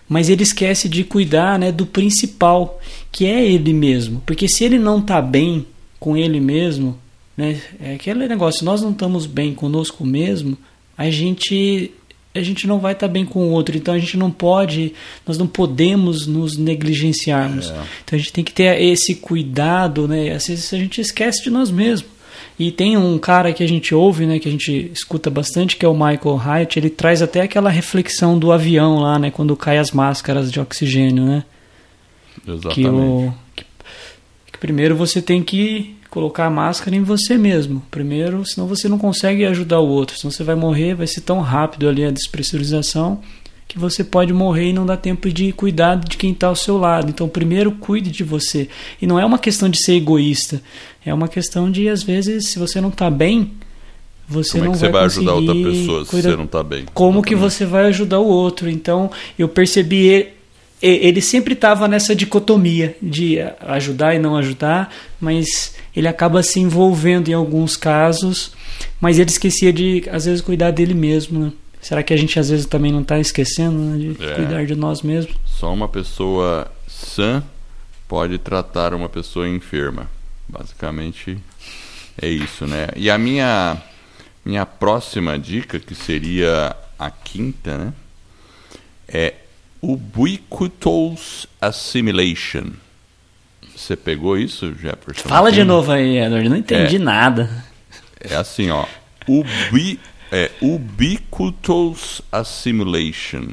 mas 0.08 0.28
ele 0.28 0.44
esquece 0.44 0.88
de 0.88 1.02
cuidar 1.02 1.58
né, 1.58 1.72
do 1.72 1.84
principal, 1.84 2.80
que 3.10 3.26
é 3.26 3.44
ele 3.44 3.72
mesmo. 3.72 4.22
Porque 4.24 4.46
se 4.46 4.62
ele 4.62 4.78
não 4.78 5.00
está 5.00 5.20
bem 5.20 5.66
com 5.98 6.16
ele 6.16 6.38
mesmo, 6.38 6.96
né, 7.36 7.60
é 7.80 7.94
aquele 7.94 8.28
negócio, 8.28 8.64
nós 8.64 8.80
não 8.80 8.92
estamos 8.92 9.26
bem 9.26 9.54
conosco 9.54 10.06
mesmo, 10.06 10.56
a 10.96 11.10
gente 11.10 11.90
a 12.34 12.42
gente 12.42 12.66
não 12.66 12.78
vai 12.78 12.92
estar 12.92 13.08
bem 13.08 13.24
com 13.24 13.40
o 13.40 13.50
outro. 13.50 13.76
Então 13.76 13.92
a 13.92 13.98
gente 13.98 14.16
não 14.16 14.30
pode, 14.30 14.92
nós 15.26 15.36
não 15.36 15.46
podemos 15.46 16.26
nos 16.26 16.56
negligenciarmos. 16.56 17.70
É. 17.70 17.82
Então 18.04 18.16
a 18.16 18.18
gente 18.18 18.32
tem 18.32 18.44
que 18.44 18.52
ter 18.52 18.80
esse 18.80 19.16
cuidado, 19.16 20.06
né? 20.06 20.30
Às 20.30 20.46
vezes 20.46 20.72
a 20.72 20.78
gente 20.78 21.00
esquece 21.00 21.42
de 21.42 21.50
nós 21.50 21.70
mesmos. 21.70 22.08
E 22.58 22.70
tem 22.70 22.96
um 22.96 23.18
cara 23.18 23.52
que 23.54 23.64
a 23.64 23.66
gente 23.66 23.94
ouve, 23.94 24.26
né, 24.26 24.38
que 24.38 24.46
a 24.46 24.50
gente 24.50 24.90
escuta 24.92 25.30
bastante, 25.30 25.76
que 25.76 25.84
é 25.84 25.88
o 25.88 25.94
Michael 25.94 26.36
Hyatt, 26.36 26.78
ele 26.78 26.90
traz 26.90 27.22
até 27.22 27.40
aquela 27.40 27.70
reflexão 27.70 28.38
do 28.38 28.52
avião 28.52 28.98
lá, 28.98 29.18
né, 29.18 29.30
quando 29.30 29.56
cai 29.56 29.78
as 29.78 29.92
máscaras 29.92 30.52
de 30.52 30.60
oxigênio, 30.60 31.24
né? 31.24 31.44
Exatamente. 32.46 32.74
Que, 32.74 32.86
o, 32.86 33.34
que, 33.56 33.64
que 34.52 34.58
primeiro 34.58 34.94
você 34.94 35.22
tem 35.22 35.42
que 35.42 35.96
colocar 36.10 36.46
a 36.46 36.50
máscara 36.50 36.96
em 36.96 37.02
você 37.02 37.38
mesmo. 37.38 37.82
Primeiro, 37.90 38.44
senão 38.44 38.66
você 38.66 38.88
não 38.88 38.98
consegue 38.98 39.44
ajudar 39.46 39.78
o 39.78 39.88
outro. 39.88 40.18
Senão 40.18 40.30
você 40.30 40.42
vai 40.42 40.56
morrer, 40.56 40.94
vai 40.94 41.06
ser 41.06 41.20
tão 41.20 41.40
rápido 41.40 41.88
ali 41.88 42.04
a 42.04 42.10
despressurização 42.10 43.20
que 43.68 43.78
você 43.78 44.02
pode 44.02 44.32
morrer 44.32 44.70
e 44.70 44.72
não 44.72 44.84
dá 44.84 44.96
tempo 44.96 45.30
de 45.30 45.52
cuidar 45.52 45.94
de 45.94 46.16
quem 46.16 46.32
está 46.32 46.48
ao 46.48 46.56
seu 46.56 46.76
lado. 46.76 47.08
Então, 47.08 47.28
primeiro, 47.28 47.70
cuide 47.70 48.10
de 48.10 48.24
você. 48.24 48.68
E 49.00 49.06
não 49.06 49.18
é 49.18 49.24
uma 49.24 49.38
questão 49.38 49.68
de 49.68 49.80
ser 49.80 49.94
egoísta. 49.94 50.60
É 51.06 51.14
uma 51.14 51.28
questão 51.28 51.70
de, 51.70 51.88
às 51.88 52.02
vezes, 52.02 52.48
se 52.48 52.58
você 52.58 52.80
não 52.80 52.88
está 52.88 53.08
bem, 53.08 53.52
você 54.26 54.58
como 54.58 54.64
não 54.64 54.72
é 54.72 54.74
que 54.74 54.80
vai, 54.80 54.90
você 54.90 54.92
vai 54.92 55.04
ajudar 55.04 55.34
outra 55.34 55.54
pessoa 55.54 56.04
se 56.04 56.22
você 56.22 56.36
não 56.36 56.44
está 56.44 56.62
bem? 56.64 56.84
Como 56.92 57.22
que 57.22 57.36
você 57.36 57.64
vai 57.64 57.86
ajudar 57.86 58.18
o 58.18 58.26
outro? 58.26 58.68
Então, 58.68 59.08
eu 59.38 59.48
percebi 59.48 60.26
ele 60.82 61.20
sempre 61.20 61.54
estava 61.54 61.86
nessa 61.86 62.14
dicotomia 62.14 62.96
de 63.02 63.38
ajudar 63.60 64.14
e 64.14 64.18
não 64.18 64.36
ajudar, 64.36 64.92
mas 65.20 65.74
ele 65.94 66.08
acaba 66.08 66.42
se 66.42 66.58
envolvendo 66.58 67.28
em 67.28 67.34
alguns 67.34 67.76
casos, 67.76 68.52
mas 69.00 69.18
ele 69.18 69.30
esquecia 69.30 69.72
de, 69.72 70.04
às 70.10 70.24
vezes, 70.24 70.40
cuidar 70.40 70.70
dele 70.70 70.94
mesmo. 70.94 71.38
Né? 71.38 71.52
Será 71.82 72.02
que 72.02 72.14
a 72.14 72.16
gente, 72.16 72.38
às 72.38 72.48
vezes, 72.48 72.66
também 72.66 72.92
não 72.92 73.02
está 73.02 73.18
esquecendo 73.18 73.78
né, 73.78 73.98
de 73.98 74.24
é. 74.24 74.34
cuidar 74.34 74.64
de 74.64 74.74
nós 74.74 75.02
mesmos? 75.02 75.34
Só 75.44 75.72
uma 75.72 75.88
pessoa 75.88 76.70
sã 76.86 77.42
pode 78.08 78.38
tratar 78.38 78.94
uma 78.94 79.08
pessoa 79.08 79.48
enferma. 79.48 80.10
Basicamente 80.48 81.38
é 82.20 82.28
isso, 82.28 82.66
né? 82.66 82.88
E 82.96 83.10
a 83.10 83.16
minha, 83.16 83.80
minha 84.44 84.66
próxima 84.66 85.38
dica, 85.38 85.78
que 85.78 85.94
seria 85.94 86.74
a 86.98 87.10
quinta, 87.10 87.78
né? 87.78 87.92
É 89.08 89.34
Ubiquitous 89.82 91.46
Assimilation. 91.60 92.72
Você 93.74 93.96
pegou 93.96 94.36
isso, 94.36 94.74
Jefferson? 94.74 95.28
Fala 95.28 95.50
de 95.50 95.64
novo 95.64 95.90
aí, 95.90 96.18
Edward. 96.18 96.48
Não 96.48 96.56
entendi 96.56 96.96
é, 96.96 96.98
nada. 96.98 97.64
É 98.20 98.36
assim, 98.36 98.70
ó. 98.70 98.84
Ubi, 99.26 99.98
é, 100.30 100.50
ubiquitous 100.60 102.20
Assimilation. 102.30 103.48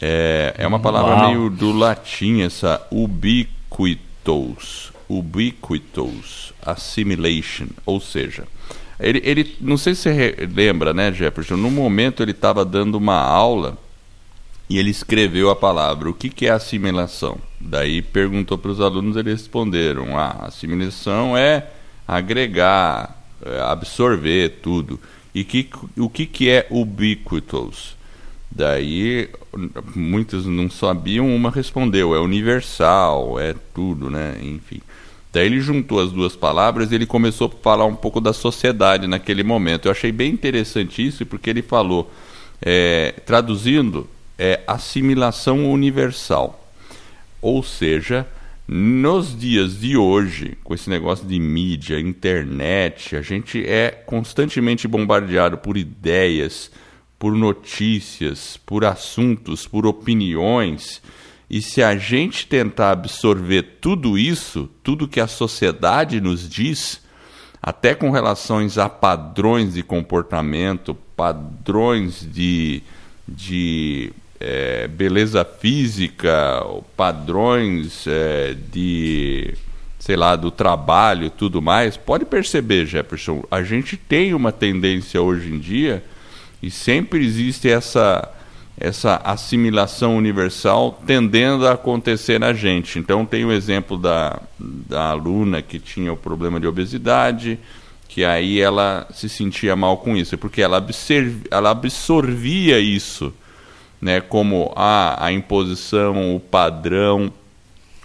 É, 0.00 0.54
é 0.56 0.66
uma 0.66 0.80
palavra 0.80 1.14
Uau. 1.14 1.28
meio 1.28 1.50
do 1.50 1.72
latim, 1.72 2.42
essa 2.42 2.86
ubiquitous. 2.90 4.92
Ubiquitous 5.08 6.54
Assimilation. 6.64 7.66
Ou 7.84 8.00
seja, 8.00 8.44
ele, 8.98 9.20
ele 9.24 9.56
não 9.60 9.76
sei 9.76 9.94
se 9.94 10.02
você 10.02 10.48
lembra, 10.54 10.94
né, 10.94 11.12
Jefferson? 11.12 11.56
No 11.56 11.70
momento 11.70 12.22
ele 12.22 12.30
estava 12.30 12.64
dando 12.64 12.94
uma 12.94 13.20
aula 13.20 13.76
e 14.72 14.78
ele 14.78 14.88
escreveu 14.88 15.50
a 15.50 15.54
palavra. 15.54 16.08
O 16.08 16.14
que, 16.14 16.30
que 16.30 16.46
é 16.46 16.50
assimilação? 16.50 17.36
Daí 17.60 18.00
perguntou 18.00 18.56
para 18.56 18.70
os 18.70 18.80
alunos, 18.80 19.18
eles 19.18 19.42
responderam: 19.42 20.18
ah, 20.18 20.46
assimilação 20.46 21.36
é 21.36 21.66
agregar, 22.08 23.22
é 23.44 23.60
absorver 23.60 24.60
tudo. 24.62 24.98
E 25.34 25.44
que, 25.44 25.68
o 25.98 26.08
que, 26.08 26.24
que 26.24 26.48
é 26.48 26.66
ubiquitous? 26.70 27.94
Daí 28.50 29.28
muitos 29.94 30.46
não 30.46 30.70
sabiam, 30.70 31.36
uma 31.36 31.50
respondeu: 31.50 32.14
é 32.14 32.18
universal, 32.18 33.38
é 33.38 33.54
tudo, 33.74 34.08
né? 34.08 34.38
Enfim. 34.40 34.80
Daí 35.34 35.44
ele 35.44 35.60
juntou 35.60 36.00
as 36.00 36.10
duas 36.10 36.34
palavras 36.34 36.90
e 36.90 36.94
ele 36.94 37.04
começou 37.04 37.46
a 37.46 37.62
falar 37.62 37.84
um 37.84 37.94
pouco 37.94 38.22
da 38.22 38.32
sociedade 38.32 39.06
naquele 39.06 39.42
momento. 39.42 39.84
Eu 39.84 39.92
achei 39.92 40.10
bem 40.10 40.32
interessante 40.32 41.06
isso 41.06 41.26
porque 41.26 41.50
ele 41.50 41.60
falou, 41.60 42.10
é, 42.62 43.16
traduzindo, 43.26 44.08
é 44.42 44.60
assimilação 44.66 45.70
universal. 45.70 46.68
Ou 47.40 47.62
seja, 47.62 48.26
nos 48.66 49.38
dias 49.38 49.78
de 49.78 49.96
hoje, 49.96 50.58
com 50.64 50.74
esse 50.74 50.90
negócio 50.90 51.24
de 51.28 51.38
mídia, 51.38 52.00
internet, 52.00 53.14
a 53.14 53.22
gente 53.22 53.64
é 53.64 53.90
constantemente 53.90 54.88
bombardeado 54.88 55.58
por 55.58 55.76
ideias, 55.76 56.72
por 57.20 57.36
notícias, 57.36 58.56
por 58.66 58.84
assuntos, 58.84 59.64
por 59.68 59.86
opiniões. 59.86 61.00
E 61.48 61.62
se 61.62 61.80
a 61.80 61.96
gente 61.96 62.44
tentar 62.48 62.90
absorver 62.90 63.78
tudo 63.80 64.18
isso, 64.18 64.68
tudo 64.82 65.06
que 65.06 65.20
a 65.20 65.28
sociedade 65.28 66.20
nos 66.20 66.48
diz, 66.48 67.00
até 67.62 67.94
com 67.94 68.10
relações 68.10 68.76
a 68.76 68.88
padrões 68.88 69.74
de 69.74 69.84
comportamento, 69.84 70.96
padrões 71.14 72.26
de, 72.28 72.82
de 73.28 74.12
é, 74.44 74.88
beleza 74.88 75.44
física, 75.44 76.66
padrões 76.96 78.04
é, 78.08 78.56
de, 78.72 79.54
sei 80.00 80.16
lá, 80.16 80.34
do 80.34 80.50
trabalho 80.50 81.26
e 81.26 81.30
tudo 81.30 81.62
mais, 81.62 81.96
pode 81.96 82.24
perceber, 82.24 82.84
Jefferson, 82.86 83.44
a 83.48 83.62
gente 83.62 83.96
tem 83.96 84.34
uma 84.34 84.50
tendência 84.50 85.22
hoje 85.22 85.48
em 85.48 85.60
dia 85.60 86.02
e 86.60 86.70
sempre 86.70 87.24
existe 87.24 87.68
essa 87.68 88.28
essa 88.74 89.20
assimilação 89.22 90.16
universal 90.16 91.00
tendendo 91.06 91.68
a 91.68 91.72
acontecer 91.72 92.40
na 92.40 92.52
gente. 92.52 92.98
Então 92.98 93.24
tem 93.24 93.44
o 93.44 93.52
exemplo 93.52 93.96
da, 93.98 94.40
da 94.58 95.10
aluna 95.10 95.62
que 95.62 95.78
tinha 95.78 96.12
o 96.12 96.16
problema 96.16 96.58
de 96.58 96.66
obesidade, 96.66 97.60
que 98.08 98.24
aí 98.24 98.58
ela 98.58 99.06
se 99.12 99.28
sentia 99.28 99.76
mal 99.76 99.98
com 99.98 100.16
isso, 100.16 100.36
porque 100.38 100.62
ela, 100.62 100.78
absorvia, 100.78 101.42
ela 101.50 101.70
absorvia 101.70 102.80
isso 102.80 103.32
né, 104.02 104.20
como 104.20 104.72
a, 104.74 105.26
a 105.26 105.32
imposição, 105.32 106.34
o 106.34 106.40
padrão, 106.40 107.32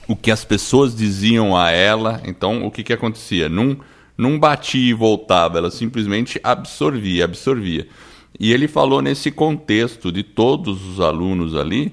o 0.07 0.15
que 0.15 0.29
as 0.29 0.45
pessoas 0.45 0.95
diziam 0.95 1.57
a 1.57 1.71
ela. 1.71 2.21
Então, 2.23 2.63
o 2.67 2.69
que, 2.69 2.83
que 2.83 2.93
acontecia? 2.93 3.49
Não, 3.49 3.75
não 4.15 4.37
batia 4.37 4.91
e 4.91 4.93
voltava, 4.93 5.57
ela 5.57 5.71
simplesmente 5.71 6.39
absorvia, 6.43 7.25
absorvia. 7.25 7.87
E 8.39 8.53
ele 8.53 8.67
falou 8.67 9.01
nesse 9.01 9.31
contexto 9.31 10.11
de 10.11 10.21
todos 10.21 10.85
os 10.85 10.99
alunos 10.99 11.55
ali, 11.55 11.91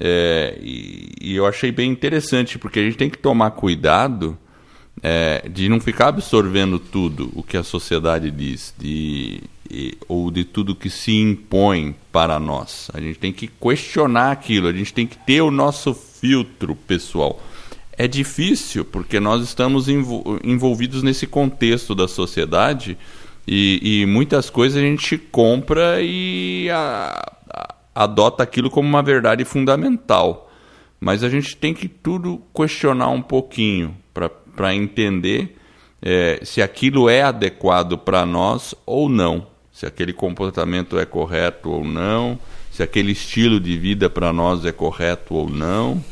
é, 0.00 0.58
e, 0.60 1.12
e, 1.20 1.36
eu 1.36 1.46
achei 1.46 1.70
bem 1.72 1.90
interessante, 1.90 2.58
porque 2.58 2.80
a 2.80 2.82
gente 2.82 2.96
tem 2.96 3.10
que 3.10 3.18
tomar 3.18 3.52
cuidado 3.52 4.38
é, 5.02 5.48
de 5.48 5.68
não 5.68 5.80
ficar 5.80 6.08
absorvendo 6.08 6.78
tudo 6.78 7.30
o 7.34 7.42
que 7.42 7.56
a 7.56 7.64
sociedade 7.64 8.30
diz, 8.30 8.74
de 8.78 9.40
ou 10.08 10.30
de 10.30 10.44
tudo 10.44 10.74
que 10.74 10.88
se 10.88 11.12
impõe 11.12 11.94
para 12.10 12.38
nós. 12.38 12.90
A 12.94 13.00
gente 13.00 13.18
tem 13.18 13.32
que 13.32 13.46
questionar 13.46 14.30
aquilo, 14.30 14.68
a 14.68 14.72
gente 14.72 14.92
tem 14.92 15.06
que 15.06 15.18
ter 15.18 15.40
o 15.40 15.50
nosso 15.50 15.94
filtro 15.94 16.74
pessoal. 16.74 17.40
É 17.92 18.06
difícil 18.06 18.84
porque 18.84 19.18
nós 19.18 19.42
estamos 19.42 19.88
envolvidos 19.88 21.02
nesse 21.02 21.26
contexto 21.26 21.94
da 21.94 22.06
sociedade 22.06 22.96
e, 23.46 24.02
e 24.02 24.06
muitas 24.06 24.48
coisas 24.50 24.78
a 24.78 24.86
gente 24.86 25.18
compra 25.18 26.00
e 26.00 26.70
a, 26.70 27.32
a, 27.50 27.74
adota 27.94 28.42
aquilo 28.42 28.70
como 28.70 28.88
uma 28.88 29.02
verdade 29.02 29.44
fundamental. 29.44 30.50
Mas 31.00 31.22
a 31.22 31.28
gente 31.28 31.56
tem 31.56 31.74
que 31.74 31.88
tudo 31.88 32.42
questionar 32.54 33.08
um 33.08 33.22
pouquinho 33.22 33.96
para 34.12 34.74
entender 34.74 35.56
é, 36.00 36.40
se 36.42 36.62
aquilo 36.62 37.08
é 37.08 37.22
adequado 37.22 37.98
para 37.98 38.24
nós 38.24 38.74
ou 38.86 39.08
não, 39.08 39.46
se 39.78 39.86
aquele 39.86 40.12
comportamento 40.12 40.98
é 40.98 41.06
correto 41.06 41.70
ou 41.70 41.84
não, 41.84 42.36
se 42.72 42.82
aquele 42.82 43.12
estilo 43.12 43.60
de 43.60 43.78
vida 43.78 44.10
para 44.10 44.32
nós 44.32 44.64
é 44.64 44.72
correto 44.72 45.36
ou 45.36 45.48
não, 45.48 46.02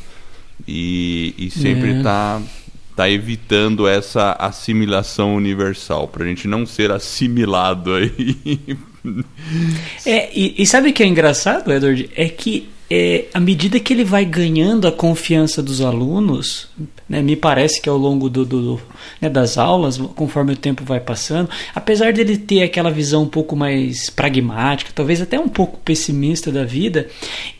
e, 0.69 1.35
e 1.37 1.51
sempre 1.51 1.99
está 1.99 2.41
é 2.41 2.67
está 2.97 3.11
evitando 3.11 3.87
essa 3.87 4.33
assimilação 4.39 5.35
universal, 5.35 6.09
para 6.09 6.25
a 6.25 6.27
gente 6.27 6.49
não 6.49 6.65
ser 6.65 6.91
assimilado 6.91 7.95
aí. 7.95 8.79
É, 10.05 10.37
e, 10.37 10.61
e 10.61 10.67
sabe 10.67 10.89
o 10.89 10.93
que 10.93 11.01
é 11.01 11.07
engraçado, 11.07 11.73
Edward? 11.73 12.11
É 12.17 12.29
que 12.29 12.69
é, 12.91 13.25
à 13.35 13.41
medida 13.41 13.81
que 13.81 13.93
ele 13.93 14.05
vai 14.05 14.25
ganhando 14.25 14.87
a 14.87 14.93
confiança 14.93 15.61
dos 15.61 15.81
alunos, 15.81 16.69
né, 17.09 17.21
me 17.21 17.35
parece 17.35 17.81
que 17.81 17.89
ao 17.89 17.97
longo 17.97 18.29
do, 18.29 18.45
do, 18.45 18.63
do 18.63 18.83
né, 19.21 19.29
das 19.29 19.59
aulas, 19.59 19.99
conforme 20.15 20.53
o 20.53 20.57
tempo 20.57 20.85
vai 20.85 21.01
passando, 21.01 21.51
apesar 21.75 22.13
dele 22.13 22.37
ter 22.39 22.63
aquela 22.63 22.91
visão 22.91 23.25
um 23.25 23.29
pouco 23.29 23.57
mais 23.57 24.09
pragmática, 24.09 24.93
talvez 24.95 25.21
até 25.21 25.39
um 25.39 25.49
pouco 25.49 25.81
pessimista 25.85 26.53
da 26.53 26.65
vida, 26.65 27.09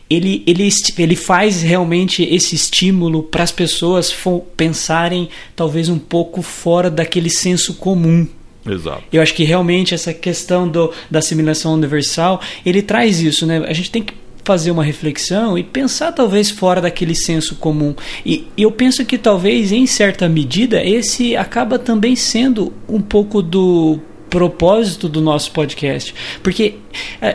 ele, 0.09 0.43
ele, 0.47 0.69
ele 0.97 1.15
faz 1.15 1.61
realmente 1.61 2.23
esse 2.23 2.55
estímulo 2.55 3.23
para 3.23 3.43
as 3.43 3.51
pessoas 3.51 4.15
pensarem 4.55 5.27
talvez 5.55 5.89
um 5.89 5.99
pouco 5.99 6.41
fora 6.41 6.89
daquele 6.89 7.29
senso 7.29 7.73
comum. 7.73 8.25
Exato. 8.65 9.03
Eu 9.11 9.21
acho 9.21 9.33
que 9.33 9.43
realmente 9.43 9.93
essa 9.93 10.13
questão 10.13 10.67
do, 10.67 10.93
da 11.11 11.19
assimilação 11.19 11.73
universal, 11.73 12.41
ele 12.65 12.81
traz 12.81 13.19
isso, 13.21 13.45
né? 13.45 13.59
A 13.65 13.73
gente 13.73 13.91
tem 13.91 14.03
que 14.03 14.13
fazer 14.47 14.71
uma 14.71 14.83
reflexão 14.83 15.57
e 15.57 15.63
pensar 15.63 16.13
talvez 16.13 16.49
fora 16.49 16.79
daquele 16.79 17.13
senso 17.13 17.55
comum. 17.55 17.93
E, 18.25 18.47
eu 18.57 18.71
penso 18.71 19.03
que 19.03 19.17
talvez 19.17 19.73
em 19.73 19.85
certa 19.85 20.29
medida 20.29 20.81
esse 20.81 21.35
acaba 21.35 21.77
também 21.77 22.15
sendo 22.15 22.71
um 22.87 23.01
pouco 23.01 23.41
do 23.41 23.99
propósito 24.29 25.09
do 25.09 25.19
nosso 25.19 25.51
podcast, 25.51 26.15
porque 26.41 26.75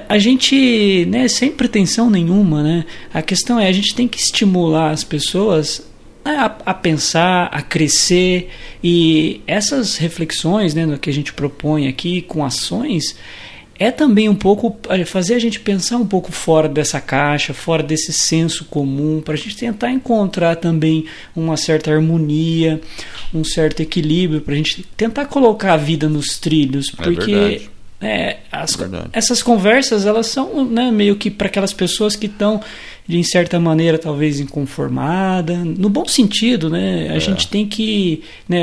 a, 0.08 0.18
gente, 0.18 1.06
né, 1.06 1.28
sem 1.28 1.50
pretensão 1.50 2.08
nenhuma, 2.08 2.62
né, 2.62 2.84
a 3.12 3.20
questão 3.20 3.60
é 3.60 3.68
a 3.68 3.72
gente 3.72 3.94
tem 3.94 4.08
que 4.08 4.18
estimular 4.18 4.90
as 4.90 5.04
pessoas 5.04 5.86
a, 6.24 6.44
a 6.66 6.74
pensar, 6.74 7.48
a 7.52 7.60
crescer 7.60 8.48
e 8.82 9.42
essas 9.46 9.98
reflexões, 9.98 10.74
né, 10.74 10.86
no 10.86 10.98
que 10.98 11.10
a 11.10 11.12
gente 11.12 11.32
propõe 11.32 11.88
aqui 11.88 12.22
com 12.22 12.42
ações, 12.44 13.16
é 13.82 13.90
também 13.90 14.28
um 14.28 14.34
pouco 14.34 14.76
é, 14.88 15.04
fazer 15.04 15.34
a 15.34 15.38
gente 15.40 15.58
pensar 15.58 15.96
um 15.96 16.06
pouco 16.06 16.30
fora 16.30 16.68
dessa 16.68 17.00
caixa, 17.00 17.52
fora 17.52 17.82
desse 17.82 18.12
senso 18.12 18.64
comum, 18.66 19.20
para 19.20 19.34
a 19.34 19.36
gente 19.36 19.56
tentar 19.56 19.90
encontrar 19.90 20.54
também 20.54 21.06
uma 21.34 21.56
certa 21.56 21.92
harmonia, 21.92 22.80
um 23.34 23.42
certo 23.42 23.80
equilíbrio, 23.80 24.40
para 24.40 24.54
a 24.54 24.56
gente 24.56 24.84
tentar 24.96 25.24
colocar 25.24 25.72
a 25.72 25.76
vida 25.76 26.08
nos 26.08 26.38
trilhos, 26.38 26.92
é 26.96 27.02
porque 27.02 27.62
é, 28.00 28.38
as, 28.52 28.80
é 28.80 28.86
essas 29.12 29.42
conversas 29.42 30.06
elas 30.06 30.28
são 30.28 30.64
né, 30.64 30.92
meio 30.92 31.16
que 31.16 31.28
para 31.28 31.48
aquelas 31.48 31.72
pessoas 31.72 32.14
que 32.14 32.26
estão 32.26 32.60
de 33.04 33.24
certa 33.24 33.58
maneira 33.58 33.98
talvez 33.98 34.38
inconformada, 34.38 35.56
no 35.56 35.88
bom 35.88 36.06
sentido, 36.06 36.70
né? 36.70 37.08
A 37.10 37.16
é. 37.16 37.20
gente 37.20 37.48
tem 37.48 37.66
que 37.66 38.22
né, 38.48 38.62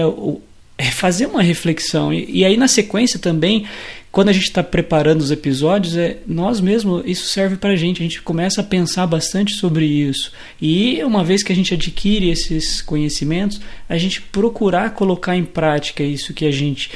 fazer 0.94 1.26
uma 1.26 1.42
reflexão 1.42 2.14
e, 2.14 2.40
e 2.40 2.46
aí 2.46 2.56
na 2.56 2.70
sequência 2.70 3.20
também 3.20 3.66
quando 4.12 4.30
a 4.30 4.34
gente 4.34 4.46
está 4.46 4.64
preparando 4.64 5.22
os 5.22 5.30
episódios, 5.30 5.96
é 5.96 6.18
nós 6.26 6.60
mesmos, 6.60 7.04
isso 7.06 7.28
serve 7.28 7.58
para 7.58 7.74
a 7.74 7.76
gente. 7.76 8.02
A 8.02 8.04
gente 8.04 8.22
começa 8.22 8.62
a 8.62 8.64
pensar 8.64 9.06
bastante 9.06 9.54
sobre 9.54 9.86
isso. 9.86 10.32
E 10.60 11.04
uma 11.04 11.24
vez 11.24 11.44
que 11.44 11.52
a 11.52 11.56
gente 11.56 11.76
adquire 11.76 12.30
esses 12.30 12.82
conhecimentos, 12.82 13.62
a 13.88 13.98
gente 13.98 14.22
procurar 14.22 14.96
colocar 14.96 15.36
em 15.36 15.46
prática 15.46 16.04
isso 16.04 16.34
que 16.34 16.46
a 16.46 16.52
gente 16.52 16.90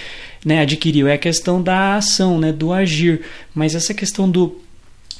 né, 0.43 0.61
adquiriu. 0.61 1.07
É 1.07 1.13
a 1.13 1.17
questão 1.17 1.61
da 1.61 1.95
ação, 1.97 2.39
né, 2.39 2.51
do 2.51 2.73
agir. 2.73 3.21
Mas 3.53 3.75
essa 3.75 3.93
questão 3.93 4.27
do 4.29 4.59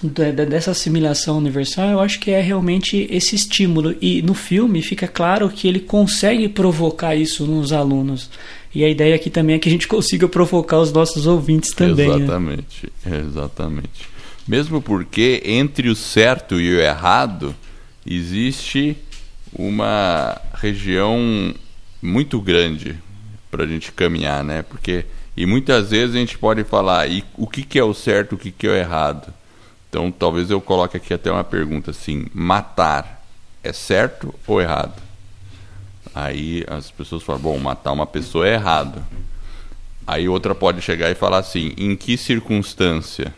dessa 0.08 0.72
assimilação 0.72 1.38
universal, 1.38 1.90
eu 1.90 2.00
acho 2.00 2.20
que 2.20 2.32
é 2.32 2.42
realmente 2.42 3.08
esse 3.10 3.36
estímulo. 3.36 3.96
E 4.02 4.22
no 4.22 4.34
filme 4.34 4.82
fica 4.82 5.08
claro 5.08 5.50
que 5.50 5.68
ele 5.68 5.80
consegue 5.80 6.48
provocar 6.48 7.16
isso 7.16 7.46
nos 7.46 7.72
alunos. 7.72 8.30
E 8.74 8.84
a 8.84 8.90
ideia 8.90 9.16
aqui 9.16 9.30
também 9.30 9.56
é 9.56 9.60
que 9.60 9.70
a 9.70 9.72
gente 9.72 9.88
consiga 9.90 10.28
provocar 10.28 10.80
os 10.80 10.92
nossos 10.92 11.28
ouvintes 11.28 11.72
também. 11.72 12.10
Né? 12.10 12.16
Exatamente, 12.16 12.94
né? 13.06 13.20
exatamente. 13.28 14.14
Mesmo 14.48 14.82
porque 14.82 15.42
entre 15.46 15.90
o 15.90 15.96
certo 15.96 16.60
e 16.60 16.76
o 16.76 16.82
errado 16.82 17.56
existe 18.06 18.98
uma 19.54 20.42
região 20.54 21.54
muito 22.02 22.42
grande 22.42 22.98
para 23.50 23.64
a 23.64 23.68
gente 23.68 23.92
caminhar, 23.92 24.44
né? 24.44 24.64
Porque 24.64 25.06
e 25.36 25.46
muitas 25.46 25.90
vezes 25.90 26.16
a 26.16 26.20
gente 26.20 26.38
pode 26.38 26.64
falar 26.64 27.08
e 27.10 27.24
o 27.36 27.48
que, 27.48 27.64
que 27.64 27.80
é 27.80 27.84
o 27.84 27.94
certo, 27.94 28.36
o 28.36 28.38
que, 28.38 28.52
que 28.52 28.68
é 28.68 28.70
o 28.70 28.76
errado. 28.76 29.34
Então 29.94 30.10
talvez 30.10 30.50
eu 30.50 30.60
coloque 30.60 30.98
aqui 30.98 31.14
até 31.14 31.32
uma 31.32 31.44
pergunta 31.44 31.92
assim: 31.92 32.26
matar 32.34 33.24
é 33.64 33.72
certo 33.72 34.34
ou 34.48 34.60
errado? 34.60 35.00
Aí 36.16 36.66
as 36.68 36.90
pessoas 36.90 37.22
falam, 37.22 37.40
bom, 37.40 37.60
matar 37.60 37.92
uma 37.92 38.08
pessoa 38.08 38.48
é 38.48 38.54
errado. 38.54 39.04
Aí 40.08 40.28
outra 40.28 40.56
pode 40.56 40.82
chegar 40.82 41.12
e 41.12 41.16
falar 41.16 41.38
assim, 41.38 41.74
em 41.78 41.96
que 41.96 42.18
circunstância? 42.18 43.36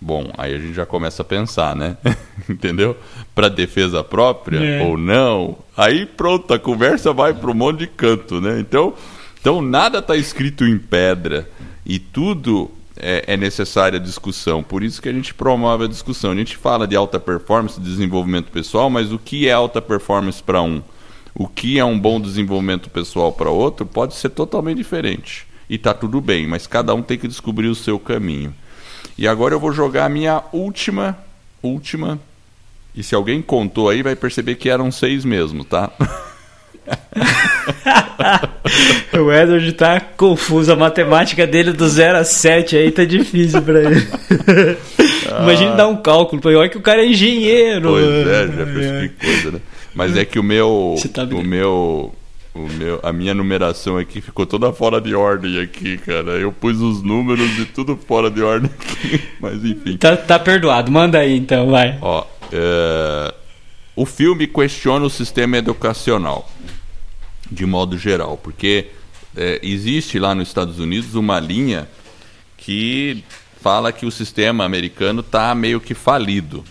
Bom, 0.00 0.32
aí 0.38 0.54
a 0.54 0.58
gente 0.58 0.72
já 0.72 0.86
começa 0.86 1.20
a 1.20 1.24
pensar, 1.24 1.76
né? 1.76 1.98
Entendeu? 2.48 2.96
Para 3.34 3.50
defesa 3.50 4.02
própria 4.02 4.58
é. 4.58 4.82
ou 4.82 4.96
não? 4.96 5.58
Aí 5.76 6.06
pronto, 6.06 6.54
a 6.54 6.58
conversa 6.58 7.12
vai 7.12 7.34
para 7.34 7.50
um 7.50 7.54
monte 7.54 7.80
de 7.80 7.88
canto, 7.88 8.40
né? 8.40 8.58
Então, 8.58 8.94
então 9.38 9.60
nada 9.60 9.98
está 9.98 10.16
escrito 10.16 10.64
em 10.64 10.78
pedra 10.78 11.46
e 11.84 11.98
tudo 11.98 12.70
é, 13.00 13.24
é 13.26 13.36
necessária 13.36 13.98
discussão. 13.98 14.62
Por 14.62 14.82
isso 14.82 15.00
que 15.00 15.08
a 15.08 15.12
gente 15.12 15.32
promove 15.32 15.84
a 15.84 15.88
discussão. 15.88 16.32
A 16.32 16.36
gente 16.36 16.56
fala 16.56 16.86
de 16.86 16.96
alta 16.96 17.18
performance, 17.18 17.80
desenvolvimento 17.80 18.50
pessoal, 18.50 18.90
mas 18.90 19.12
o 19.12 19.18
que 19.18 19.48
é 19.48 19.52
alta 19.52 19.80
performance 19.80 20.42
para 20.42 20.60
um? 20.60 20.82
o 21.38 21.46
que 21.46 21.78
é 21.78 21.84
um 21.84 21.96
bom 21.96 22.20
desenvolvimento 22.20 22.90
pessoal 22.90 23.32
para 23.32 23.48
outro 23.48 23.86
pode 23.86 24.16
ser 24.16 24.30
totalmente 24.30 24.78
diferente. 24.78 25.46
E 25.70 25.76
está 25.76 25.94
tudo 25.94 26.20
bem, 26.20 26.48
mas 26.48 26.66
cada 26.66 26.92
um 26.92 27.00
tem 27.00 27.16
que 27.16 27.28
descobrir 27.28 27.68
o 27.68 27.76
seu 27.76 27.96
caminho. 27.96 28.52
E 29.16 29.28
agora 29.28 29.54
eu 29.54 29.60
vou 29.60 29.72
jogar 29.72 30.06
a 30.06 30.08
minha 30.08 30.42
última, 30.52 31.16
última. 31.62 32.18
E 32.92 33.04
se 33.04 33.14
alguém 33.14 33.40
contou 33.40 33.88
aí, 33.88 34.02
vai 34.02 34.16
perceber 34.16 34.56
que 34.56 34.68
eram 34.68 34.90
seis 34.90 35.24
mesmo, 35.24 35.64
tá? 35.64 35.92
o 39.12 39.32
Edward 39.32 39.72
tá 39.72 40.00
confuso. 40.00 40.72
A 40.72 40.76
matemática 40.76 41.46
dele 41.46 41.72
do 41.72 41.88
0 41.88 42.18
a 42.18 42.24
7 42.24 42.76
aí 42.76 42.90
tá 42.90 43.04
difícil 43.04 43.62
pra 43.62 43.80
ele. 43.80 44.06
Ah. 45.30 45.42
Imagina 45.42 45.76
dar 45.76 45.88
um 45.88 45.96
cálculo. 45.96 46.40
Olha 46.44 46.68
que 46.68 46.78
o 46.78 46.82
cara 46.82 47.02
é 47.02 47.08
engenheiro. 47.08 47.90
Pois 47.90 48.26
é, 48.26 48.46
já 48.46 48.66
fez 48.66 48.86
é. 48.86 49.08
que 49.08 49.26
coisa, 49.26 49.50
né? 49.52 49.60
Mas 49.94 50.16
é 50.16 50.24
que 50.24 50.38
o 50.38 50.42
meu. 50.42 50.96
Tá 51.12 51.24
o 51.24 51.42
meu. 51.42 52.14
O 52.54 52.66
meu, 52.72 52.98
a 53.04 53.12
minha 53.12 53.34
numeração 53.34 53.98
aqui 53.98 54.20
ficou 54.20 54.44
toda 54.44 54.72
fora 54.72 55.00
de 55.00 55.14
ordem 55.14 55.60
aqui, 55.60 55.96
cara. 55.98 56.32
Eu 56.32 56.50
pus 56.50 56.80
os 56.80 57.02
números 57.02 57.56
e 57.56 57.64
tudo 57.66 57.96
fora 57.96 58.28
de 58.28 58.42
ordem 58.42 58.68
aqui. 58.80 59.22
Mas 59.38 59.64
enfim. 59.64 59.96
Tá, 59.96 60.16
tá 60.16 60.38
perdoado. 60.40 60.90
Manda 60.90 61.18
aí 61.18 61.36
então, 61.36 61.70
vai. 61.70 61.96
Ó, 62.00 62.24
é... 62.52 63.34
O 63.94 64.06
filme 64.06 64.46
questiona 64.46 65.04
o 65.04 65.10
sistema 65.10 65.56
educacional, 65.56 66.48
de 67.50 67.64
modo 67.66 67.96
geral, 67.98 68.36
porque 68.36 68.88
é, 69.36 69.60
existe 69.62 70.18
lá 70.18 70.34
nos 70.34 70.48
Estados 70.48 70.78
Unidos 70.78 71.14
uma 71.14 71.38
linha 71.38 71.88
que 72.56 73.22
fala 73.60 73.92
que 73.92 74.06
o 74.06 74.10
sistema 74.10 74.64
americano 74.64 75.20
está 75.20 75.54
meio 75.54 75.80
que 75.80 75.94
falido. 75.94 76.64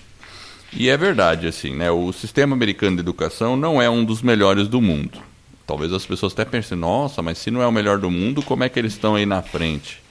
E 0.73 0.89
é 0.89 0.97
verdade, 0.97 1.47
assim, 1.47 1.73
né? 1.73 1.89
O 1.89 2.11
sistema 2.11 2.55
americano 2.55 2.97
de 2.97 3.01
educação 3.01 3.55
não 3.55 3.81
é 3.81 3.89
um 3.89 4.03
dos 4.03 4.21
melhores 4.21 4.67
do 4.67 4.81
mundo. 4.81 5.19
Talvez 5.65 5.91
as 5.91 6.05
pessoas 6.05 6.33
até 6.33 6.45
pensem, 6.45 6.77
nossa, 6.77 7.21
mas 7.21 7.37
se 7.37 7.51
não 7.51 7.61
é 7.61 7.67
o 7.67 7.71
melhor 7.71 7.97
do 7.97 8.11
mundo, 8.11 8.41
como 8.41 8.63
é 8.63 8.69
que 8.69 8.79
eles 8.79 8.93
estão 8.93 9.15
aí 9.15 9.25
na 9.25 9.41
frente? 9.41 10.01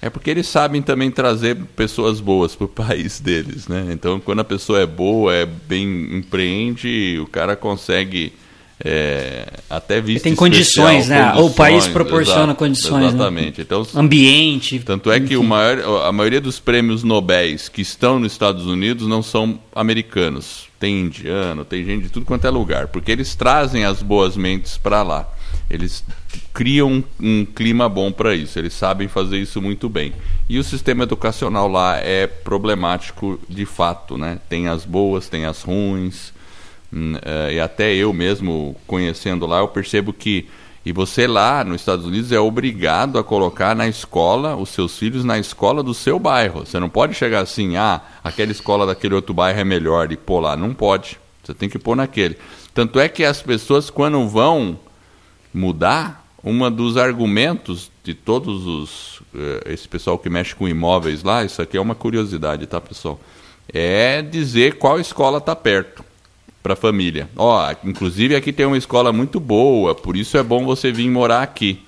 É 0.00 0.10
porque 0.10 0.30
eles 0.30 0.48
sabem 0.48 0.82
também 0.82 1.10
trazer 1.10 1.56
pessoas 1.76 2.20
boas 2.20 2.56
para 2.56 2.64
o 2.64 2.68
país 2.68 3.20
deles, 3.20 3.68
né? 3.68 3.88
Então, 3.90 4.18
quando 4.20 4.40
a 4.40 4.44
pessoa 4.44 4.80
é 4.80 4.86
boa, 4.86 5.34
é 5.34 5.46
bem 5.46 6.16
empreende, 6.16 7.18
o 7.22 7.26
cara 7.26 7.54
consegue 7.54 8.32
é, 8.84 9.46
até 9.70 10.00
visto 10.00 10.24
tem 10.24 10.34
condições, 10.34 11.08
né? 11.08 11.26
Condições, 11.26 11.50
o 11.52 11.54
país 11.54 11.86
proporciona 11.86 12.44
exato, 12.44 12.58
condições. 12.58 13.02
Né? 13.02 13.08
Exatamente. 13.08 13.58
Né? 13.58 13.64
Então, 13.64 13.86
Ambiente. 13.94 14.80
Tanto 14.80 15.12
é 15.12 15.20
que 15.20 15.36
o 15.36 15.44
maior, 15.44 16.04
a 16.04 16.10
maioria 16.10 16.40
dos 16.40 16.58
prêmios 16.58 17.04
Nobel 17.04 17.56
que 17.72 17.80
estão 17.80 18.18
nos 18.18 18.32
Estados 18.32 18.66
Unidos 18.66 19.06
não 19.06 19.22
são 19.22 19.58
americanos. 19.74 20.66
Tem 20.80 21.00
indiano, 21.00 21.64
tem 21.64 21.84
gente 21.84 22.04
de 22.04 22.08
tudo 22.10 22.26
quanto 22.26 22.44
é 22.44 22.50
lugar, 22.50 22.88
porque 22.88 23.12
eles 23.12 23.36
trazem 23.36 23.84
as 23.84 24.02
boas 24.02 24.36
mentes 24.36 24.76
para 24.76 25.02
lá. 25.02 25.28
Eles 25.70 26.04
criam 26.52 26.90
um, 26.90 27.04
um 27.20 27.44
clima 27.44 27.88
bom 27.88 28.10
para 28.10 28.34
isso, 28.34 28.58
eles 28.58 28.72
sabem 28.72 29.06
fazer 29.06 29.38
isso 29.38 29.62
muito 29.62 29.88
bem. 29.88 30.12
E 30.48 30.58
o 30.58 30.64
sistema 30.64 31.04
educacional 31.04 31.68
lá 31.68 31.98
é 31.98 32.26
problemático 32.26 33.40
de 33.48 33.64
fato, 33.64 34.18
né? 34.18 34.38
Tem 34.48 34.66
as 34.66 34.84
boas, 34.84 35.28
tem 35.28 35.44
as 35.44 35.62
ruins 35.62 36.32
e 37.52 37.58
até 37.58 37.94
eu 37.94 38.12
mesmo 38.12 38.76
conhecendo 38.86 39.46
lá, 39.46 39.60
eu 39.60 39.68
percebo 39.68 40.12
que 40.12 40.48
e 40.84 40.92
você 40.92 41.28
lá 41.28 41.62
nos 41.62 41.80
Estados 41.80 42.04
Unidos 42.04 42.32
é 42.32 42.40
obrigado 42.40 43.16
a 43.16 43.22
colocar 43.22 43.74
na 43.74 43.86
escola 43.86 44.56
os 44.56 44.70
seus 44.70 44.98
filhos 44.98 45.24
na 45.24 45.38
escola 45.38 45.80
do 45.80 45.94
seu 45.94 46.18
bairro. 46.18 46.66
Você 46.66 46.80
não 46.80 46.88
pode 46.88 47.14
chegar 47.14 47.40
assim, 47.40 47.76
ah, 47.76 48.00
aquela 48.22 48.50
escola 48.50 48.84
daquele 48.84 49.14
outro 49.14 49.32
bairro 49.32 49.60
é 49.60 49.64
melhor 49.64 50.10
e 50.10 50.16
pôr 50.16 50.40
lá. 50.40 50.56
Não 50.56 50.74
pode. 50.74 51.20
Você 51.42 51.54
tem 51.54 51.68
que 51.68 51.78
pôr 51.78 51.94
naquele. 51.94 52.36
Tanto 52.74 52.98
é 52.98 53.08
que 53.08 53.24
as 53.24 53.40
pessoas, 53.40 53.90
quando 53.90 54.28
vão 54.28 54.78
mudar, 55.54 56.26
um 56.42 56.68
dos 56.68 56.96
argumentos 56.96 57.88
de 58.02 58.12
todos 58.12 58.66
os. 58.66 59.22
Eh, 59.32 59.72
esse 59.72 59.86
pessoal 59.86 60.18
que 60.18 60.28
mexe 60.28 60.52
com 60.52 60.68
imóveis 60.68 61.22
lá, 61.22 61.44
isso 61.44 61.62
aqui 61.62 61.76
é 61.76 61.80
uma 61.80 61.94
curiosidade, 61.94 62.66
tá, 62.66 62.80
pessoal? 62.80 63.20
É 63.72 64.20
dizer 64.20 64.78
qual 64.78 64.98
escola 64.98 65.38
está 65.38 65.54
perto 65.54 66.04
para 66.62 66.74
a 66.74 66.76
família. 66.76 67.28
Ó, 67.36 67.74
inclusive 67.84 68.36
aqui 68.36 68.52
tem 68.52 68.64
uma 68.64 68.78
escola 68.78 69.12
muito 69.12 69.40
boa, 69.40 69.94
por 69.94 70.16
isso 70.16 70.36
é 70.38 70.42
bom 70.42 70.64
você 70.64 70.92
vir 70.92 71.10
morar 71.10 71.42
aqui. 71.42 71.80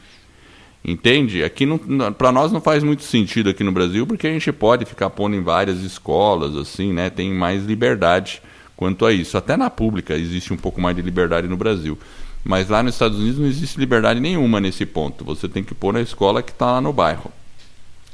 Entende? 0.85 1.43
Aqui 1.43 1.66
para 2.18 2.31
nós 2.31 2.53
não 2.53 2.61
faz 2.61 2.83
muito 2.83 3.05
sentido 3.05 3.49
aqui 3.49 3.64
no 3.64 3.72
Brasil, 3.72 4.07
porque 4.07 4.27
a 4.27 4.33
gente 4.33 4.53
pode 4.53 4.85
ficar 4.85 5.09
pondo 5.09 5.35
em 5.35 5.43
várias 5.43 5.81
escolas 5.81 6.55
assim, 6.57 6.93
né? 6.93 7.09
Tem 7.09 7.33
mais 7.33 7.64
liberdade 7.64 8.43
quanto 8.77 9.07
a 9.07 9.12
isso. 9.12 9.39
Até 9.39 9.57
na 9.57 9.70
pública 9.70 10.14
existe 10.14 10.53
um 10.53 10.59
pouco 10.59 10.83
mais 10.83 10.95
de 10.95 11.01
liberdade 11.01 11.49
no 11.49 11.57
Brasil. 11.57 11.99
Mas 12.45 12.68
lá 12.68 12.83
nos 12.83 12.95
Estados 12.95 13.18
Unidos 13.18 13.39
não 13.39 13.47
existe 13.47 13.81
liberdade 13.81 14.20
nenhuma 14.20 14.61
nesse 14.61 14.85
ponto. 14.85 15.25
Você 15.25 15.49
tem 15.49 15.64
que 15.64 15.75
pôr 15.75 15.95
na 15.95 16.03
escola 16.03 16.43
que 16.43 16.53
está 16.53 16.72
lá 16.72 16.81
no 16.83 16.93
bairro. 16.93 17.33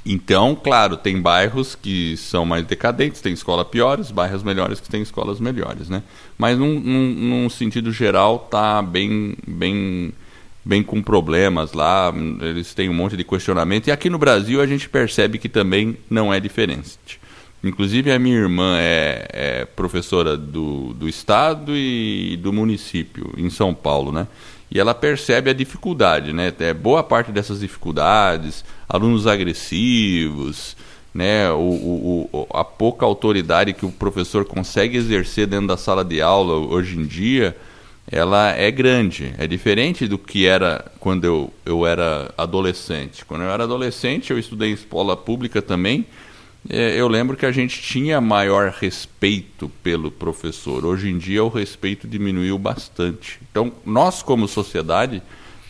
Então, 0.04 0.54
claro, 0.54 0.96
tem 0.96 1.20
bairros 1.20 1.74
que 1.74 2.16
são 2.16 2.46
mais 2.46 2.64
decadentes, 2.64 3.20
tem 3.20 3.32
escolas 3.32 3.66
piores, 3.68 4.10
bairros 4.10 4.42
melhores 4.42 4.80
que 4.80 4.88
têm 4.88 5.02
escolas 5.02 5.38
melhores, 5.38 5.90
né? 5.90 6.02
Mas 6.38 6.58
num, 6.58 6.80
num, 6.80 7.14
num, 7.14 7.50
sentido 7.50 7.92
geral 7.92 8.38
tá 8.38 8.80
bem, 8.80 9.36
bem, 9.46 10.12
bem 10.64 10.82
com 10.82 11.02
problemas 11.02 11.74
lá, 11.74 12.12
eles 12.40 12.72
têm 12.72 12.88
um 12.88 12.94
monte 12.94 13.14
de 13.14 13.24
questionamento 13.24 13.88
e 13.88 13.92
aqui 13.92 14.08
no 14.08 14.18
Brasil 14.18 14.62
a 14.62 14.66
gente 14.66 14.88
percebe 14.88 15.38
que 15.38 15.50
também 15.50 15.98
não 16.08 16.32
é 16.32 16.40
diferente. 16.40 17.20
Inclusive 17.62 18.10
a 18.10 18.18
minha 18.18 18.38
irmã 18.38 18.78
é, 18.78 19.28
é 19.32 19.64
professora 19.66 20.34
do, 20.34 20.94
do 20.94 21.06
estado 21.06 21.76
e 21.76 22.38
do 22.42 22.54
município 22.54 23.34
em 23.36 23.50
São 23.50 23.74
Paulo, 23.74 24.10
né? 24.10 24.26
E 24.70 24.78
ela 24.78 24.94
percebe 24.94 25.50
a 25.50 25.52
dificuldade, 25.52 26.32
né? 26.32 26.52
É, 26.60 26.72
boa 26.72 27.02
parte 27.02 27.32
dessas 27.32 27.60
dificuldades, 27.60 28.64
alunos 28.88 29.26
agressivos, 29.26 30.76
né? 31.12 31.50
O, 31.50 31.58
o, 31.58 32.30
o, 32.32 32.46
a 32.56 32.64
pouca 32.64 33.04
autoridade 33.04 33.72
que 33.72 33.84
o 33.84 33.90
professor 33.90 34.44
consegue 34.44 34.96
exercer 34.96 35.46
dentro 35.46 35.66
da 35.66 35.76
sala 35.76 36.04
de 36.04 36.22
aula 36.22 36.54
hoje 36.54 36.96
em 36.96 37.04
dia, 37.04 37.56
ela 38.10 38.50
é 38.50 38.70
grande. 38.70 39.34
É 39.38 39.46
diferente 39.46 40.06
do 40.06 40.16
que 40.16 40.46
era 40.46 40.84
quando 41.00 41.24
eu, 41.24 41.52
eu 41.66 41.84
era 41.84 42.32
adolescente. 42.38 43.24
Quando 43.24 43.42
eu 43.42 43.50
era 43.50 43.64
adolescente, 43.64 44.30
eu 44.30 44.38
estudei 44.38 44.70
em 44.70 44.74
escola 44.74 45.16
pública 45.16 45.60
também 45.60 46.06
eu 46.68 47.08
lembro 47.08 47.36
que 47.36 47.46
a 47.46 47.52
gente 47.52 47.80
tinha 47.80 48.20
maior 48.20 48.70
respeito 48.70 49.70
pelo 49.82 50.10
professor. 50.10 50.84
Hoje 50.84 51.08
em 51.08 51.16
dia 51.16 51.42
o 51.42 51.48
respeito 51.48 52.06
diminuiu 52.06 52.58
bastante. 52.58 53.40
Então, 53.50 53.72
nós 53.84 54.22
como 54.22 54.46
sociedade 54.46 55.22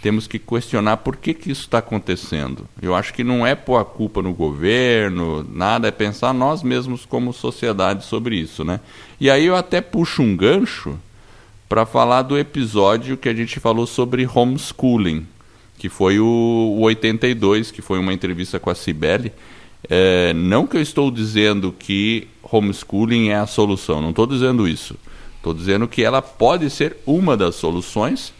temos 0.02 0.26
que 0.26 0.38
questionar 0.38 0.98
por 0.98 1.16
que, 1.16 1.34
que 1.34 1.50
isso 1.50 1.62
está 1.62 1.78
acontecendo. 1.78 2.66
Eu 2.80 2.94
acho 2.94 3.12
que 3.12 3.22
não 3.22 3.46
é 3.46 3.54
pôr 3.54 3.78
a 3.78 3.84
culpa 3.84 4.22
no 4.22 4.32
governo, 4.32 5.46
nada, 5.52 5.88
é 5.88 5.90
pensar 5.90 6.32
nós 6.32 6.62
mesmos 6.62 7.04
como 7.04 7.32
sociedade 7.32 8.04
sobre 8.04 8.36
isso, 8.36 8.64
né? 8.64 8.80
E 9.20 9.30
aí 9.30 9.44
eu 9.44 9.54
até 9.54 9.80
puxo 9.80 10.22
um 10.22 10.34
gancho 10.36 10.98
para 11.68 11.84
falar 11.86 12.22
do 12.22 12.38
episódio 12.38 13.16
que 13.16 13.28
a 13.28 13.34
gente 13.34 13.60
falou 13.60 13.86
sobre 13.86 14.26
homeschooling, 14.26 15.26
que 15.78 15.88
foi 15.88 16.18
o, 16.18 16.24
o 16.24 16.80
82, 16.80 17.70
que 17.70 17.82
foi 17.82 17.98
uma 17.98 18.12
entrevista 18.12 18.58
com 18.58 18.70
a 18.70 18.74
Cibele, 18.74 19.32
é, 19.88 20.32
não 20.34 20.66
que 20.66 20.76
eu 20.76 20.82
estou 20.82 21.10
dizendo 21.10 21.72
que 21.76 22.28
homeschooling 22.42 23.28
é 23.28 23.36
a 23.36 23.46
solução, 23.46 24.00
não 24.00 24.10
estou 24.10 24.26
dizendo 24.26 24.68
isso. 24.68 24.96
Estou 25.36 25.54
dizendo 25.54 25.88
que 25.88 26.04
ela 26.04 26.20
pode 26.20 26.68
ser 26.68 26.98
uma 27.06 27.34
das 27.34 27.54
soluções. 27.54 28.32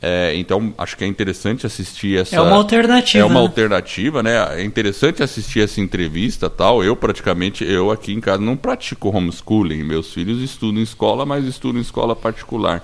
É, 0.00 0.34
então, 0.34 0.74
acho 0.78 0.96
que 0.96 1.04
é 1.04 1.06
interessante 1.06 1.66
assistir 1.66 2.18
essa. 2.18 2.34
É 2.34 2.40
uma 2.40 2.56
alternativa. 2.56 3.22
É 3.22 3.24
uma 3.24 3.40
né? 3.40 3.46
alternativa, 3.46 4.22
né? 4.22 4.58
É 4.58 4.64
interessante 4.64 5.22
assistir 5.22 5.60
essa 5.60 5.80
entrevista 5.80 6.48
tal. 6.48 6.82
Eu, 6.82 6.96
praticamente, 6.96 7.62
eu 7.64 7.90
aqui 7.90 8.12
em 8.12 8.20
casa 8.20 8.42
não 8.42 8.56
pratico 8.56 9.14
homeschooling. 9.14 9.84
Meus 9.84 10.12
filhos 10.12 10.40
estudam 10.40 10.80
em 10.80 10.84
escola, 10.84 11.26
mas 11.26 11.44
estudam 11.44 11.78
em 11.78 11.82
escola 11.82 12.16
particular. 12.16 12.82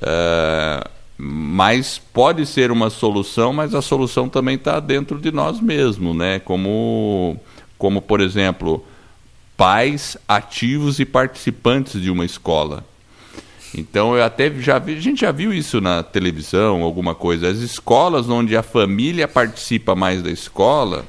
É, 0.00 0.88
mas 1.18 1.98
pode 1.98 2.44
ser 2.44 2.70
uma 2.70 2.90
solução, 2.90 3.52
mas 3.52 3.74
a 3.74 3.80
solução 3.80 4.28
também 4.28 4.56
está 4.56 4.78
dentro 4.80 5.18
de 5.18 5.32
nós 5.32 5.60
mesmos, 5.60 6.14
né? 6.14 6.38
Como, 6.38 7.40
como 7.78 8.02
por 8.02 8.20
exemplo, 8.20 8.84
pais 9.56 10.16
ativos 10.28 10.98
e 11.00 11.04
participantes 11.04 12.00
de 12.00 12.10
uma 12.10 12.24
escola. 12.24 12.84
Então 13.74 14.16
eu 14.16 14.24
até 14.24 14.50
já 14.60 14.78
vi, 14.78 14.96
a 14.96 15.00
gente 15.00 15.20
já 15.20 15.32
viu 15.32 15.52
isso 15.52 15.80
na 15.80 16.02
televisão, 16.02 16.82
alguma 16.82 17.14
coisa. 17.14 17.48
As 17.48 17.58
escolas 17.58 18.28
onde 18.28 18.56
a 18.56 18.62
família 18.62 19.26
participa 19.26 19.94
mais 19.94 20.22
da 20.22 20.30
escola, 20.30 21.04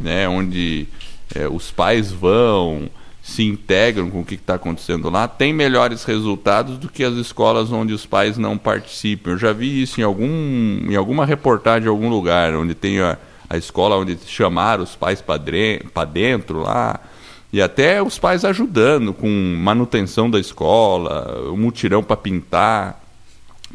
né? 0.00 0.28
Onde 0.28 0.86
é, 1.34 1.46
os 1.46 1.70
pais 1.70 2.10
vão, 2.10 2.90
se 3.22 3.44
integram 3.44 4.10
com 4.10 4.20
o 4.20 4.24
que 4.24 4.34
está 4.34 4.54
acontecendo 4.54 5.08
lá, 5.08 5.28
tem 5.28 5.52
melhores 5.52 6.02
resultados 6.02 6.76
do 6.76 6.88
que 6.88 7.04
as 7.04 7.14
escolas 7.14 7.70
onde 7.70 7.92
os 7.92 8.04
pais 8.04 8.36
não 8.36 8.58
participam. 8.58 9.30
Eu 9.30 9.38
já 9.38 9.52
vi 9.52 9.80
isso 9.80 10.00
em, 10.00 10.04
algum, 10.04 10.26
em 10.90 10.96
alguma 10.96 11.24
reportagem 11.24 11.86
em 11.86 11.90
algum 11.90 12.08
lugar, 12.08 12.52
onde 12.56 12.74
tem 12.74 13.00
a, 13.00 13.16
a 13.48 13.56
escola 13.56 13.96
onde 13.96 14.18
chamaram 14.26 14.82
os 14.82 14.96
pais 14.96 15.22
para 15.22 16.04
dentro 16.04 16.62
lá, 16.62 16.98
e 17.52 17.62
até 17.62 18.02
os 18.02 18.18
pais 18.18 18.44
ajudando 18.44 19.12
com 19.12 19.28
manutenção 19.28 20.28
da 20.28 20.40
escola, 20.40 21.48
o 21.48 21.56
mutirão 21.56 22.02
para 22.02 22.16
pintar. 22.16 23.00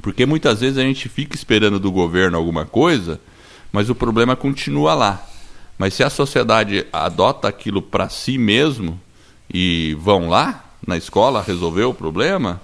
Porque 0.02 0.26
muitas 0.26 0.60
vezes 0.60 0.78
a 0.78 0.82
gente 0.82 1.08
fica 1.08 1.36
esperando 1.36 1.80
do 1.80 1.92
governo 1.92 2.38
alguma 2.38 2.66
coisa, 2.66 3.20
mas 3.72 3.90
o 3.90 3.96
problema 3.96 4.36
continua 4.36 4.94
lá. 4.94 5.26
Mas 5.78 5.94
se 5.94 6.04
a 6.04 6.10
sociedade 6.10 6.88
adota 6.92 7.48
aquilo 7.48 7.82
para 7.82 8.10
si 8.10 8.38
mesmo, 8.38 9.00
e 9.54 9.96
vão 10.00 10.30
lá 10.30 10.64
na 10.86 10.98
escola 10.98 11.42
resolver 11.42 11.84
o 11.84 11.94
problema, 11.94 12.62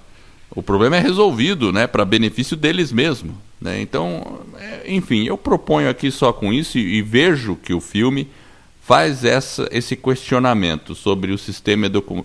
o 0.54 0.62
problema 0.62 0.96
é 0.96 1.00
resolvido, 1.00 1.72
né, 1.72 1.86
para 1.86 2.04
benefício 2.04 2.56
deles 2.56 2.92
mesmos. 2.92 3.34
Né? 3.60 3.80
Então, 3.80 4.40
é, 4.58 4.84
enfim, 4.86 5.24
eu 5.24 5.36
proponho 5.36 5.88
aqui 5.88 6.10
só 6.10 6.32
com 6.32 6.52
isso 6.52 6.78
e, 6.78 6.98
e, 6.98 7.02
vejo 7.02 7.56
que 7.56 7.74
o 7.74 7.80
filme 7.80 8.28
faz 8.80 9.24
essa, 9.24 9.68
esse 9.72 9.96
questionamento 9.96 10.94
sobre 10.94 11.32
o 11.32 11.38
sistema 11.38 11.86
edu 11.86 12.24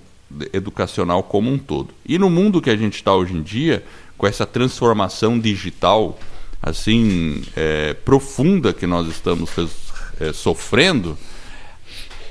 educacional 0.53 1.24
como 1.24 1.51
um 1.51 1.57
todo. 1.57 1.89
E 2.05 2.20
no 2.20 2.30
mundo 2.30 2.62
que 2.62 2.70
a 2.70 2.76
gente 2.76 2.95
está 2.95 3.16
hoje 3.16 3.34
em 3.34 3.41
dia, 3.41 3.84
com 4.16 4.28
essa 4.28 4.45
transformação 4.45 5.39
digital 5.39 6.20
assim 6.62 7.41
é, 7.55 7.93
profunda 7.93 8.72
que 8.72 8.86
nós 8.86 9.07
estamos 9.07 9.49
é, 10.20 10.32
sofrendo, 10.32 11.18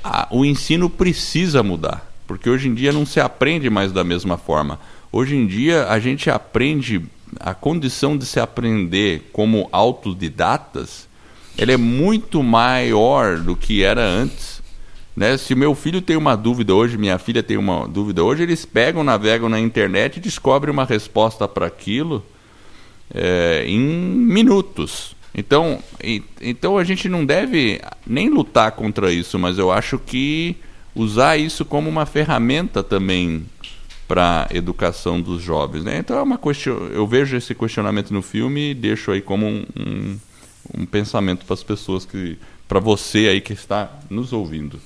a, 0.01 0.29
o 0.31 0.45
ensino 0.45 0.89
precisa 0.89 1.61
mudar 1.61 2.08
porque 2.29 2.47
hoje 2.47 2.67
em 2.67 2.75
dia 2.75 2.91
não 2.91 3.07
se 3.07 3.19
aprende 3.19 3.71
mais 3.71 3.91
da 3.91 4.03
mesma 4.03 4.37
forma. 4.37 4.79
Hoje 5.11 5.35
em 5.35 5.47
dia 5.47 5.87
a 5.87 5.97
gente 5.97 6.29
aprende 6.29 7.01
a 7.39 7.55
condição 7.55 8.15
de 8.15 8.23
se 8.23 8.39
aprender 8.39 9.31
como 9.33 9.67
autodidatas, 9.71 11.09
ela 11.57 11.71
é 11.71 11.77
muito 11.77 12.43
maior 12.43 13.39
do 13.39 13.55
que 13.55 13.81
era 13.81 14.05
antes. 14.05 14.61
Né? 15.15 15.37
Se 15.37 15.55
meu 15.55 15.73
filho 15.73 16.03
tem 16.03 16.15
uma 16.15 16.35
dúvida 16.35 16.71
hoje, 16.71 16.99
minha 16.99 17.17
filha 17.17 17.41
tem 17.41 17.57
uma 17.57 17.87
dúvida 17.87 18.23
hoje, 18.23 18.43
eles 18.43 18.63
pegam, 18.63 19.03
navegam 19.03 19.49
na 19.49 19.59
internet 19.59 20.17
e 20.17 20.21
descobrem 20.21 20.71
uma 20.71 20.85
resposta 20.85 21.47
para 21.47 21.65
aquilo 21.65 22.23
é, 23.11 23.63
em 23.65 23.79
minutos. 23.79 25.15
Então, 25.33 25.79
e, 26.03 26.21
então 26.39 26.77
a 26.77 26.83
gente 26.83 27.09
não 27.09 27.25
deve 27.25 27.81
nem 28.05 28.29
lutar 28.29 28.73
contra 28.73 29.11
isso, 29.11 29.39
mas 29.39 29.57
eu 29.57 29.71
acho 29.71 29.97
que 29.97 30.55
usar 30.99 31.37
isso 31.37 31.63
como 31.63 31.89
uma 31.89 32.05
ferramenta 32.05 32.83
também 32.83 33.45
para 34.07 34.47
educação 34.51 35.21
dos 35.21 35.41
jovens. 35.41 35.83
Né? 35.83 35.97
Então 35.99 36.17
é 36.17 36.21
uma 36.21 36.37
question... 36.37 36.89
eu 36.91 37.07
vejo 37.07 37.37
esse 37.37 37.53
questionamento 37.55 38.11
no 38.13 38.21
filme 38.21 38.71
e 38.71 38.73
deixo 38.73 39.11
aí 39.11 39.21
como 39.21 39.45
um, 39.45 39.65
um, 39.77 40.19
um 40.79 40.85
pensamento 40.85 41.45
para 41.45 41.53
as 41.53 41.63
pessoas 41.63 42.05
que, 42.05 42.37
para 42.67 42.79
você 42.79 43.29
aí 43.29 43.41
que 43.41 43.53
está 43.53 43.99
nos 44.09 44.33
ouvindo. 44.33 44.79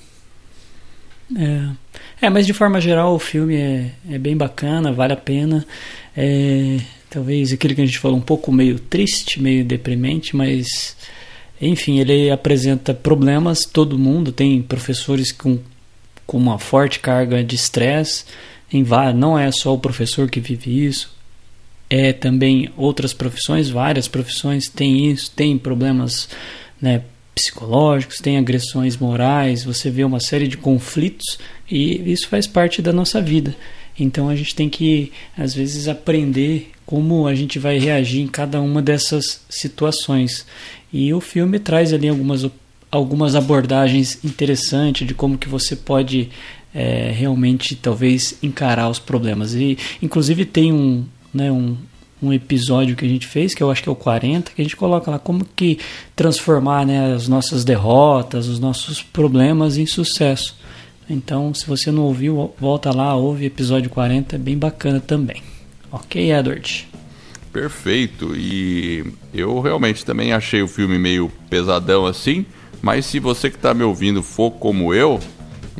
É. 1.34 2.26
é, 2.26 2.30
mas 2.30 2.46
de 2.46 2.52
forma 2.52 2.78
geral 2.82 3.14
o 3.14 3.18
filme 3.18 3.56
é, 3.56 3.92
é 4.10 4.18
bem 4.18 4.36
bacana, 4.36 4.92
vale 4.92 5.14
a 5.14 5.16
pena. 5.16 5.66
É, 6.14 6.78
talvez 7.08 7.50
aquilo 7.50 7.74
que 7.74 7.80
a 7.80 7.86
gente 7.86 7.98
falou 7.98 8.18
um 8.18 8.22
pouco 8.22 8.52
meio 8.52 8.78
triste, 8.78 9.40
meio 9.40 9.64
deprimente, 9.64 10.36
mas 10.36 10.96
enfim, 11.60 11.98
ele 11.98 12.30
apresenta 12.30 12.92
problemas. 12.92 13.60
Todo 13.64 13.98
mundo 13.98 14.32
tem 14.32 14.60
professores 14.60 15.32
com, 15.32 15.58
com 16.26 16.36
uma 16.36 16.58
forte 16.58 17.00
carga 17.00 17.42
de 17.42 17.54
estresse. 17.54 18.24
Não 19.14 19.38
é 19.38 19.50
só 19.52 19.72
o 19.72 19.78
professor 19.78 20.28
que 20.28 20.40
vive 20.40 20.86
isso, 20.86 21.14
é 21.88 22.12
também 22.12 22.70
outras 22.76 23.12
profissões, 23.12 23.68
várias 23.68 24.08
profissões 24.08 24.68
têm 24.68 25.10
isso, 25.10 25.30
tem 25.30 25.56
problemas 25.56 26.28
né, 26.80 27.02
psicológicos, 27.34 28.18
tem 28.18 28.36
agressões 28.36 28.96
morais, 28.96 29.64
você 29.64 29.90
vê 29.90 30.02
uma 30.02 30.18
série 30.18 30.48
de 30.48 30.56
conflitos 30.56 31.38
e 31.70 32.10
isso 32.10 32.28
faz 32.28 32.46
parte 32.46 32.82
da 32.82 32.92
nossa 32.92 33.20
vida. 33.20 33.54
Então 33.98 34.28
a 34.28 34.34
gente 34.34 34.54
tem 34.54 34.68
que, 34.68 35.12
às 35.36 35.54
vezes, 35.54 35.86
aprender 35.86 36.72
como 36.84 37.26
a 37.26 37.34
gente 37.34 37.58
vai 37.58 37.78
reagir 37.78 38.20
em 38.20 38.26
cada 38.26 38.60
uma 38.60 38.82
dessas 38.82 39.40
situações. 39.48 40.44
E 40.92 41.12
o 41.14 41.20
filme 41.20 41.58
traz 41.58 41.92
ali 41.92 42.08
algumas, 42.08 42.44
algumas 42.94 43.34
abordagens 43.34 44.24
interessantes 44.24 45.04
de 45.06 45.14
como 45.14 45.36
que 45.36 45.48
você 45.48 45.74
pode 45.74 46.30
é, 46.72 47.12
realmente, 47.12 47.74
talvez, 47.74 48.38
encarar 48.40 48.88
os 48.88 49.00
problemas. 49.00 49.52
E, 49.54 49.76
inclusive, 50.00 50.44
tem 50.44 50.72
um, 50.72 51.04
né, 51.32 51.50
um, 51.50 51.76
um 52.22 52.32
episódio 52.32 52.94
que 52.94 53.04
a 53.04 53.08
gente 53.08 53.26
fez, 53.26 53.52
que 53.52 53.62
eu 53.62 53.70
acho 53.70 53.82
que 53.82 53.88
é 53.88 53.92
o 53.92 53.96
40, 53.96 54.52
que 54.52 54.62
a 54.62 54.64
gente 54.64 54.76
coloca 54.76 55.10
lá 55.10 55.18
como 55.18 55.44
que 55.44 55.78
transformar 56.14 56.86
né, 56.86 57.12
as 57.12 57.26
nossas 57.26 57.64
derrotas, 57.64 58.46
os 58.46 58.60
nossos 58.60 59.02
problemas 59.02 59.76
em 59.76 59.86
sucesso. 59.86 60.56
Então, 61.10 61.52
se 61.52 61.66
você 61.66 61.90
não 61.90 62.04
ouviu, 62.04 62.54
volta 62.60 62.94
lá, 62.94 63.14
ouve 63.16 63.44
episódio 63.44 63.90
40, 63.90 64.36
é 64.36 64.38
bem 64.38 64.56
bacana 64.56 65.00
também. 65.00 65.42
Ok, 65.90 66.32
Edward? 66.32 66.88
Perfeito. 67.52 68.36
E 68.36 69.04
eu 69.32 69.60
realmente 69.60 70.04
também 70.04 70.32
achei 70.32 70.62
o 70.62 70.68
filme 70.68 70.98
meio 70.98 71.30
pesadão 71.50 72.06
assim, 72.06 72.46
mas 72.82 73.06
se 73.06 73.18
você 73.18 73.50
que 73.50 73.56
está 73.56 73.74
me 73.74 73.82
ouvindo 73.82 74.22
for 74.22 74.50
como 74.52 74.92
eu, 74.94 75.20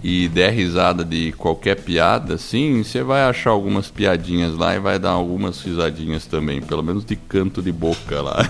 e 0.05 0.29
der 0.29 0.53
risada 0.53 1.03
de 1.03 1.33
qualquer 1.33 1.77
piada, 1.81 2.35
assim, 2.35 2.83
você 2.83 3.03
vai 3.03 3.23
achar 3.23 3.51
algumas 3.51 3.91
piadinhas 3.91 4.55
lá 4.55 4.77
e 4.77 4.79
vai 4.79 4.99
dar 4.99 5.13
algumas 5.13 5.63
risadinhas 5.63 6.27
também, 6.27 6.61
pelo 6.61 6.83
menos 6.83 7.07
de 7.07 7.17
canto 7.17 7.63
de 7.63 7.73
boca 7.73 8.21
lá. 8.21 8.47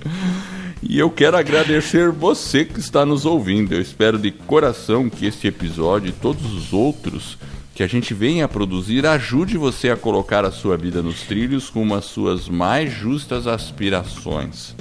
e 0.82 0.98
eu 0.98 1.10
quero 1.10 1.36
agradecer 1.36 2.10
você 2.10 2.64
que 2.64 2.80
está 2.80 3.04
nos 3.04 3.26
ouvindo. 3.26 3.74
Eu 3.74 3.80
espero 3.82 4.18
de 4.18 4.30
coração 4.30 5.10
que 5.10 5.26
este 5.26 5.48
episódio 5.48 6.08
e 6.08 6.12
todos 6.12 6.50
os 6.54 6.72
outros 6.72 7.36
que 7.74 7.82
a 7.82 7.86
gente 7.86 8.14
venha 8.14 8.46
a 8.46 8.48
produzir 8.48 9.04
ajude 9.04 9.58
você 9.58 9.90
a 9.90 9.96
colocar 9.96 10.46
a 10.46 10.50
sua 10.50 10.78
vida 10.78 11.02
nos 11.02 11.22
trilhos 11.22 11.68
com 11.68 11.94
as 11.94 12.06
suas 12.06 12.48
mais 12.48 12.90
justas 12.90 13.46
aspirações. 13.46 14.74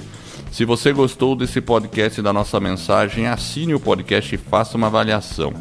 Se 0.52 0.66
você 0.66 0.92
gostou 0.92 1.36
desse 1.36 1.62
podcast 1.62 2.20
e 2.20 2.24
da 2.24 2.34
nossa 2.34 2.60
mensagem, 2.60 3.28
assine 3.28 3.74
o 3.74 3.80
podcast 3.80 4.34
e 4.34 4.38
faça 4.38 4.78
uma 4.78 4.88
avaliação. 4.88 5.54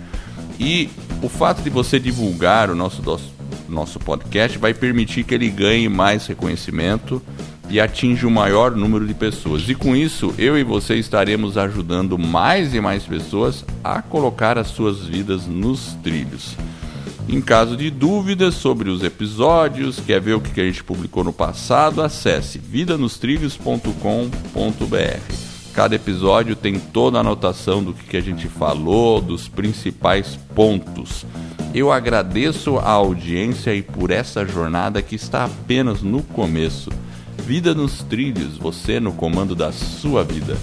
E 0.59 0.89
o 1.23 1.29
fato 1.29 1.61
de 1.61 1.69
você 1.69 1.99
divulgar 1.99 2.69
o 2.69 2.75
nosso, 2.75 3.01
nosso 3.67 3.99
podcast 3.99 4.57
vai 4.57 4.73
permitir 4.73 5.23
que 5.23 5.33
ele 5.33 5.49
ganhe 5.49 5.87
mais 5.87 6.27
reconhecimento 6.27 7.21
e 7.69 7.79
atinja 7.79 8.27
o 8.27 8.31
maior 8.31 8.75
número 8.75 9.07
de 9.07 9.13
pessoas. 9.13 9.69
E 9.69 9.75
com 9.75 9.95
isso, 9.95 10.33
eu 10.37 10.57
e 10.57 10.63
você 10.63 10.95
estaremos 10.95 11.57
ajudando 11.57 12.17
mais 12.17 12.73
e 12.73 12.81
mais 12.81 13.03
pessoas 13.03 13.63
a 13.83 14.01
colocar 14.01 14.57
as 14.57 14.67
suas 14.67 15.05
vidas 15.05 15.45
nos 15.45 15.93
trilhos. 16.03 16.57
Em 17.27 17.39
caso 17.39 17.77
de 17.77 17.91
dúvidas 17.91 18.55
sobre 18.55 18.89
os 18.89 19.03
episódios, 19.03 19.99
quer 19.99 20.19
ver 20.19 20.33
o 20.33 20.41
que 20.41 20.59
a 20.59 20.65
gente 20.65 20.83
publicou 20.83 21.23
no 21.23 21.31
passado, 21.31 22.01
acesse 22.01 22.57
vidanostrilhos.com.br. 22.57 25.48
Cada 25.79 25.95
episódio 25.95 26.57
tem 26.57 26.77
toda 26.77 27.17
a 27.17 27.21
anotação 27.21 27.81
do 27.81 27.93
que 27.93 28.17
a 28.17 28.21
gente 28.21 28.49
falou, 28.49 29.21
dos 29.21 29.47
principais 29.47 30.37
pontos. 30.53 31.25
Eu 31.73 31.89
agradeço 31.89 32.77
a 32.77 32.89
audiência 32.89 33.73
e 33.73 33.81
por 33.81 34.11
essa 34.11 34.45
jornada 34.45 35.01
que 35.01 35.15
está 35.15 35.45
apenas 35.45 36.01
no 36.01 36.21
começo. 36.21 36.91
Vida 37.45 37.73
nos 37.73 38.03
trilhos, 38.03 38.57
você 38.57 38.99
no 38.99 39.13
comando 39.13 39.55
da 39.55 39.71
sua 39.71 40.21
vida. 40.21 40.57